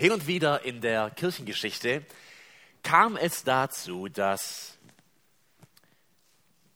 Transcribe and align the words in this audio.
Hin 0.00 0.12
und 0.12 0.28
wieder 0.28 0.64
in 0.64 0.80
der 0.80 1.10
Kirchengeschichte 1.10 2.06
kam 2.84 3.16
es 3.16 3.42
dazu, 3.42 4.06
dass 4.06 4.78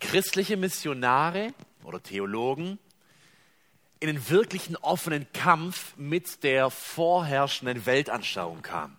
christliche 0.01 0.57
Missionare 0.57 1.55
oder 1.85 2.03
Theologen 2.03 2.81
in 4.01 4.09
einen 4.09 4.29
wirklichen 4.29 4.75
offenen 4.75 5.33
Kampf 5.33 5.97
mit 5.97 6.43
der 6.43 6.69
vorherrschenden 6.69 7.87
Weltanschauung 7.87 8.61
kamen. 8.61 8.97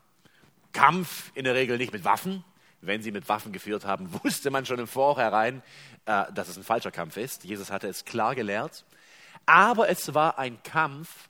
Kampf 0.71 1.33
in 1.35 1.44
der 1.44 1.55
Regel 1.55 1.78
nicht 1.78 1.92
mit 1.92 2.05
Waffen. 2.05 2.46
Wenn 2.79 3.01
sie 3.01 3.12
mit 3.12 3.28
Waffen 3.28 3.51
geführt 3.51 3.83
haben, 3.83 4.08
wusste 4.24 4.51
man 4.51 4.65
schon 4.65 4.79
im 4.79 4.87
Vorhinein, 4.87 5.62
äh, 6.05 6.31
dass 6.31 6.47
es 6.47 6.55
ein 6.55 6.63
falscher 6.63 6.92
Kampf 6.92 7.17
ist. 7.17 7.44
Jesus 7.44 7.71
hatte 7.71 7.90
es 7.90 8.05
klar 8.05 8.35
gelehrt. 8.35 8.85
Aber 9.46 9.90
es 9.90 10.13
war 10.13 10.40
ein 10.40 10.63
Kampf, 10.63 11.28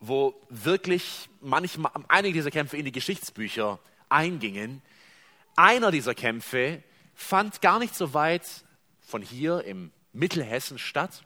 wo 0.00 0.34
wirklich 0.48 1.28
manchmal, 1.40 1.92
einige 2.08 2.34
dieser 2.34 2.50
Kämpfe 2.50 2.76
in 2.76 2.86
die 2.86 2.92
Geschichtsbücher 2.92 3.78
eingingen. 4.08 4.82
Einer 5.56 5.90
dieser 5.90 6.14
Kämpfe 6.14 6.82
fand 7.14 7.60
gar 7.60 7.78
nicht 7.78 7.94
so 7.94 8.14
weit 8.14 8.64
von 9.00 9.20
hier 9.20 9.64
im 9.64 9.92
Mittelhessen 10.12 10.78
statt, 10.78 11.22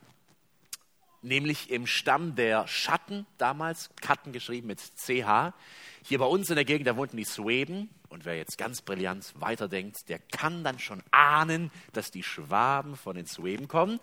nämlich 1.22 1.70
im 1.70 1.86
Stamm 1.86 2.34
der 2.34 2.66
Schatten, 2.66 3.26
damals 3.38 3.90
Katten 4.00 4.32
geschrieben 4.32 4.66
mit 4.66 4.80
CH. 4.80 5.54
Hier 6.02 6.18
bei 6.18 6.26
uns 6.26 6.50
in 6.50 6.56
der 6.56 6.64
Gegend, 6.64 6.86
da 6.86 6.96
wohnten 6.96 7.16
die 7.16 7.24
Sueben. 7.24 7.88
Und 8.08 8.24
wer 8.24 8.36
jetzt 8.36 8.58
ganz 8.58 8.82
brillant 8.82 9.32
weiterdenkt, 9.36 10.08
der 10.08 10.18
kann 10.18 10.62
dann 10.62 10.78
schon 10.78 11.02
ahnen, 11.10 11.70
dass 11.92 12.10
die 12.10 12.22
Schwaben 12.22 12.96
von 12.96 13.16
den 13.16 13.26
Sueben 13.26 13.68
kommen. 13.68 13.98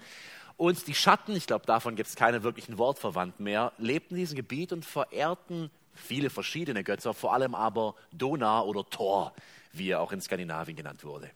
Und 0.61 0.85
die 0.85 0.93
Schatten, 0.93 1.35
ich 1.35 1.47
glaube, 1.47 1.65
davon 1.65 1.95
gibt 1.95 2.07
es 2.07 2.15
keine 2.15 2.43
wirklichen 2.43 2.77
Wortverwandten 2.77 3.43
mehr, 3.43 3.71
lebten 3.79 4.13
in 4.13 4.19
diesem 4.19 4.35
Gebiet 4.35 4.71
und 4.71 4.85
verehrten 4.85 5.71
viele 5.95 6.29
verschiedene 6.29 6.83
Götter, 6.83 7.15
vor 7.15 7.33
allem 7.33 7.55
aber 7.55 7.95
Donau 8.11 8.67
oder 8.67 8.87
Thor, 8.87 9.33
wie 9.73 9.89
er 9.89 10.01
auch 10.01 10.11
in 10.11 10.21
Skandinavien 10.21 10.77
genannt 10.77 11.03
wurde. 11.03 11.31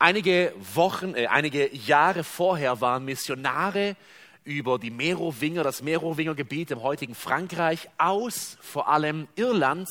Einige 0.00 0.52
Wochen, 0.74 1.14
äh, 1.14 1.28
einige 1.28 1.72
Jahre 1.72 2.24
vorher 2.24 2.80
waren 2.80 3.04
Missionare 3.04 3.94
über 4.42 4.80
die 4.80 4.90
Merowinger, 4.90 5.62
das 5.62 5.80
Merowinger-Gebiet 5.80 6.72
im 6.72 6.82
heutigen 6.82 7.14
Frankreich 7.14 7.88
aus 7.98 8.58
vor 8.60 8.88
allem 8.88 9.28
Irland 9.36 9.88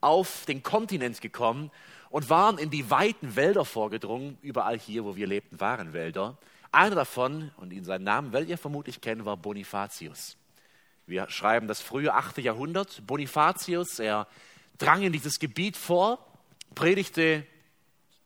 auf 0.00 0.44
den 0.46 0.64
Kontinent 0.64 1.20
gekommen 1.20 1.70
und 2.10 2.28
waren 2.28 2.58
in 2.58 2.70
die 2.70 2.90
weiten 2.90 3.36
Wälder 3.36 3.64
vorgedrungen. 3.64 4.38
Überall 4.42 4.76
hier, 4.76 5.04
wo 5.04 5.14
wir 5.14 5.28
lebten, 5.28 5.60
waren 5.60 5.92
Wälder. 5.92 6.36
Einer 6.74 6.96
davon, 6.96 7.52
und 7.56 7.72
ihn 7.72 7.84
seinen 7.84 8.02
Namen 8.02 8.32
werdet 8.32 8.48
ihr 8.48 8.58
vermutlich 8.58 9.00
kennen, 9.00 9.24
war 9.24 9.36
Bonifatius. 9.36 10.36
Wir 11.06 11.30
schreiben 11.30 11.68
das 11.68 11.80
frühe 11.80 12.12
8. 12.12 12.38
Jahrhundert. 12.38 13.06
Bonifatius, 13.06 14.00
er 14.00 14.26
drang 14.76 15.02
in 15.02 15.12
dieses 15.12 15.38
Gebiet 15.38 15.76
vor, 15.76 16.18
predigte, 16.74 17.46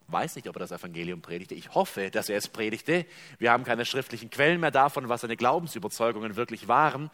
weiß 0.07 0.37
nicht, 0.37 0.49
ob 0.49 0.57
er 0.57 0.61
das 0.61 0.73
Evangelium 0.73 1.21
predigte. 1.21 1.55
Ich 1.55 1.75
hoffe, 1.75 2.11
dass 2.11 2.31
er 2.31 2.39
es 2.39 2.49
predigte. 2.49 3.05
Wir 3.39 3.53
haben 3.53 3.65
keine 3.65 3.85
schriftlichen 3.85 4.31
Quellen 4.31 4.61
mehr 4.61 4.71
davon, 4.71 5.11
was 5.11 5.21
seine 5.21 5.37
Glaubensüberzeugungen 5.37 6.37
wirklich 6.37 6.69
waren. 6.69 7.11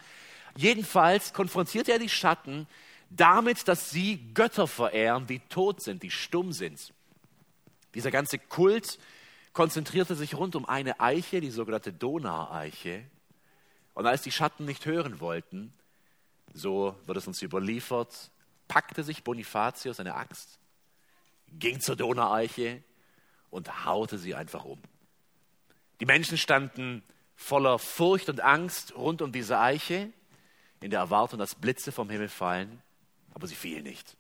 Jedenfalls 0.57 1.33
konfrontiert 1.33 1.89
er 1.89 1.99
die 1.99 2.09
Schatten 2.09 2.69
damit, 3.11 3.67
dass 3.67 3.91
sie 3.91 4.33
Götter 4.35 4.69
verehren, 4.69 5.27
die 5.27 5.41
tot 5.41 5.83
sind, 5.83 6.05
die 6.05 6.13
stumm 6.13 6.53
sind. 6.53 6.93
Dieser 7.93 8.13
ganze 8.13 8.39
Kult 8.39 9.01
konzentrierte 9.55 10.15
sich 10.17 10.35
rund 10.35 10.57
um 10.57 10.67
eine 10.67 11.01
Eiche, 11.01 11.41
die 11.41 11.51
sogenannte 11.51 11.93
Donaueiche. 11.93 13.05
Und 13.95 14.07
als 14.07 14.23
die 14.23 14.33
Schatten 14.33 14.65
nicht 14.65 14.85
hören 14.85 15.21
wollten, 15.21 15.73
so 16.53 16.97
wird 17.07 17.17
es 17.17 17.27
uns 17.27 17.41
überliefert, 17.41 18.31
packte 18.69 19.03
sich 19.03 19.25
Bonifatius 19.25 20.01
eine 20.01 20.15
Axt, 20.15 20.59
ging 21.49 21.81
zur 21.81 21.97
Donaueiche 21.97 22.83
und 23.51 23.85
haute 23.85 24.19
sie 24.19 24.35
einfach 24.35 24.65
um. 24.65 24.83
Die 26.01 26.07
Menschen 26.07 26.37
standen 26.37 27.03
voller 27.37 27.79
Furcht 27.79 28.29
und 28.29 28.41
Angst 28.41 28.95
rund 28.97 29.23
um 29.23 29.33
diese 29.33 29.59
Eiche, 29.59 30.13
in 30.81 30.91
der 30.91 31.01
Erwartung, 31.01 31.39
dass 31.39 31.55
Blitze 31.55 31.93
vom 31.93 32.11
Himmel 32.11 32.29
fallen, 32.29 32.83
aber 33.33 33.47
sie 33.47 33.55
fielen 33.55 33.85
nicht. 33.85 34.17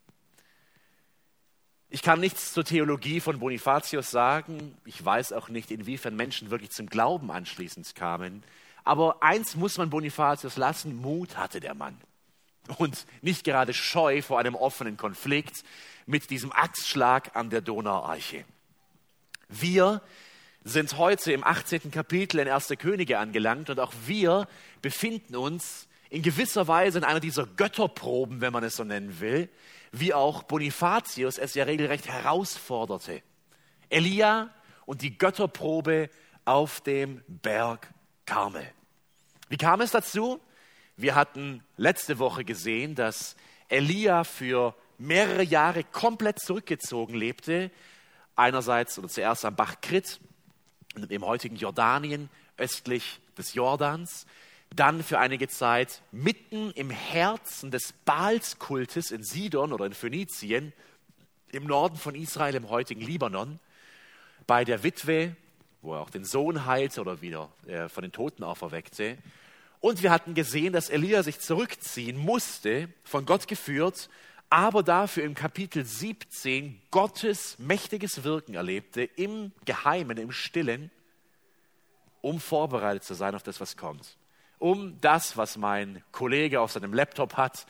Ich 1.94 2.03
kann 2.03 2.19
nichts 2.19 2.53
zur 2.53 2.65
Theologie 2.65 3.21
von 3.21 3.38
Bonifatius 3.38 4.10
sagen. 4.10 4.77
Ich 4.84 5.05
weiß 5.05 5.32
auch 5.32 5.49
nicht, 5.49 5.71
inwiefern 5.71 6.16
Menschen 6.16 6.50
wirklich 6.50 6.72
zum 6.72 6.88
Glauben 6.88 7.31
anschließend 7.31 7.94
kamen. 7.94 8.43
Aber 8.82 9.22
eins 9.22 9.55
muss 9.55 9.78
man 9.78 9.91
Bonifatius 9.91 10.56
lassen, 10.56 10.97
Mut 10.97 11.37
hatte 11.37 11.60
der 11.60 11.75
Mann. 11.75 11.97
Und 12.78 13.06
nicht 13.22 13.44
gerade 13.44 13.72
scheu 13.72 14.22
vor 14.22 14.41
einem 14.41 14.56
offenen 14.56 14.97
Konflikt 14.97 15.62
mit 16.04 16.31
diesem 16.31 16.50
Axtschlag 16.50 17.37
an 17.37 17.49
der 17.49 17.60
Donauarche. 17.60 18.44
Wir 19.49 20.03
sind 20.65 20.99
heute 20.99 21.31
im 21.33 21.44
18. 21.44 21.93
Kapitel 21.93 22.41
in 22.41 22.49
1. 22.49 22.75
Könige 22.77 23.21
angelangt 23.21 23.71
und 23.71 23.78
auch 23.78 23.93
wir 24.04 24.49
befinden 24.83 25.37
uns 25.37 25.87
in 26.10 26.22
gewisser 26.22 26.66
Weise 26.66 26.99
in 26.99 27.04
einer 27.04 27.21
dieser 27.21 27.47
Götterproben, 27.47 28.41
wenn 28.41 28.53
man 28.53 28.65
es 28.65 28.75
so 28.75 28.83
nennen 28.83 29.21
will, 29.21 29.49
wie 30.00 30.12
auch 30.12 30.43
Bonifatius 30.43 31.38
es 31.38 31.55
ja 31.55 31.65
regelrecht 31.65 32.09
herausforderte. 32.09 33.22
Elia 33.88 34.50
und 34.87 35.03
die 35.03 35.16
Götterprobe 35.16 36.10
auf 36.44 36.81
dem 36.81 37.22
Berg 37.28 37.93
Karmel. 38.27 38.66
Wie 39.49 39.56
kam 39.56 39.81
es 39.81 39.93
dazu? 39.93 40.41
Wir 40.97 41.15
hatten 41.15 41.62
letzte 41.77 42.19
Woche 42.19 42.44
gesehen, 42.44 42.97
dass 42.97 43.37
Elia 43.69 44.25
für 44.25 44.75
mehrere 44.99 45.44
Jahre 45.44 45.84
komplett 45.84 46.41
zurückgezogen 46.41 47.15
lebte. 47.15 47.71
Einerseits 48.34 48.99
oder 48.99 49.09
zuerst 49.09 49.44
am 49.44 49.54
Bach 49.54 49.81
Krit, 49.81 50.21
im 51.09 51.25
heutigen 51.25 51.56
Jordanien, 51.56 52.31
östlich 52.56 53.21
des 53.38 53.54
Jordans 53.54 54.27
dann 54.76 55.02
für 55.02 55.18
einige 55.18 55.48
Zeit 55.48 56.02
mitten 56.10 56.70
im 56.72 56.90
Herzen 56.90 57.70
des 57.70 57.92
Baalskultes 58.04 59.10
in 59.10 59.22
Sidon 59.22 59.72
oder 59.72 59.86
in 59.86 59.94
Phönizien, 59.94 60.72
im 61.52 61.64
Norden 61.64 61.96
von 61.96 62.14
Israel, 62.14 62.54
im 62.54 62.68
heutigen 62.68 63.00
Libanon, 63.00 63.60
bei 64.46 64.64
der 64.64 64.82
Witwe, 64.82 65.36
wo 65.82 65.94
er 65.94 66.00
auch 66.00 66.10
den 66.10 66.24
Sohn 66.24 66.66
heilte 66.66 67.00
oder 67.00 67.20
wieder 67.20 67.50
äh, 67.66 67.88
von 67.88 68.02
den 68.02 68.12
Toten 68.12 68.42
auferweckte. 68.42 69.18
Und 69.80 70.02
wir 70.02 70.10
hatten 70.10 70.34
gesehen, 70.34 70.72
dass 70.72 70.88
Elia 70.88 71.22
sich 71.22 71.41
zurückziehen 71.41 72.16
musste, 72.16 72.88
von 73.04 73.26
Gott 73.26 73.46
geführt, 73.46 74.08
aber 74.50 74.82
dafür 74.82 75.24
im 75.24 75.34
Kapitel 75.34 75.84
17 75.84 76.80
Gottes 76.91 77.58
mächtiges 77.58 78.24
Wirken 78.24 78.54
erlebte, 78.54 79.02
im 79.02 79.52
Geheimen, 79.64 80.16
im 80.16 80.32
Stillen, 80.32 80.91
um 82.22 82.41
vorbereitet 82.41 83.04
zu 83.04 83.14
sein 83.14 83.34
auf 83.34 83.42
das, 83.42 83.60
was 83.60 83.76
kommt 83.76 84.16
um 84.59 85.00
das, 85.00 85.37
was 85.37 85.56
mein 85.56 86.03
Kollege 86.12 86.60
auf 86.60 86.72
seinem 86.72 86.92
Laptop 86.92 87.37
hat, 87.37 87.66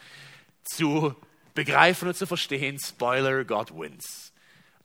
zu 0.65 1.15
begreifen 1.55 2.09
und 2.09 2.17
zu 2.17 2.27
verstehen. 2.27 2.79
Spoiler, 2.79 3.45
God 3.45 3.77
wins. 3.79 4.33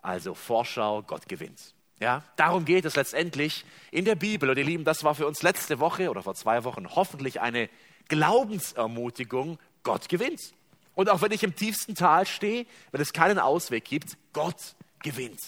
Also 0.02 0.34
Vorschau, 0.34 1.04
Gott 1.04 1.28
gewinnt. 1.28 1.74
Ja, 2.00 2.24
darum 2.38 2.64
geht 2.64 2.86
es 2.86 2.96
letztendlich 2.96 3.66
in 3.92 4.06
der 4.06 4.16
Bibel. 4.16 4.50
Und 4.50 4.58
ihr 4.58 4.64
Lieben, 4.64 4.86
das 4.86 5.04
war 5.04 5.16
für 5.16 5.28
uns 5.28 5.42
letzte 5.42 5.80
Woche 5.80 6.10
oder 6.10 6.24
vor 6.24 6.36
zwei 6.36 6.64
Wochen 6.64 6.88
hoffentlich 6.96 7.42
eine 7.42 7.70
Glaubensermutigung. 8.08 9.60
Gott 9.84 10.08
gewinnt. 10.10 10.54
Und 10.96 11.10
auch 11.10 11.22
wenn 11.22 11.32
ich 11.32 11.44
im 11.44 11.56
tiefsten 11.56 11.96
Tal 11.96 12.26
stehe, 12.26 12.66
wenn 12.92 13.02
es 13.02 13.14
keinen 13.14 13.40
Ausweg 13.40 13.86
gibt, 13.86 14.18
Gott 14.34 14.76
gewinnt. 15.02 15.40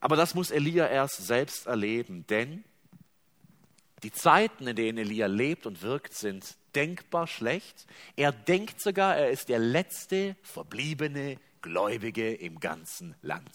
Aber 0.00 0.16
das 0.16 0.34
muss 0.34 0.50
Elia 0.50 0.88
erst 0.88 1.26
selbst 1.26 1.66
erleben, 1.66 2.26
denn 2.26 2.64
die 4.02 4.12
Zeiten, 4.12 4.66
in 4.66 4.76
denen 4.76 4.98
Elia 4.98 5.26
lebt 5.26 5.66
und 5.66 5.82
wirkt, 5.82 6.14
sind 6.14 6.56
denkbar 6.74 7.26
schlecht. 7.26 7.86
Er 8.16 8.32
denkt 8.32 8.80
sogar, 8.80 9.16
er 9.16 9.30
ist 9.30 9.48
der 9.48 9.58
letzte 9.58 10.36
verbliebene 10.42 11.38
Gläubige 11.60 12.34
im 12.34 12.58
ganzen 12.58 13.14
Land. 13.22 13.50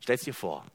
Stell's 0.00 0.22
dir 0.22 0.34
vor. 0.34 0.66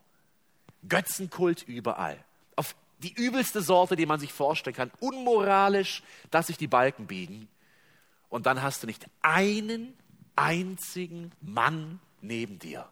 Götzenkult 0.88 1.64
überall. 1.64 2.24
Auf 2.56 2.76
die 3.00 3.14
übelste 3.14 3.62
Sorte, 3.62 3.96
die 3.96 4.06
man 4.06 4.20
sich 4.20 4.32
vorstellen 4.32 4.76
kann. 4.76 4.92
Unmoralisch, 5.00 6.04
dass 6.32 6.48
sich 6.48 6.58
die 6.58 6.68
Balken 6.68 7.08
biegen. 7.08 7.50
Und 8.30 8.46
dann 8.46 8.62
hast 8.62 8.84
du 8.84 8.88
nicht 8.88 9.06
einen 9.22 9.94
einzigen 10.36 11.32
Mann 11.42 12.00
neben 12.22 12.60
dir, 12.60 12.88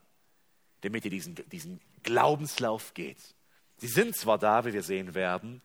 der 0.83 0.91
mit 0.91 1.05
dir 1.05 1.11
diesen, 1.11 1.35
diesen 1.51 1.79
Glaubenslauf 2.03 2.93
geht. 2.93 3.35
Sie 3.77 3.87
sind 3.87 4.15
zwar 4.15 4.37
da, 4.37 4.65
wie 4.65 4.73
wir 4.73 4.83
sehen 4.83 5.13
werden, 5.15 5.61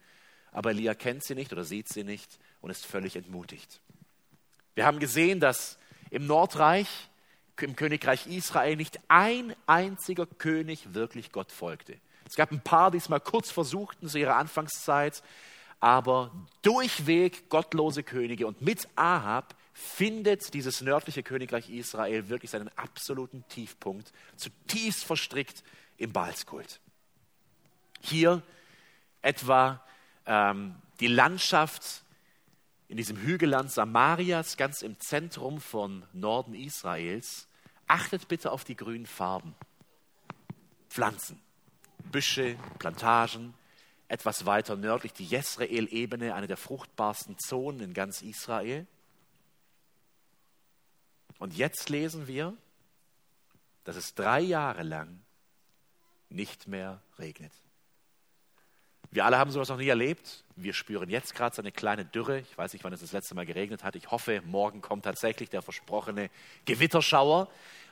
aber 0.53 0.71
Elia 0.71 0.93
kennt 0.93 1.23
sie 1.23 1.35
nicht 1.35 1.51
oder 1.51 1.63
sieht 1.63 1.89
sie 1.89 2.03
nicht 2.03 2.39
und 2.61 2.69
ist 2.69 2.85
völlig 2.85 3.15
entmutigt. 3.15 3.81
Wir 4.75 4.85
haben 4.85 4.99
gesehen, 4.99 5.39
dass 5.39 5.77
im 6.09 6.25
Nordreich, 6.27 6.87
im 7.59 7.75
Königreich 7.75 8.27
Israel, 8.27 8.75
nicht 8.75 8.99
ein 9.07 9.55
einziger 9.67 10.25
König 10.25 10.93
wirklich 10.93 11.31
Gott 11.31 11.51
folgte. 11.51 11.97
Es 12.25 12.35
gab 12.35 12.51
ein 12.51 12.61
paar, 12.61 12.91
die 12.91 12.97
es 12.97 13.09
mal 13.09 13.19
kurz 13.19 13.51
versuchten 13.51 14.07
zu 14.07 14.17
ihrer 14.17 14.37
Anfangszeit, 14.37 15.21
aber 15.79 16.31
durchweg 16.61 17.49
gottlose 17.49 18.03
Könige 18.03 18.47
und 18.47 18.61
mit 18.61 18.87
Ahab 18.95 19.55
findet 19.73 20.53
dieses 20.53 20.81
nördliche 20.81 21.23
Königreich 21.23 21.69
Israel 21.69 22.29
wirklich 22.29 22.51
seinen 22.51 22.69
absoluten 22.77 23.43
Tiefpunkt, 23.49 24.13
zutiefst 24.35 25.03
verstrickt 25.03 25.63
im 25.97 26.13
Baalskult. 26.13 26.79
Hier 28.01 28.43
etwa 29.21 29.83
ähm, 30.25 30.75
die 30.99 31.07
Landschaft 31.07 32.03
in 32.87 32.97
diesem 32.97 33.17
Hügelland 33.17 33.71
Samarias, 33.71 34.57
ganz 34.57 34.81
im 34.81 34.99
Zentrum 34.99 35.59
von 35.59 36.05
Norden 36.13 36.53
Israels. 36.53 37.47
Achtet 37.87 38.27
bitte 38.27 38.51
auf 38.51 38.63
die 38.63 38.75
grünen 38.75 39.05
Farben. 39.05 39.55
Pflanzen, 40.89 41.41
Büsche, 42.11 42.55
Plantagen, 42.77 43.55
etwas 44.07 44.45
weiter 44.45 44.75
nördlich 44.75 45.13
die 45.13 45.25
Jesrael-Ebene, 45.25 46.35
eine 46.35 46.47
der 46.47 46.57
fruchtbarsten 46.57 47.39
Zonen 47.39 47.79
in 47.79 47.93
ganz 47.93 48.21
Israel. 48.21 48.85
Und 51.39 51.55
jetzt 51.55 51.89
lesen 51.89 52.27
wir, 52.27 52.55
dass 53.83 53.95
es 53.95 54.13
drei 54.13 54.39
Jahre 54.39 54.83
lang 54.83 55.19
nicht 56.29 56.67
mehr 56.67 57.01
regnet. 57.17 57.51
Wir 59.13 59.25
alle 59.25 59.37
haben 59.37 59.51
sowas 59.51 59.69
noch 59.69 59.77
nie 59.77 59.89
erlebt. 59.89 60.43
Wir 60.55 60.73
spüren 60.73 61.07
jetzt 61.07 61.35
gerade 61.35 61.55
so 61.55 61.61
eine 61.61 61.71
kleine 61.71 62.03
Dürre. 62.03 62.39
Ich 62.39 62.57
weiß 62.57 62.73
nicht, 62.73 62.83
wann 62.83 62.93
es 62.93 63.01
das 63.01 63.11
letzte 63.11 63.35
Mal 63.35 63.45
geregnet 63.45 63.83
hat. 63.83 63.95
Ich 63.95 64.09
hoffe, 64.09 64.41
morgen 64.43 64.81
kommt 64.81 65.05
tatsächlich 65.05 65.51
der 65.51 65.61
versprochene 65.61 66.31
Gewitterschauer, 66.65 67.47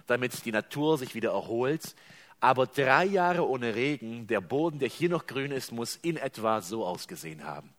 damit 0.07 0.45
die 0.45 0.51
Natur 0.51 0.97
sich 0.97 1.13
wieder 1.13 1.29
erholt. 1.29 1.95
Aber 2.39 2.65
drei 2.65 3.05
Jahre 3.05 3.47
ohne 3.47 3.75
Regen, 3.75 4.25
der 4.25 4.41
Boden, 4.41 4.79
der 4.79 4.89
hier 4.89 5.09
noch 5.09 5.27
grün 5.27 5.51
ist, 5.51 5.71
muss 5.71 5.95
in 5.95 6.17
etwa 6.17 6.59
so 6.61 6.87
ausgesehen 6.87 7.43
haben. 7.43 7.71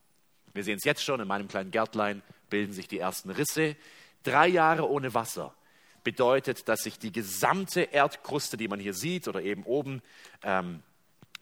Wir 0.55 0.63
sehen 0.63 0.77
es 0.77 0.85
jetzt 0.85 1.03
schon, 1.03 1.19
in 1.19 1.27
meinem 1.27 1.49
kleinen 1.49 1.73
Gärtlein 1.73 2.23
bilden 2.49 2.73
sich 2.73 2.87
die 2.87 3.01
ersten 3.01 3.31
Risse. 3.31 3.75
Drei 4.23 4.47
Jahre 4.47 4.89
ohne 4.89 5.15
Wasser 5.15 5.53
bedeutet, 6.05 6.69
dass 6.69 6.85
sich 6.85 6.97
die 6.97 7.11
gesamte 7.11 7.81
Erdkruste, 7.81 8.57
die 8.57 8.69
man 8.69 8.79
hier 8.79 8.95
sieht, 8.95 9.27
oder 9.27 9.43
eben 9.43 9.65
oben 9.65 10.01
ähm, 10.45 10.85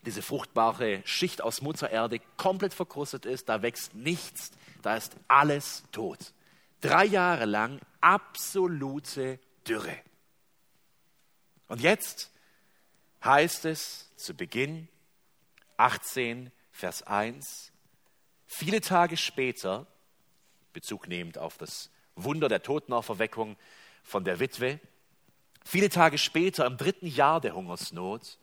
diese 0.06 0.22
fruchtbare 0.22 1.02
Schicht 1.04 1.42
aus 1.42 1.60
Muttererde 1.60 2.20
komplett 2.36 2.74
verkrustet 2.74 3.26
ist, 3.26 3.48
da 3.48 3.62
wächst 3.62 3.94
nichts, 3.94 4.50
da 4.82 4.96
ist 4.96 5.16
alles 5.28 5.84
tot. 5.92 6.32
Drei 6.80 7.04
Jahre 7.04 7.44
lang 7.44 7.80
absolute 8.00 9.38
Dürre. 9.66 9.96
Und 11.68 11.80
jetzt 11.80 12.30
heißt 13.22 13.66
es 13.66 14.10
zu 14.16 14.34
Beginn 14.34 14.88
18, 15.76 16.50
Vers 16.72 17.02
1, 17.02 17.72
viele 18.46 18.80
Tage 18.80 19.16
später, 19.16 19.86
Bezug 20.72 21.08
nehmend 21.08 21.36
auf 21.36 21.58
das 21.58 21.90
Wunder 22.16 22.48
der 22.48 22.62
Totenauferweckung 22.62 23.56
von 24.02 24.24
der 24.24 24.40
Witwe, 24.40 24.80
viele 25.64 25.90
Tage 25.90 26.16
später, 26.16 26.66
im 26.66 26.76
dritten 26.76 27.06
Jahr 27.06 27.40
der 27.40 27.54
Hungersnot, 27.54 28.38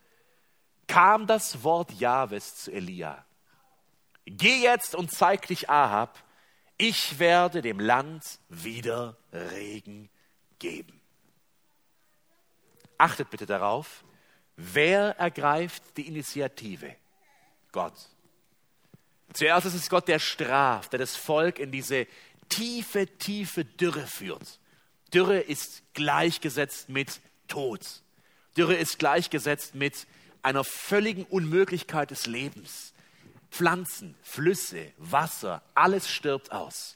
kam 0.88 1.28
das 1.28 1.64
Wort 1.64 1.92
Jahwes 1.94 2.56
zu 2.56 2.72
Elia. 2.72 3.26
Geh 4.26 4.62
jetzt 4.62 4.96
und 4.96 5.12
zeig 5.12 5.48
dich 5.48 5.70
Ahab, 5.70 6.24
ich 6.78 7.20
werde 7.20 7.62
dem 7.62 7.80
Land 7.80 8.40
wieder 8.50 9.18
Regen 9.32 10.10
geben. 10.60 11.02
Achtet 12.98 13.30
bitte 13.30 13.46
darauf, 13.46 14.04
Wer 14.58 15.16
ergreift 15.20 15.84
die 15.98 16.08
Initiative? 16.08 16.96
Gott. 17.72 17.94
Zuerst 19.34 19.68
ist 19.68 19.76
es 19.76 19.90
Gott, 19.90 20.08
der 20.08 20.18
straft, 20.18 20.94
der 20.94 21.00
das 21.00 21.16
Volk 21.16 21.60
in 21.60 21.72
diese 21.72 22.08
tiefe, 22.50 23.06
tiefe 23.06 23.66
Dürre 23.66 24.08
führt. 24.08 24.60
Dürre 25.14 25.40
ist 25.40 25.84
gleichgesetzt 25.94 26.90
mit 26.90 27.22
Tod. 27.48 27.82
Dürre 28.58 28.74
ist 28.74 28.98
gleichgesetzt 28.98 29.76
mit 29.76 30.08
einer 30.48 30.64
völligen 30.64 31.26
Unmöglichkeit 31.26 32.10
des 32.10 32.26
Lebens. 32.26 32.94
Pflanzen, 33.52 34.16
Flüsse, 34.24 34.94
Wasser, 34.98 35.62
alles 35.76 36.10
stirbt 36.10 36.54
aus. 36.54 36.96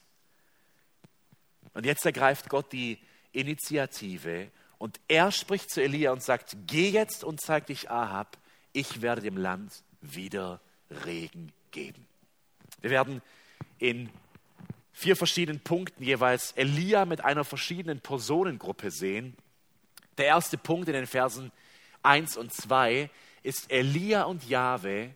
Und 1.74 1.86
jetzt 1.86 2.06
ergreift 2.06 2.48
Gott 2.48 2.72
die 2.72 2.98
Initiative 3.34 4.50
und 4.78 5.02
er 5.10 5.34
spricht 5.34 5.70
zu 5.70 5.82
Elia 5.82 6.14
und 6.14 6.24
sagt, 6.24 6.56
geh 6.66 6.90
jetzt 6.90 7.26
und 7.26 7.42
zeig 7.42 7.66
dich 7.68 7.92
Ahab, 7.92 8.38
ich 8.72 9.02
werde 9.02 9.22
dem 9.22 9.36
Land 9.36 9.84
wieder 10.00 10.62
Regen 11.06 11.52
geben. 11.72 12.08
Wir 12.80 12.90
werden 12.90 13.22
in 13.80 14.10
vier 14.94 15.18
verschiedenen 15.18 15.60
Punkten 15.60 16.04
jeweils 16.04 16.54
Elia 16.54 17.04
mit 17.04 17.22
einer 17.22 17.44
verschiedenen 17.44 18.00
Personengruppe 18.00 18.92
sehen. 18.92 19.36
Der 20.18 20.28
erste 20.28 20.58
Punkt 20.58 20.88
in 20.88 20.94
den 20.94 21.08
Versen 21.08 21.52
1 22.04 22.38
und 22.38 22.54
2 22.54 23.10
ist 23.44 23.72
Elia 23.72 24.24
und 24.24 24.48
Jahwe 24.48 25.16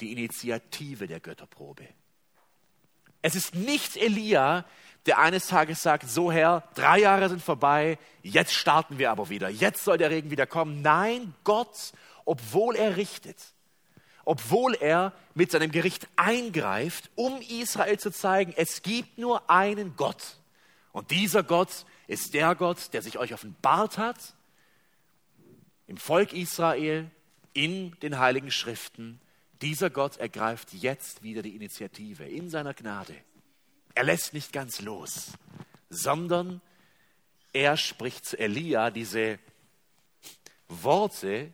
die 0.00 0.12
Initiative 0.12 1.06
der 1.06 1.20
Götterprobe. 1.20 1.86
Es 3.20 3.34
ist 3.34 3.54
nicht 3.54 3.96
Elia, 3.96 4.64
der 5.06 5.18
eines 5.18 5.46
Tages 5.46 5.82
sagt, 5.82 6.08
so 6.08 6.30
Herr, 6.30 6.68
drei 6.74 7.00
Jahre 7.00 7.28
sind 7.28 7.42
vorbei, 7.42 7.98
jetzt 8.22 8.52
starten 8.52 8.98
wir 8.98 9.10
aber 9.10 9.28
wieder, 9.28 9.48
jetzt 9.48 9.84
soll 9.84 9.98
der 9.98 10.10
Regen 10.10 10.30
wieder 10.30 10.46
kommen. 10.46 10.82
Nein, 10.82 11.34
Gott, 11.44 11.92
obwohl 12.24 12.76
er 12.76 12.96
richtet, 12.96 13.38
obwohl 14.24 14.74
er 14.74 15.12
mit 15.34 15.50
seinem 15.50 15.72
Gericht 15.72 16.08
eingreift, 16.16 17.10
um 17.14 17.40
Israel 17.40 17.98
zu 17.98 18.12
zeigen, 18.12 18.52
es 18.56 18.82
gibt 18.82 19.18
nur 19.18 19.50
einen 19.50 19.96
Gott. 19.96 20.36
Und 20.92 21.10
dieser 21.10 21.42
Gott 21.42 21.86
ist 22.06 22.34
der 22.34 22.54
Gott, 22.54 22.92
der 22.92 23.02
sich 23.02 23.18
euch 23.18 23.34
offenbart 23.34 23.98
hat 23.98 24.34
im 25.86 25.96
Volk 25.96 26.32
Israel, 26.32 27.10
in 27.54 27.92
den 28.00 28.18
heiligen 28.18 28.50
Schriften. 28.50 29.20
Dieser 29.60 29.90
Gott 29.90 30.16
ergreift 30.16 30.72
jetzt 30.72 31.22
wieder 31.22 31.42
die 31.42 31.54
Initiative 31.54 32.24
in 32.24 32.50
seiner 32.50 32.74
Gnade. 32.74 33.14
Er 33.94 34.04
lässt 34.04 34.34
nicht 34.34 34.52
ganz 34.52 34.80
los, 34.80 35.32
sondern 35.90 36.60
er 37.52 37.76
spricht 37.76 38.24
zu 38.24 38.38
Elia 38.38 38.90
diese 38.90 39.38
Worte, 40.68 41.52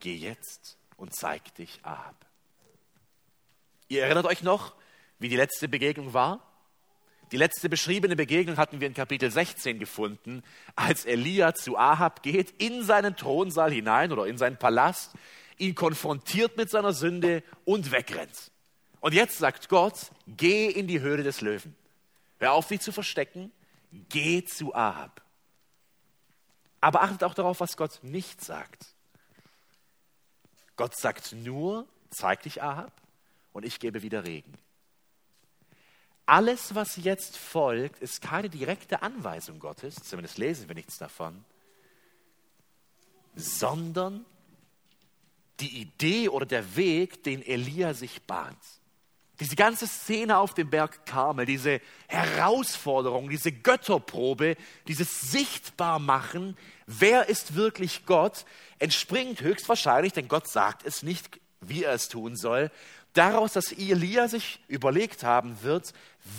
geh 0.00 0.14
jetzt 0.14 0.76
und 0.96 1.14
zeig 1.14 1.54
dich 1.54 1.80
ab. 1.82 2.26
Ihr 3.88 4.02
erinnert 4.04 4.26
euch 4.26 4.42
noch, 4.42 4.74
wie 5.18 5.28
die 5.28 5.36
letzte 5.36 5.68
Begegnung 5.68 6.12
war? 6.12 6.53
Die 7.32 7.36
letzte 7.36 7.68
beschriebene 7.68 8.16
Begegnung 8.16 8.56
hatten 8.56 8.80
wir 8.80 8.86
in 8.86 8.94
Kapitel 8.94 9.30
16 9.30 9.78
gefunden, 9.78 10.42
als 10.76 11.04
Elia 11.04 11.54
zu 11.54 11.76
Ahab 11.76 12.22
geht, 12.22 12.50
in 12.62 12.82
seinen 12.84 13.16
Thronsaal 13.16 13.72
hinein 13.72 14.12
oder 14.12 14.26
in 14.26 14.38
seinen 14.38 14.58
Palast, 14.58 15.12
ihn 15.58 15.74
konfrontiert 15.74 16.56
mit 16.56 16.70
seiner 16.70 16.92
Sünde 16.92 17.42
und 17.64 17.92
wegrennt. 17.92 18.50
Und 19.00 19.14
jetzt 19.14 19.38
sagt 19.38 19.68
Gott, 19.68 20.10
geh 20.26 20.68
in 20.68 20.86
die 20.86 21.00
Höhle 21.00 21.22
des 21.22 21.40
Löwen. 21.40 21.74
Hör 22.38 22.52
auf, 22.52 22.68
dich 22.68 22.80
zu 22.80 22.92
verstecken. 22.92 23.52
Geh 24.08 24.44
zu 24.44 24.74
Ahab. 24.74 25.22
Aber 26.80 27.02
achtet 27.02 27.24
auch 27.24 27.34
darauf, 27.34 27.60
was 27.60 27.76
Gott 27.76 28.00
nicht 28.02 28.44
sagt. 28.44 28.86
Gott 30.76 30.96
sagt 30.96 31.32
nur, 31.32 31.86
zeig 32.10 32.42
dich 32.42 32.62
Ahab 32.62 32.92
und 33.52 33.64
ich 33.64 33.78
gebe 33.78 34.02
wieder 34.02 34.24
Regen. 34.26 34.52
Alles, 36.26 36.74
was 36.74 36.96
jetzt 36.96 37.36
folgt, 37.36 38.00
ist 38.00 38.22
keine 38.22 38.48
direkte 38.48 39.02
Anweisung 39.02 39.58
Gottes, 39.58 39.96
zumindest 39.96 40.38
lesen 40.38 40.68
wir 40.68 40.74
nichts 40.74 40.96
davon, 40.96 41.44
sondern 43.36 44.24
die 45.60 45.80
Idee 45.82 46.28
oder 46.28 46.46
der 46.46 46.76
Weg, 46.76 47.22
den 47.24 47.42
Elia 47.42 47.94
sich 47.94 48.22
bahnt. 48.22 48.58
Diese 49.40 49.56
ganze 49.56 49.86
Szene 49.86 50.38
auf 50.38 50.54
dem 50.54 50.70
Berg 50.70 51.06
Karmel, 51.06 51.44
diese 51.44 51.80
Herausforderung, 52.06 53.28
diese 53.28 53.50
Götterprobe, 53.50 54.56
dieses 54.86 55.20
Sichtbarmachen, 55.32 56.56
wer 56.86 57.28
ist 57.28 57.54
wirklich 57.56 58.06
Gott, 58.06 58.44
entspringt 58.78 59.40
höchstwahrscheinlich, 59.40 60.12
denn 60.12 60.28
Gott 60.28 60.48
sagt 60.48 60.86
es 60.86 61.02
nicht, 61.02 61.40
wie 61.60 61.82
er 61.82 61.94
es 61.94 62.08
tun 62.08 62.36
soll, 62.36 62.70
daraus, 63.14 63.54
dass 63.54 63.72
Elia 63.72 64.28
sich 64.28 64.60
überlegt 64.68 65.24
haben 65.24 65.62
wird, 65.62 65.92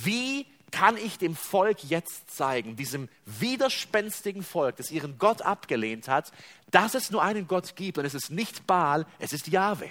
wie 0.03 0.45
kann 0.71 0.97
ich 0.97 1.17
dem 1.17 1.35
Volk 1.35 1.83
jetzt 1.85 2.35
zeigen, 2.35 2.75
diesem 2.75 3.07
widerspenstigen 3.25 4.43
Volk, 4.43 4.75
das 4.75 4.91
ihren 4.91 5.17
Gott 5.17 5.41
abgelehnt 5.41 6.07
hat, 6.07 6.31
dass 6.69 6.95
es 6.95 7.11
nur 7.11 7.23
einen 7.23 7.47
Gott 7.47 7.75
gibt 7.75 7.97
und 7.97 8.05
es 8.05 8.13
ist 8.13 8.29
nicht 8.29 8.67
Baal, 8.67 9.05
es 9.19 9.31
ist 9.31 9.47
Jahwe. 9.47 9.89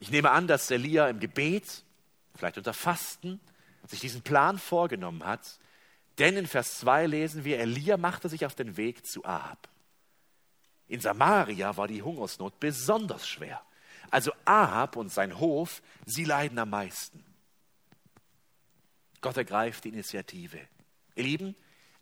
Ich 0.00 0.10
nehme 0.10 0.30
an, 0.30 0.46
dass 0.46 0.70
Elia 0.70 1.08
im 1.08 1.20
Gebet, 1.20 1.82
vielleicht 2.34 2.58
unter 2.58 2.74
Fasten, 2.74 3.40
sich 3.86 4.00
diesen 4.00 4.22
Plan 4.22 4.58
vorgenommen 4.58 5.24
hat. 5.24 5.58
Denn 6.18 6.36
in 6.36 6.46
Vers 6.46 6.78
2 6.80 7.06
lesen 7.06 7.44
wir, 7.44 7.58
Elia 7.58 7.96
machte 7.96 8.28
sich 8.28 8.44
auf 8.44 8.54
den 8.54 8.76
Weg 8.76 9.06
zu 9.06 9.24
Ahab. 9.24 9.68
In 10.86 11.00
Samaria 11.00 11.76
war 11.76 11.88
die 11.88 12.02
Hungersnot 12.02 12.60
besonders 12.60 13.26
schwer. 13.28 13.62
Also 14.10 14.32
Ahab 14.44 14.96
und 14.96 15.10
sein 15.10 15.38
Hof, 15.38 15.82
sie 16.06 16.24
leiden 16.24 16.58
am 16.58 16.70
meisten. 16.70 17.24
Gott 19.20 19.36
ergreift 19.36 19.84
die 19.84 19.90
Initiative. 19.90 20.60
Ihr 21.14 21.24
Lieben, 21.24 21.56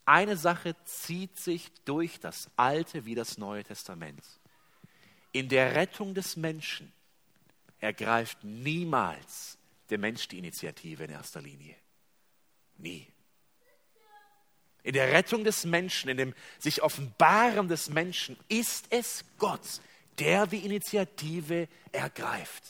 eine 0.04 0.36
Sache 0.36 0.76
zieht 0.84 1.36
sich 1.38 1.72
durch 1.84 2.20
das 2.20 2.50
Alte 2.56 3.04
wie 3.06 3.14
das 3.14 3.38
Neue 3.38 3.64
Testament. 3.64 4.22
In 5.32 5.48
der 5.48 5.74
Rettung 5.74 6.14
des 6.14 6.36
Menschen 6.36 6.92
ergreift 7.80 8.44
niemals 8.44 9.58
der 9.90 9.98
Mensch 9.98 10.28
die 10.28 10.38
Initiative 10.38 11.04
in 11.04 11.10
erster 11.10 11.40
Linie. 11.40 11.76
Nie. 12.78 13.06
In 14.82 14.92
der 14.92 15.12
Rettung 15.12 15.42
des 15.42 15.64
Menschen, 15.64 16.08
in 16.08 16.16
dem 16.16 16.34
sich 16.58 16.82
Offenbaren 16.82 17.68
des 17.68 17.90
Menschen 17.90 18.36
ist 18.48 18.86
es 18.90 19.24
Gott, 19.38 19.80
der 20.18 20.46
die 20.46 20.64
Initiative 20.64 21.68
ergreift, 21.92 22.64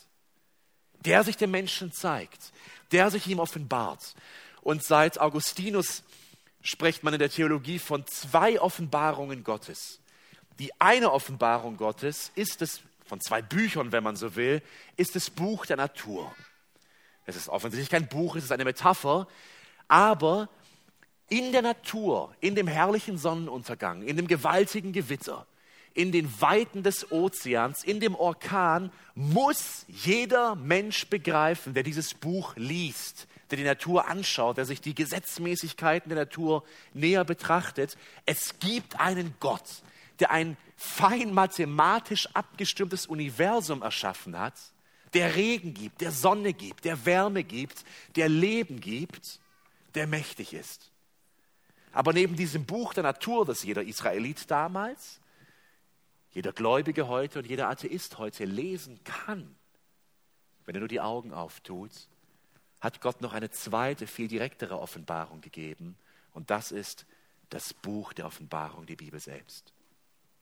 der 1.01 1.25
sich 1.25 1.37
dem 1.37 1.51
Menschen 1.51 1.93
zeigt, 1.93 2.53
der 2.93 3.11
sich 3.11 3.27
ihm 3.27 3.39
offenbart. 3.39 4.15
Und 4.63 4.83
seit 4.83 5.21
Augustinus 5.21 6.03
spricht 6.63 7.05
man 7.05 7.15
in 7.15 7.21
der 7.21 7.31
Theologie 7.31 7.79
von 7.79 8.07
zwei 8.07 8.61
Offenbarungen 8.61 9.45
Gottes. 9.45 10.01
Die 10.59 10.73
eine 10.81 11.13
Offenbarung 11.13 11.77
Gottes 11.77 12.33
ist 12.35 12.63
es, 12.63 12.81
von 13.05 13.21
zwei 13.21 13.41
Büchern, 13.41 13.93
wenn 13.93 14.03
man 14.03 14.17
so 14.17 14.35
will, 14.35 14.63
ist 14.97 15.15
das 15.15 15.31
Buch 15.31 15.67
der 15.67 15.77
Natur. 15.77 16.35
Es 17.25 17.37
ist 17.37 17.49
offensichtlich 17.49 17.91
kein 17.91 18.09
Buch, 18.09 18.37
es 18.37 18.45
ist 18.45 18.53
eine 18.53 18.65
Metapher, 18.65 19.29
aber 19.87 20.49
in 21.29 21.53
der 21.53 21.63
Natur, 21.63 22.35
in 22.41 22.55
dem 22.55 22.67
herrlichen 22.67 23.19
Sonnenuntergang, 23.19 24.03
in 24.03 24.17
dem 24.17 24.27
gewaltigen 24.27 24.93
Gewitter, 24.93 25.47
in 25.97 26.13
den 26.13 26.41
Weiten 26.41 26.83
des 26.83 27.11
Ozeans, 27.11 27.83
in 27.83 28.01
dem 28.01 28.15
Orkan, 28.15 28.93
muss 29.15 29.87
jeder 29.89 30.55
Mensch 30.55 31.07
begreifen, 31.07 31.73
der 31.73 31.83
dieses 31.83 32.13
Buch 32.13 32.55
liest, 32.57 33.27
der 33.51 33.57
die 33.57 33.65
Natur 33.65 34.07
anschaut, 34.07 34.59
der 34.59 34.67
sich 34.67 34.83
die 34.83 34.95
Gesetzmäßigkeiten 34.95 36.11
der 36.11 36.19
Natur 36.19 36.65
näher 36.93 37.25
betrachtet, 37.25 37.97
es 38.27 38.59
gibt 38.59 39.01
einen 39.01 39.35
Gott, 39.41 39.83
der 40.21 40.31
ein 40.33 40.59
fein 40.77 41.33
mathematisch 41.33 42.29
abgestimmtes 42.35 43.07
Universum 43.07 43.81
erschaffen 43.81 44.39
hat, 44.39 44.55
der 45.15 45.35
Regen 45.35 45.73
gibt, 45.73 46.03
der 46.03 46.13
Sonne 46.13 46.53
gibt, 46.53 46.85
der 46.85 47.07
Wärme 47.07 47.43
gibt, 47.43 47.85
der 48.17 48.29
Leben 48.29 48.81
gibt, 48.81 49.41
der 49.95 50.07
mächtig 50.07 50.53
ist. 50.53 50.91
Aber 51.93 52.13
neben 52.13 52.37
diesem 52.37 52.67
Buch 52.67 52.93
der 52.93 53.05
Natur, 53.05 53.47
das 53.47 53.63
jeder 53.63 53.83
Israelit 53.83 54.51
damals, 54.51 55.21
jeder 56.37 56.53
Gläubige 56.53 57.09
heute 57.09 57.39
und 57.39 57.47
jeder 57.47 57.71
Atheist 57.71 58.19
heute 58.19 58.45
lesen 58.45 59.03
kann, 59.05 59.57
wenn 60.67 60.75
er 60.75 60.81
nur 60.81 60.89
die 60.89 61.01
Augen 61.01 61.33
auftut, 61.33 61.91
hat 62.79 63.01
Gott 63.01 63.23
noch 63.23 63.33
eine 63.33 63.49
zweite, 63.49 64.07
viel 64.07 64.29
direktere 64.29 64.79
Offenbarung 64.79 65.41
gegeben. 65.41 65.97
Und 66.35 66.51
das 66.51 66.73
ist 66.73 67.07
das 67.49 67.73
Buch 67.73 68.13
der 68.13 68.27
Offenbarung, 68.27 68.85
die 68.85 68.97
Bibel 68.97 69.19
selbst. 69.19 69.73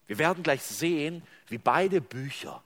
Wir 0.05 0.17
werden 0.17 0.43
gleich 0.43 0.63
sehen, 0.63 1.23
wie 1.47 1.59
beide 1.59 2.01
Bücher, 2.01 2.61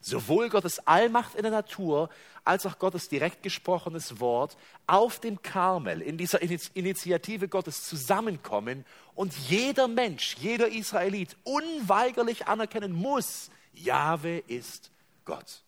sowohl 0.00 0.48
Gottes 0.48 0.86
Allmacht 0.86 1.34
in 1.34 1.42
der 1.42 1.50
Natur 1.50 2.08
als 2.44 2.66
auch 2.66 2.78
Gottes 2.78 3.08
direkt 3.08 3.42
gesprochenes 3.42 4.18
Wort 4.18 4.56
auf 4.86 5.20
dem 5.20 5.42
Karmel 5.42 6.00
in 6.00 6.16
dieser 6.16 6.40
Initiative 6.40 7.48
Gottes 7.48 7.84
zusammenkommen 7.84 8.84
und 9.14 9.36
jeder 9.48 9.88
Mensch, 9.88 10.36
jeder 10.38 10.68
Israelit 10.68 11.36
unweigerlich 11.44 12.46
anerkennen 12.46 12.92
muss, 12.92 13.50
Jahwe 13.74 14.38
ist 14.38 14.90
Gott. 15.24 15.62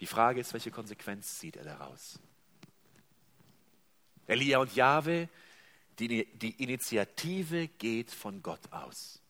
Die 0.00 0.06
Frage 0.06 0.40
ist, 0.40 0.52
welche 0.52 0.70
Konsequenz 0.70 1.38
zieht 1.38 1.56
er 1.56 1.64
daraus? 1.64 2.18
Elia 4.26 4.58
und 4.58 4.74
Jahwe, 4.74 5.28
die, 5.98 6.26
die 6.34 6.62
Initiative 6.62 7.68
geht 7.68 8.10
von 8.10 8.42
Gott 8.42 8.72
aus. 8.72 9.20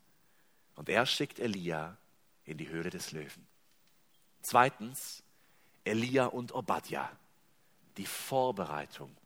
Und 0.76 0.88
er 0.88 1.04
schickt 1.06 1.38
Elia 1.38 1.96
in 2.44 2.56
die 2.56 2.68
Höhle 2.68 2.90
des 2.90 3.12
Löwen. 3.12 3.53
Zweitens, 4.44 5.22
Elia 5.84 6.26
und 6.26 6.52
Obadja, 6.54 7.10
die 7.96 8.04
Vorbereitung 8.04 9.16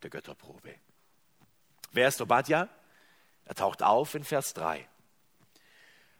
der 0.00 0.10
Götterprobe. 0.10 0.76
Wer 1.90 2.06
ist 2.06 2.20
Obadja? 2.20 2.68
Er 3.46 3.54
taucht 3.56 3.82
auf 3.82 4.14
in 4.14 4.22
Vers 4.22 4.54
3. 4.54 4.88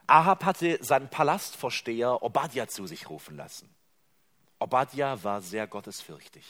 Ahab 0.08 0.44
hatte 0.44 0.82
seinen 0.82 1.08
Palastvorsteher 1.08 2.24
Obadja 2.24 2.66
zu 2.66 2.88
sich 2.88 3.08
rufen 3.08 3.36
lassen. 3.36 3.72
Obadja 4.58 5.22
war 5.22 5.40
sehr 5.40 5.68
gottesfürchtig. 5.68 6.44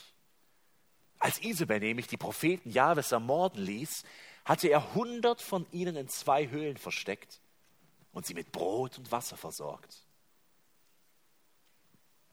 Als 1.19 1.43
Isabel 1.43 1.81
nämlich 1.81 2.07
die 2.07 2.17
Propheten 2.17 2.71
Jahwes 2.71 3.13
ermorden 3.13 3.63
ließ, 3.63 4.05
hatte 4.47 4.69
er 4.69 4.95
hundert 4.95 5.43
von 5.43 5.67
ihnen 5.71 5.97
in 5.97 6.09
zwei 6.09 6.49
Höhlen 6.49 6.79
versteckt 6.79 7.43
und 8.13 8.25
sie 8.25 8.35
mit 8.35 8.53
Brot 8.53 8.97
und 8.97 9.13
Wasser 9.13 9.37
versorgt. 9.37 10.05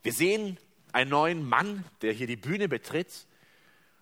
Wir 0.04 0.14
sehen 0.14 0.58
einen 0.92 1.10
neuen 1.12 1.48
Mann, 1.48 1.86
der 2.02 2.14
hier 2.14 2.28
die 2.28 2.36
Bühne 2.36 2.68
betritt. 2.68 3.28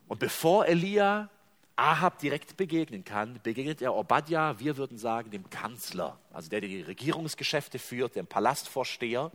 Und 0.08 0.20
bevor 0.20 0.66
Elia 0.66 1.30
Ahab 1.76 2.20
direkt 2.20 2.58
begegnen 2.58 3.04
kann, 3.04 3.40
begegnet 3.44 3.82
er 3.82 3.96
Obadja, 3.96 4.60
wir 4.60 4.78
würden 4.78 4.98
sagen, 4.98 5.32
dem 5.32 5.50
Kanzler, 5.50 6.20
also 6.34 6.50
der, 6.50 6.62
der 6.62 6.70
die 6.70 6.82
Regierungsgeschäfte 6.82 7.80
führt, 7.80 8.16
dem 8.16 8.28
Palastvorsteher. 8.28 9.32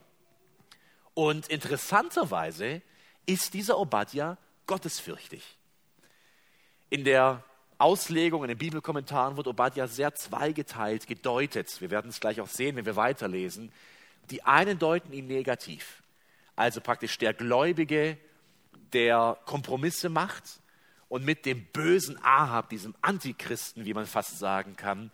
Und 1.14 1.48
interessanterweise 1.48 2.82
ist 3.24 3.54
dieser 3.54 3.78
Obadja 3.78 4.36
gottesfürchtig. 4.66 5.56
In 6.90 7.04
der 7.04 7.42
Auslegung, 7.78 8.42
in 8.42 8.48
den 8.48 8.58
Bibelkommentaren 8.58 9.36
wird 9.36 9.46
Obadja 9.46 9.86
sehr 9.86 10.14
zweigeteilt 10.14 11.06
gedeutet. 11.06 11.80
Wir 11.80 11.90
werden 11.90 12.10
es 12.10 12.20
gleich 12.20 12.40
auch 12.40 12.48
sehen, 12.48 12.76
wenn 12.76 12.86
wir 12.86 12.96
weiterlesen. 12.96 13.72
Die 14.30 14.42
einen 14.42 14.78
deuten 14.78 15.12
ihn 15.12 15.26
negativ. 15.26 16.03
Also 16.56 16.80
praktisch 16.80 17.18
der 17.18 17.34
Gläubige, 17.34 18.18
der 18.92 19.38
Kompromisse 19.44 20.08
macht 20.08 20.60
und 21.08 21.24
mit 21.24 21.46
dem 21.46 21.64
bösen 21.66 22.18
Ahab, 22.22 22.68
diesem 22.68 22.94
Antichristen, 23.02 23.84
wie 23.84 23.94
man 23.94 24.06
fast 24.06 24.38
sagen 24.38 24.76
kann, 24.76 25.10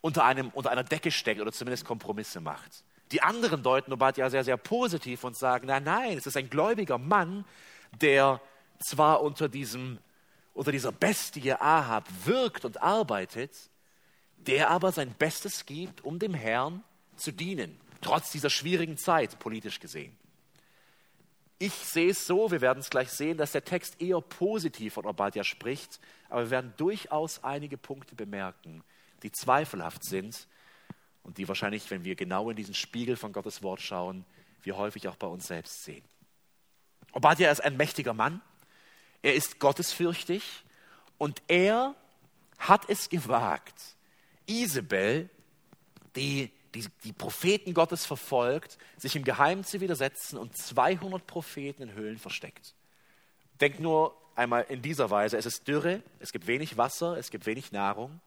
unter, 0.00 0.24
einem, 0.24 0.50
unter 0.50 0.70
einer 0.70 0.84
Decke 0.84 1.10
steckt 1.10 1.40
oder 1.40 1.52
zumindest 1.52 1.84
Kompromisse 1.84 2.40
macht. 2.40 2.84
Die 3.12 3.22
anderen 3.22 3.62
deuten 3.62 3.92
Obadja 3.92 4.30
sehr, 4.30 4.44
sehr 4.44 4.56
positiv 4.56 5.24
und 5.24 5.36
sagen, 5.36 5.66
nein, 5.66 5.84
nein, 5.84 6.18
es 6.18 6.26
ist 6.26 6.36
ein 6.36 6.50
gläubiger 6.50 6.98
Mann, 6.98 7.44
der 8.00 8.40
zwar 8.78 9.22
unter, 9.22 9.48
diesem, 9.48 9.98
unter 10.54 10.72
dieser 10.72 10.92
Bestie 10.92 11.52
Ahab 11.52 12.08
wirkt 12.24 12.64
und 12.64 12.82
arbeitet, 12.82 13.52
der 14.36 14.70
aber 14.70 14.92
sein 14.92 15.12
Bestes 15.12 15.66
gibt, 15.66 16.04
um 16.04 16.18
dem 16.18 16.34
Herrn 16.34 16.82
zu 17.16 17.32
dienen, 17.32 17.80
trotz 18.00 18.30
dieser 18.30 18.50
schwierigen 18.50 18.96
Zeit, 18.96 19.38
politisch 19.38 19.80
gesehen. 19.80 20.16
Ich 21.58 21.72
sehe 21.72 22.10
es 22.10 22.26
so, 22.26 22.50
wir 22.50 22.60
werden 22.60 22.80
es 22.80 22.90
gleich 22.90 23.10
sehen, 23.10 23.38
dass 23.38 23.52
der 23.52 23.64
Text 23.64 24.00
eher 24.00 24.20
positiv 24.20 24.94
von 24.94 25.06
Obadja 25.06 25.42
spricht, 25.42 26.00
aber 26.28 26.42
wir 26.42 26.50
werden 26.50 26.74
durchaus 26.76 27.42
einige 27.42 27.78
Punkte 27.78 28.14
bemerken, 28.14 28.84
die 29.22 29.32
zweifelhaft 29.32 30.04
sind 30.04 30.46
und 31.22 31.38
die 31.38 31.48
wahrscheinlich, 31.48 31.90
wenn 31.90 32.04
wir 32.04 32.14
genau 32.14 32.50
in 32.50 32.56
diesen 32.56 32.74
Spiegel 32.74 33.16
von 33.16 33.32
Gottes 33.32 33.62
Wort 33.62 33.80
schauen, 33.80 34.26
wir 34.62 34.76
häufig 34.76 35.08
auch 35.08 35.16
bei 35.16 35.26
uns 35.26 35.46
selbst 35.46 35.84
sehen. 35.84 36.04
Obadja 37.12 37.50
ist 37.50 37.60
ein 37.64 37.78
mächtiger 37.78 38.12
Mann, 38.12 38.42
er 39.22 39.34
ist 39.34 39.58
gottesfürchtig 39.58 40.42
und 41.16 41.40
er 41.48 41.94
hat 42.58 42.88
es 42.90 43.08
gewagt, 43.08 43.96
Isabel, 44.46 45.30
die, 46.16 46.50
die 46.82 46.88
die 47.04 47.12
Propheten 47.12 47.74
Gottes 47.74 48.06
verfolgt, 48.06 48.78
sich 48.96 49.16
im 49.16 49.24
Geheimen 49.24 49.64
zu 49.64 49.80
widersetzen 49.80 50.38
und 50.38 50.56
200 50.56 51.26
Propheten 51.26 51.82
in 51.82 51.92
Höhlen 51.92 52.18
versteckt. 52.18 52.74
Denkt 53.60 53.80
nur 53.80 54.16
einmal 54.34 54.66
in 54.68 54.82
dieser 54.82 55.10
Weise, 55.10 55.36
es 55.36 55.46
ist 55.46 55.66
Dürre, 55.66 56.02
es 56.20 56.32
gibt 56.32 56.46
wenig 56.46 56.76
Wasser, 56.76 57.16
es 57.16 57.30
gibt 57.30 57.46
wenig 57.46 57.72
Nahrung. 57.72 58.20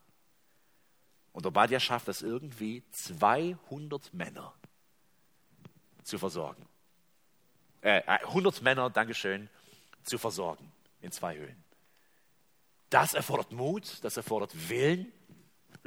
Und 1.32 1.46
Obadiah 1.46 1.80
schafft 1.80 2.08
es 2.08 2.22
irgendwie, 2.22 2.84
200 2.92 4.14
Männer 4.14 4.54
zu 6.04 6.18
versorgen. 6.18 6.66
Äh, 7.82 8.02
100 8.02 8.62
Männer, 8.62 8.90
Dankeschön, 8.90 9.50
zu 10.04 10.18
versorgen 10.18 10.72
in 11.02 11.12
zwei 11.12 11.38
Höhlen. 11.38 11.64
Das 12.90 13.14
erfordert 13.14 13.52
Mut, 13.52 14.04
das 14.04 14.18
erfordert 14.18 14.70
Willen, 14.70 15.12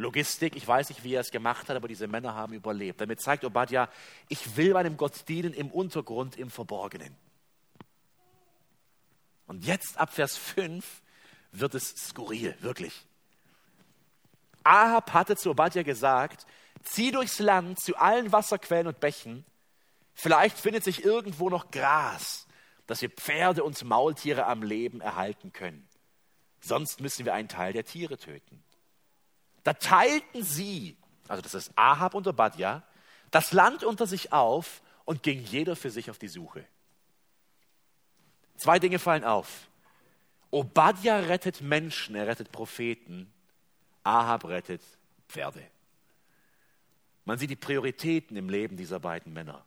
Logistik. 0.03 0.57
Ich 0.57 0.67
weiß 0.67 0.91
nicht, 0.91 1.05
wie 1.05 1.15
er 1.15 1.21
es 1.21 1.31
gemacht 1.31 1.69
hat, 1.69 1.77
aber 1.77 1.89
diese 1.89 2.07
Männer 2.07 2.35
haben 2.35 2.53
überlebt. 2.53 3.01
Damit 3.01 3.21
zeigt 3.21 3.45
Obadiah, 3.45 3.89
ich 4.29 4.57
will 4.57 4.75
meinem 4.75 4.97
Gott 4.97 5.29
dienen 5.29 5.55
im 5.55 5.71
Untergrund, 5.71 6.37
im 6.37 6.51
Verborgenen. 6.51 7.17
Und 9.47 9.65
jetzt 9.65 9.99
ab 9.99 10.13
Vers 10.13 10.37
5 10.37 11.03
wird 11.53 11.75
es 11.75 11.95
skurril, 12.09 12.57
wirklich. 12.61 13.07
Ahab 14.65 15.13
hatte 15.13 15.37
zu 15.37 15.51
Obadja 15.51 15.83
gesagt, 15.83 16.47
zieh 16.83 17.11
durchs 17.11 17.39
Land 17.39 17.81
zu 17.81 17.97
allen 17.97 18.33
Wasserquellen 18.33 18.87
und 18.87 19.01
Bächen, 19.01 19.45
vielleicht 20.15 20.59
findet 20.59 20.85
sich 20.85 21.05
irgendwo 21.05 21.51
noch 21.51 21.71
Gras, 21.71 22.47
dass 22.87 23.03
wir 23.03 23.11
Pferde 23.11 23.65
und 23.65 23.83
Maultiere 23.85 24.47
am 24.47 24.63
Leben 24.63 25.01
erhalten 25.01 25.53
können. 25.53 25.89
sonst 26.61 27.01
müssen 27.01 27.25
wir 27.25 27.35
einen 27.35 27.49
Teil 27.49 27.73
der 27.73 27.85
Tiere 27.85 28.17
töten. 28.17 28.63
Da 29.65 29.75
teilten 29.75 30.43
sie, 30.43 30.97
also 31.29 31.43
das 31.43 31.55
ist 31.55 31.73
Ahab 31.77 32.15
und 32.15 32.27
Obadja, 32.27 32.83
das 33.31 33.53
Land 33.53 33.85
unter 33.85 34.07
sich 34.07 34.33
auf 34.33 34.83
und 35.05 35.23
ging 35.23 35.43
jeder 35.45 35.77
für 35.77 35.91
sich 35.91 36.11
auf 36.11 36.19
die 36.19 36.29
Suche. 36.29 36.67
Zwei 38.57 38.79
Dinge 38.79 38.99
fallen 38.99 39.25
auf. 39.25 39.69
Obadja 40.51 41.17
rettet 41.19 41.61
Menschen, 41.61 42.15
er 42.15 42.27
rettet 42.27 42.53
Propheten. 42.53 43.33
Ahab 44.05 44.45
rettet 44.45 44.83
Pferde. 45.29 45.65
Man 47.25 47.39
sieht 47.39 47.51
die 47.51 47.57
Prioritäten 47.57 48.37
im 48.37 48.49
Leben 48.49 48.77
dieser 48.77 49.01
beiden 49.01 49.33
Männer. 49.33 49.65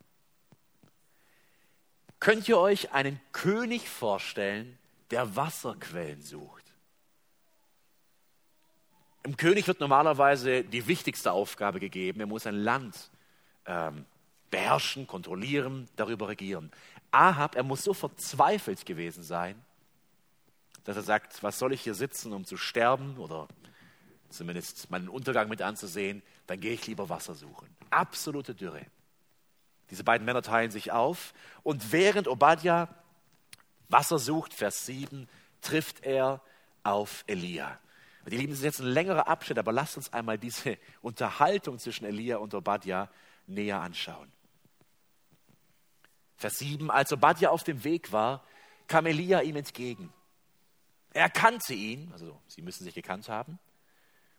Könnt 2.19 2.47
ihr 2.47 2.57
euch 2.57 2.91
einen 2.91 3.19
König 3.31 3.89
vorstellen, 3.89 4.77
der 5.11 5.35
Wasserquellen 5.35 6.21
sucht? 6.21 6.64
Im 9.25 9.37
König 9.37 9.65
wird 9.65 9.79
normalerweise 9.79 10.63
die 10.63 10.85
wichtigste 10.85 11.31
Aufgabe 11.31 11.79
gegeben. 11.79 12.19
Er 12.19 12.27
muss 12.27 12.45
ein 12.45 12.53
Land 12.53 13.09
ähm, 13.65 14.05
beherrschen, 14.51 15.07
kontrollieren, 15.07 15.89
darüber 15.95 16.27
regieren. 16.27 16.71
Ahab, 17.09 17.55
er 17.55 17.63
muss 17.63 17.83
so 17.83 17.95
verzweifelt 17.95 18.85
gewesen 18.85 19.23
sein, 19.23 19.59
dass 20.83 20.95
er 20.95 21.01
sagt, 21.01 21.41
was 21.41 21.57
soll 21.57 21.73
ich 21.73 21.81
hier 21.81 21.95
sitzen, 21.95 22.33
um 22.33 22.45
zu 22.45 22.55
sterben 22.55 23.17
oder 23.17 23.47
zumindest 24.29 24.91
meinen 24.91 25.09
Untergang 25.09 25.49
mit 25.49 25.63
anzusehen, 25.63 26.21
dann 26.45 26.59
gehe 26.59 26.73
ich 26.73 26.85
lieber 26.85 27.09
Wasser 27.09 27.33
suchen. 27.33 27.67
Absolute 27.89 28.53
Dürre. 28.53 28.85
Diese 29.89 30.03
beiden 30.03 30.25
Männer 30.25 30.43
teilen 30.43 30.69
sich 30.69 30.91
auf 30.91 31.33
und 31.63 31.91
während 31.91 32.27
Obadja 32.27 32.89
Wasser 33.89 34.19
sucht, 34.19 34.53
Vers 34.53 34.85
7, 34.85 35.27
trifft 35.61 36.03
er 36.03 36.41
auf 36.83 37.23
Elia. 37.25 37.79
Ihr 38.31 38.39
Lieben, 38.39 38.53
das 38.53 38.59
ist 38.59 38.65
jetzt 38.65 38.79
ein 38.79 38.87
längerer 38.87 39.27
Abschnitt, 39.27 39.59
aber 39.59 39.71
lasst 39.71 39.97
uns 39.97 40.11
einmal 40.11 40.37
diese 40.37 40.77
Unterhaltung 41.01 41.77
zwischen 41.77 42.05
Elia 42.05 42.37
und 42.37 42.53
Obadja 42.53 43.09
näher 43.47 43.79
anschauen. 43.81 44.31
Vers 46.37 46.57
7, 46.59 46.89
als 46.89 47.13
Obadja 47.13 47.49
auf 47.49 47.63
dem 47.63 47.83
Weg 47.83 48.11
war, 48.11 48.43
kam 48.87 49.05
Elia 49.05 49.41
ihm 49.41 49.55
entgegen. 49.55 50.11
Er 51.13 51.23
erkannte 51.23 51.73
ihn, 51.73 52.09
also 52.11 52.39
sie 52.47 52.61
müssen 52.61 52.83
sich 52.83 52.93
gekannt 52.93 53.29
haben, 53.29 53.59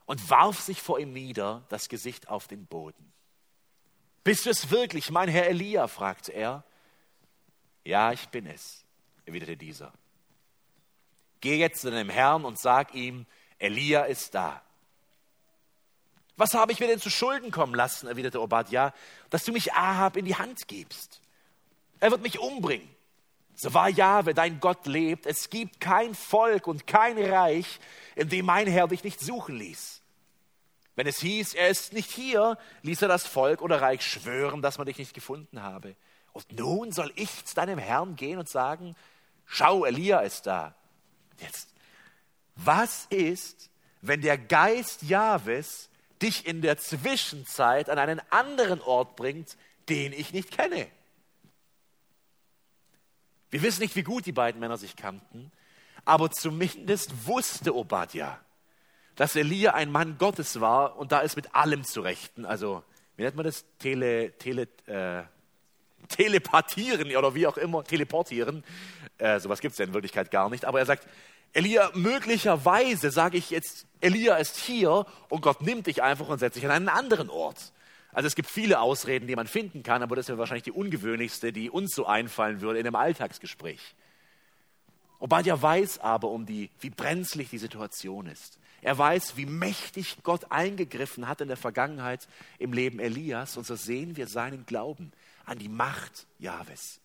und 0.04 0.30
warf 0.30 0.60
sich 0.60 0.82
vor 0.82 0.98
ihm 0.98 1.12
nieder, 1.12 1.64
das 1.68 1.88
Gesicht 1.88 2.28
auf 2.28 2.48
den 2.48 2.66
Boden. 2.66 3.12
Bist 4.24 4.46
du 4.46 4.50
es 4.50 4.70
wirklich, 4.70 5.10
mein 5.10 5.28
Herr 5.28 5.46
Elia? 5.46 5.86
fragte 5.88 6.32
er. 6.32 6.64
Ja, 7.84 8.12
ich 8.12 8.28
bin 8.28 8.46
es, 8.46 8.84
erwiderte 9.24 9.56
dieser. 9.56 9.92
Geh 11.40 11.56
jetzt 11.56 11.80
zu 11.80 11.90
deinem 11.90 12.10
Herrn 12.10 12.44
und 12.44 12.58
sag 12.58 12.94
ihm, 12.94 13.26
Elia 13.58 14.04
ist 14.04 14.34
da. 14.34 14.62
Was 16.36 16.54
habe 16.54 16.72
ich 16.72 16.80
mir 16.80 16.86
denn 16.86 17.00
zu 17.00 17.10
Schulden 17.10 17.50
kommen 17.50 17.74
lassen, 17.74 18.08
erwiderte 18.08 18.40
Obadja, 18.42 18.92
dass 19.30 19.44
du 19.44 19.52
mich 19.52 19.72
Ahab 19.72 20.16
in 20.16 20.26
die 20.26 20.36
Hand 20.36 20.68
gibst? 20.68 21.20
Er 21.98 22.10
wird 22.10 22.22
mich 22.22 22.38
umbringen. 22.38 22.88
So 23.54 23.72
wahr 23.72 23.88
Jahwe, 23.88 24.34
dein 24.34 24.60
Gott 24.60 24.86
lebt, 24.86 25.24
es 25.24 25.48
gibt 25.48 25.80
kein 25.80 26.14
Volk 26.14 26.66
und 26.66 26.86
kein 26.86 27.18
Reich, 27.18 27.80
in 28.14 28.28
dem 28.28 28.44
mein 28.44 28.66
Herr 28.66 28.88
dich 28.88 29.02
nicht 29.02 29.18
suchen 29.18 29.56
ließ. 29.56 30.02
Wenn 30.94 31.06
es 31.06 31.20
hieß, 31.20 31.54
er 31.54 31.68
ist 31.68 31.94
nicht 31.94 32.10
hier, 32.10 32.58
ließ 32.82 33.00
er 33.00 33.08
das 33.08 33.26
Volk 33.26 33.62
oder 33.62 33.80
Reich 33.80 34.02
schwören, 34.02 34.60
dass 34.60 34.76
man 34.76 34.86
dich 34.86 34.98
nicht 34.98 35.14
gefunden 35.14 35.62
habe. 35.62 35.96
Und 36.32 36.52
nun 36.52 36.92
soll 36.92 37.10
ich 37.16 37.46
zu 37.46 37.54
deinem 37.54 37.78
Herrn 37.78 38.14
gehen 38.16 38.38
und 38.38 38.48
sagen, 38.48 38.94
schau, 39.46 39.86
Elia 39.86 40.20
ist 40.20 40.46
da. 40.46 40.74
Jetzt, 41.38 41.68
was 42.56 43.06
ist, 43.10 43.70
wenn 44.00 44.20
der 44.20 44.38
Geist 44.38 45.02
Jahwes 45.02 45.88
dich 46.22 46.46
in 46.46 46.62
der 46.62 46.78
Zwischenzeit 46.78 47.90
an 47.90 47.98
einen 47.98 48.20
anderen 48.30 48.80
Ort 48.80 49.16
bringt, 49.16 49.56
den 49.88 50.12
ich 50.12 50.32
nicht 50.32 50.50
kenne? 50.50 50.88
Wir 53.50 53.62
wissen 53.62 53.82
nicht, 53.82 53.96
wie 53.96 54.02
gut 54.02 54.26
die 54.26 54.32
beiden 54.32 54.60
Männer 54.60 54.76
sich 54.76 54.96
kannten, 54.96 55.52
aber 56.04 56.30
zumindest 56.30 57.26
wusste 57.26 57.74
Obadja, 57.74 58.40
dass 59.14 59.36
Elia 59.36 59.74
ein 59.74 59.90
Mann 59.90 60.18
Gottes 60.18 60.60
war 60.60 60.98
und 60.98 61.12
da 61.12 61.20
ist 61.20 61.36
mit 61.36 61.54
allem 61.54 61.84
zu 61.84 62.00
rechten. 62.00 62.44
Also, 62.44 62.82
wie 63.16 63.22
nennt 63.22 63.36
man 63.36 63.46
das? 63.46 63.64
Tele, 63.78 64.32
tele, 64.38 64.68
äh, 64.86 65.22
telepathieren 66.08 67.14
oder 67.16 67.34
wie 67.34 67.46
auch 67.46 67.56
immer, 67.56 67.82
teleportieren. 67.82 68.64
Äh, 69.18 69.40
sowas 69.40 69.60
gibt 69.60 69.72
es 69.72 69.78
ja 69.78 69.86
in 69.86 69.94
Wirklichkeit 69.94 70.30
gar 70.30 70.50
nicht. 70.50 70.64
Aber 70.64 70.78
er 70.78 70.86
sagt, 70.86 71.08
Elia, 71.52 71.90
möglicherweise 71.94 73.10
sage 73.10 73.38
ich 73.38 73.50
jetzt, 73.50 73.86
Elia 74.00 74.36
ist 74.36 74.56
hier 74.56 75.06
und 75.28 75.40
Gott 75.40 75.62
nimmt 75.62 75.86
dich 75.86 76.02
einfach 76.02 76.28
und 76.28 76.38
setzt 76.38 76.56
dich 76.56 76.64
an 76.64 76.70
einen 76.70 76.88
anderen 76.88 77.30
Ort. 77.30 77.72
Also 78.12 78.26
es 78.26 78.34
gibt 78.34 78.48
viele 78.48 78.80
Ausreden, 78.80 79.26
die 79.26 79.36
man 79.36 79.46
finden 79.46 79.82
kann, 79.82 80.02
aber 80.02 80.16
das 80.16 80.28
wäre 80.28 80.38
wahrscheinlich 80.38 80.64
die 80.64 80.72
ungewöhnlichste, 80.72 81.52
die 81.52 81.70
uns 81.70 81.94
so 81.94 82.06
einfallen 82.06 82.60
würde 82.60 82.78
in 82.80 82.86
einem 82.86 82.96
Alltagsgespräch. 82.96 83.94
Obadja 85.18 85.60
weiß 85.60 85.98
aber 86.00 86.28
um 86.28 86.46
die, 86.46 86.70
wie 86.80 86.90
brenzlig 86.90 87.50
die 87.50 87.58
Situation 87.58 88.26
ist. 88.26 88.58
Er 88.82 88.96
weiß, 88.96 89.36
wie 89.36 89.46
mächtig 89.46 90.18
Gott 90.22 90.50
eingegriffen 90.50 91.26
hat 91.26 91.40
in 91.40 91.48
der 91.48 91.56
Vergangenheit 91.56 92.28
im 92.58 92.72
Leben 92.72 93.00
Elias. 93.00 93.56
Und 93.56 93.66
so 93.66 93.74
sehen 93.74 94.16
wir 94.16 94.28
seinen 94.28 94.66
Glauben 94.66 95.12
an 95.44 95.58
die 95.58 95.68
Macht 95.68 96.26
Jahwes. 96.38 97.00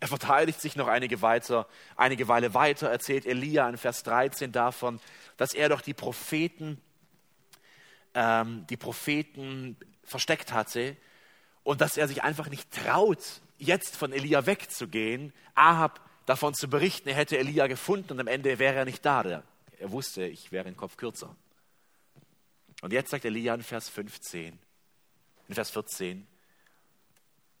Er 0.00 0.08
verteidigt 0.08 0.60
sich 0.60 0.76
noch 0.76 0.88
einige, 0.88 1.22
weiter, 1.22 1.66
einige 1.96 2.28
Weile 2.28 2.54
weiter, 2.54 2.88
erzählt 2.88 3.26
Elia 3.26 3.68
in 3.68 3.76
Vers 3.76 4.02
13 4.04 4.52
davon, 4.52 5.00
dass 5.36 5.54
er 5.54 5.68
doch 5.68 5.80
die 5.80 5.94
Propheten 5.94 6.80
ähm, 8.14 8.66
die 8.68 8.76
Propheten 8.76 9.76
versteckt 10.02 10.52
hatte 10.52 10.96
und 11.62 11.80
dass 11.80 11.96
er 11.96 12.08
sich 12.08 12.22
einfach 12.22 12.48
nicht 12.48 12.70
traut, 12.72 13.22
jetzt 13.58 13.96
von 13.96 14.12
Elia 14.12 14.46
wegzugehen, 14.46 15.32
Ahab 15.54 16.00
davon 16.26 16.54
zu 16.54 16.68
berichten, 16.68 17.08
er 17.08 17.14
hätte 17.14 17.38
Elia 17.38 17.66
gefunden 17.66 18.12
und 18.12 18.20
am 18.20 18.26
Ende 18.26 18.58
wäre 18.58 18.76
er 18.76 18.84
nicht 18.84 19.04
da. 19.04 19.22
Er 19.22 19.90
wusste, 19.92 20.24
ich 20.24 20.50
wäre 20.52 20.66
ein 20.66 20.76
Kopf 20.76 20.96
kürzer. 20.96 21.34
Und 22.82 22.92
jetzt 22.92 23.10
sagt 23.10 23.24
Elia 23.24 23.54
in 23.54 23.62
Vers 23.62 23.88
15, 23.88 24.58
in 25.48 25.54
Vers 25.54 25.70
14, 25.70 26.26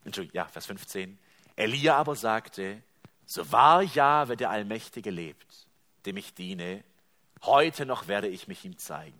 Entschuldigung, 0.04 0.36
ja, 0.36 0.46
Vers 0.46 0.66
15, 0.66 1.18
Elia 1.58 1.96
aber 1.96 2.14
sagte, 2.14 2.80
so 3.26 3.50
wahr 3.50 3.82
Jahwe 3.82 4.36
der 4.36 4.50
Allmächtige 4.50 5.10
lebt, 5.10 5.66
dem 6.06 6.16
ich 6.16 6.32
diene, 6.32 6.84
heute 7.42 7.84
noch 7.84 8.06
werde 8.06 8.28
ich 8.28 8.46
mich 8.46 8.64
ihm 8.64 8.78
zeigen. 8.78 9.18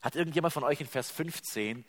Hat 0.00 0.14
irgendjemand 0.14 0.54
von 0.54 0.62
euch 0.62 0.80
in 0.80 0.86
Vers 0.86 1.10
15 1.10 1.84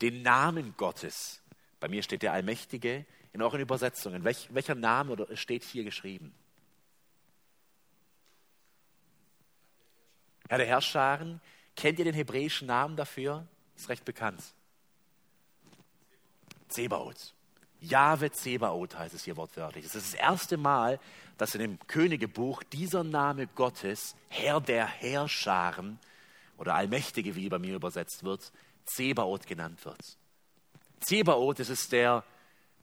den 0.00 0.22
Namen 0.22 0.74
Gottes? 0.78 1.42
Bei 1.78 1.88
mir 1.88 2.02
steht 2.02 2.22
der 2.22 2.32
Allmächtige. 2.32 3.04
In 3.34 3.42
euren 3.42 3.60
Übersetzungen, 3.60 4.24
welch, 4.24 4.48
welcher 4.54 4.74
Name 4.74 5.26
steht 5.36 5.62
hier 5.62 5.84
geschrieben? 5.84 6.34
Herr 10.48 10.58
der 10.58 10.66
Herrscharen, 10.66 11.40
kennt 11.76 11.98
ihr 11.98 12.06
den 12.06 12.14
hebräischen 12.14 12.66
Namen 12.66 12.96
dafür? 12.96 13.46
Ist 13.76 13.90
recht 13.90 14.06
bekannt. 14.06 14.42
Zebaoth. 16.68 17.34
Jahwe 17.82 18.30
Zebaoth 18.30 18.96
heißt 18.96 19.14
es 19.14 19.24
hier 19.24 19.36
wortwörtlich. 19.36 19.84
Es 19.84 19.94
ist 19.94 20.14
das 20.14 20.20
erste 20.20 20.56
Mal, 20.56 21.00
dass 21.36 21.54
in 21.54 21.60
dem 21.60 21.78
Königebuch 21.88 22.62
dieser 22.62 23.02
Name 23.02 23.48
Gottes, 23.48 24.14
Herr 24.28 24.60
der 24.60 24.86
Herrscharen, 24.86 25.98
oder 26.58 26.74
Allmächtige, 26.76 27.34
wie 27.34 27.48
bei 27.48 27.58
mir 27.58 27.74
übersetzt 27.74 28.22
wird, 28.22 28.52
Zebaoth 28.84 29.48
genannt 29.48 29.84
wird. 29.84 30.16
Zebaoth, 31.00 31.58
das 31.58 31.70
ist 31.70 31.90
der 31.90 32.22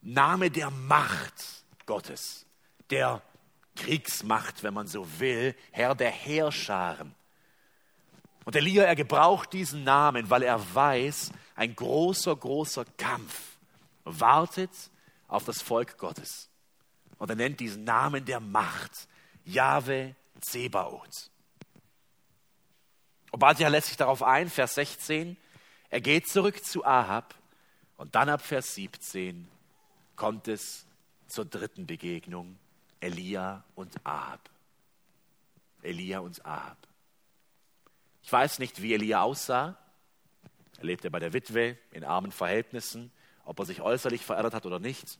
Name 0.02 0.52
der 0.52 0.70
Macht 0.70 1.64
Gottes, 1.86 2.46
der 2.90 3.22
Kriegsmacht, 3.78 4.64
wenn 4.64 4.74
man 4.74 4.88
so 4.88 5.08
will, 5.20 5.56
Herr 5.72 5.96
der 5.96 6.12
Heerscharen. 6.12 7.16
Und 8.44 8.56
Elia, 8.58 8.84
er 8.84 8.96
gebraucht 8.96 9.54
diesen 9.54 9.86
Namen, 9.86 10.30
weil 10.30 10.44
er 10.44 10.62
weiß, 10.76 11.32
ein 11.56 11.74
großer, 11.74 12.36
großer 12.36 12.84
Kampf 12.98 13.49
wartet 14.18 14.72
auf 15.28 15.46
das 15.46 15.62
Volk 15.62 15.98
Gottes. 15.98 16.50
Und 17.18 17.30
er 17.30 17.36
nennt 17.36 17.60
diesen 17.60 17.84
Namen 17.84 18.26
der 18.26 18.40
Macht, 18.40 19.08
Jahwe 19.46 20.16
Zebaoth. 20.42 21.30
Obadja 23.32 23.68
lässt 23.68 23.88
sich 23.88 23.98
darauf 23.98 24.24
ein, 24.24 24.50
Vers 24.50 24.76
16, 24.76 25.38
er 25.90 26.02
geht 26.02 26.28
zurück 26.28 26.64
zu 26.64 26.86
Ahab 26.86 27.36
und 27.98 28.16
dann 28.16 28.30
ab 28.30 28.42
Vers 28.42 28.76
17 28.76 29.48
kommt 30.16 30.48
es 30.48 30.86
zur 31.28 31.46
dritten 31.46 31.86
Begegnung, 31.86 32.58
Elia 33.00 33.64
und 33.76 33.94
Ahab. 34.06 34.50
Elia 35.82 36.20
und 36.20 36.46
Ahab. 36.46 36.78
Ich 38.24 38.32
weiß 38.32 38.60
nicht, 38.60 38.82
wie 38.82 38.94
Elia 38.94 39.22
aussah. 39.22 39.78
Er 40.78 40.84
lebte 40.84 41.10
bei 41.10 41.20
der 41.20 41.34
Witwe 41.34 41.78
in 41.92 42.04
armen 42.04 42.32
Verhältnissen, 42.32 43.12
ob 43.50 43.58
er 43.58 43.66
sich 43.66 43.82
äußerlich 43.82 44.24
verändert 44.24 44.54
hat 44.54 44.68
oder 44.68 44.78
nicht. 44.80 45.18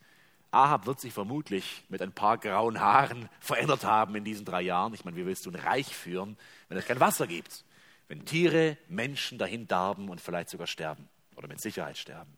Ahab 0.52 0.86
wird 0.86 1.00
sich 1.00 1.14
vermutlich 1.14 1.84
mit 1.90 2.00
ein 2.04 2.12
paar 2.12 2.38
grauen 2.38 2.80
Haaren 2.80 3.28
verändert 3.40 3.84
haben 3.84 4.16
in 4.16 4.24
diesen 4.24 4.46
drei 4.46 4.62
Jahren. 4.62 4.94
Ich 4.94 5.04
meine, 5.04 5.18
wie 5.18 5.26
willst 5.26 5.48
du 5.48 5.50
ein 5.50 5.56
Reich 5.56 5.96
führen, 5.96 6.38
wenn 6.68 6.78
es 6.78 6.86
kein 6.86 7.00
Wasser 7.00 7.26
gibt? 7.26 7.66
Wenn 8.08 8.26
Tiere, 8.26 8.78
Menschen 8.88 9.40
dahin 9.40 9.68
darben 9.68 10.10
und 10.10 10.22
vielleicht 10.22 10.50
sogar 10.50 10.68
sterben 10.68 11.10
oder 11.36 11.48
mit 11.48 11.60
Sicherheit 11.60 11.98
sterben. 11.98 12.38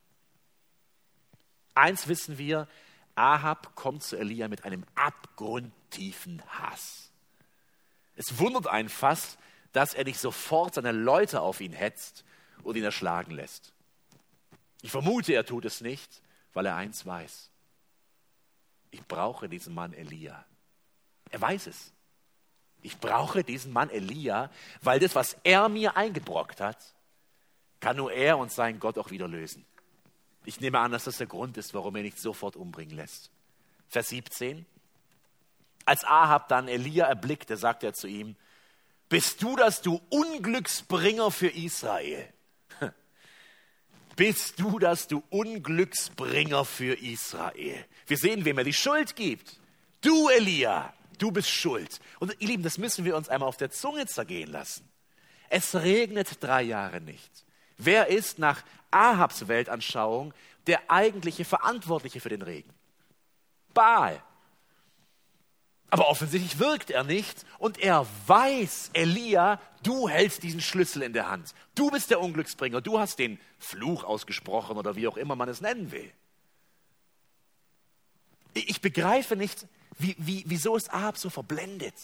Eins 1.75 2.07
wissen 2.07 2.37
wir, 2.37 2.69
Ahab 3.15 3.75
kommt 3.75 4.01
zu 4.01 4.17
Elia 4.17 4.47
mit 4.47 4.63
einem 4.63 4.85
abgrundtiefen 4.95 6.41
Hass. 6.47 7.11
Es 8.15 8.39
wundert 8.39 8.67
einen 8.67 8.87
fast, 8.87 9.37
dass 9.73 9.93
er 9.93 10.05
nicht 10.05 10.19
sofort 10.19 10.75
seine 10.75 10.93
Leute 10.93 11.41
auf 11.41 11.59
ihn 11.59 11.73
hetzt 11.73 12.23
und 12.63 12.77
ihn 12.77 12.83
erschlagen 12.83 13.31
lässt. 13.31 13.73
Ich 14.81 14.91
vermute, 14.91 15.33
er 15.33 15.45
tut 15.45 15.65
es 15.65 15.81
nicht, 15.81 16.21
weil 16.53 16.65
er 16.65 16.75
eins 16.75 17.05
weiß 17.05 17.51
ich 18.91 19.05
brauche 19.07 19.49
diesen 19.49 19.73
Mann 19.73 19.93
Elia. 19.93 20.45
Er 21.31 21.41
weiß 21.41 21.67
es. 21.67 21.93
Ich 22.81 22.99
brauche 22.99 23.43
diesen 23.43 23.71
Mann 23.71 23.89
Elia, 23.89 24.51
weil 24.81 24.99
das, 24.99 25.15
was 25.15 25.37
er 25.43 25.69
mir 25.69 25.95
eingebrockt 25.95 26.59
hat, 26.59 26.77
kann 27.79 27.97
nur 27.97 28.11
er 28.11 28.37
und 28.37 28.51
sein 28.51 28.79
Gott 28.79 28.97
auch 28.97 29.11
wieder 29.11 29.27
lösen. 29.27 29.65
Ich 30.43 30.59
nehme 30.59 30.79
an, 30.79 30.91
dass 30.91 31.05
das 31.05 31.17
der 31.17 31.27
Grund 31.27 31.57
ist, 31.57 31.73
warum 31.73 31.95
er 31.95 32.03
nicht 32.03 32.19
sofort 32.19 32.55
umbringen 32.55 32.95
lässt. 32.95 33.31
Vers 33.87 34.09
17. 34.09 34.65
Als 35.85 36.03
Ahab 36.03 36.47
dann 36.47 36.67
Elia 36.67 37.05
erblickte, 37.05 37.57
sagte 37.57 37.87
er 37.87 37.93
zu 37.93 38.07
ihm, 38.07 38.35
bist 39.09 39.41
du 39.41 39.55
das, 39.55 39.81
du 39.81 40.01
Unglücksbringer 40.09 41.31
für 41.31 41.49
Israel? 41.49 42.31
Bist 44.15 44.59
du 44.59 44.79
das, 44.79 45.07
du 45.07 45.23
Unglücksbringer 45.29 46.65
für 46.65 46.93
Israel. 47.01 47.85
Wir 48.07 48.17
sehen, 48.17 48.45
wem 48.45 48.57
er 48.57 48.63
die 48.63 48.73
Schuld 48.73 49.15
gibt. 49.15 49.59
Du, 50.01 50.29
Elia, 50.29 50.93
du 51.17 51.31
bist 51.31 51.49
schuld. 51.49 51.99
Und 52.19 52.35
ihr 52.39 52.47
Lieben, 52.47 52.63
das 52.63 52.77
müssen 52.77 53.05
wir 53.05 53.15
uns 53.15 53.29
einmal 53.29 53.49
auf 53.49 53.57
der 53.57 53.71
Zunge 53.71 54.05
zergehen 54.07 54.51
lassen. 54.51 54.87
Es 55.49 55.75
regnet 55.75 56.37
drei 56.41 56.61
Jahre 56.63 57.01
nicht. 57.01 57.45
Wer 57.77 58.07
ist 58.07 58.39
nach 58.39 58.63
Ahabs 58.91 59.47
Weltanschauung 59.47 60.33
der 60.67 60.89
eigentliche 60.89 61.45
Verantwortliche 61.45 62.19
für 62.19 62.29
den 62.29 62.41
Regen? 62.41 62.71
Baal. 63.73 64.21
Aber 65.91 66.07
offensichtlich 66.07 66.57
wirkt 66.57 66.89
er 66.89 67.03
nicht 67.03 67.45
und 67.59 67.77
er 67.77 68.07
weiß, 68.25 68.91
Elia, 68.93 69.59
du 69.83 70.07
hältst 70.07 70.41
diesen 70.41 70.61
Schlüssel 70.61 71.03
in 71.03 71.11
der 71.11 71.29
Hand. 71.29 71.53
Du 71.75 71.91
bist 71.91 72.09
der 72.09 72.21
Unglücksbringer, 72.21 72.79
du 72.79 72.97
hast 72.97 73.19
den 73.19 73.37
Fluch 73.59 74.05
ausgesprochen 74.05 74.77
oder 74.77 74.95
wie 74.95 75.07
auch 75.09 75.17
immer 75.17 75.35
man 75.35 75.49
es 75.49 75.59
nennen 75.59 75.91
will. 75.91 76.09
Ich 78.53 78.79
begreife 78.79 79.35
nicht, 79.35 79.67
wie, 79.99 80.15
wie, 80.17 80.43
wieso 80.47 80.77
ist 80.77 80.93
Ahab 80.93 81.17
so 81.17 81.29
verblendet. 81.29 81.95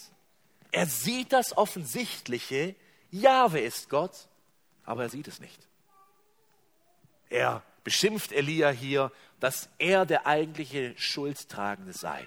Er 0.70 0.86
sieht 0.86 1.32
das 1.32 1.56
Offensichtliche, 1.56 2.74
Jahwe 3.10 3.60
ist 3.60 3.88
Gott, 3.88 4.28
aber 4.84 5.04
er 5.04 5.08
sieht 5.08 5.28
es 5.28 5.40
nicht. 5.40 5.66
Er 7.30 7.62
beschimpft 7.84 8.32
Elia 8.32 8.68
hier, 8.68 9.10
dass 9.40 9.70
er 9.78 10.04
der 10.04 10.26
eigentliche 10.26 10.92
Schuldtragende 10.98 11.94
sei. 11.94 12.26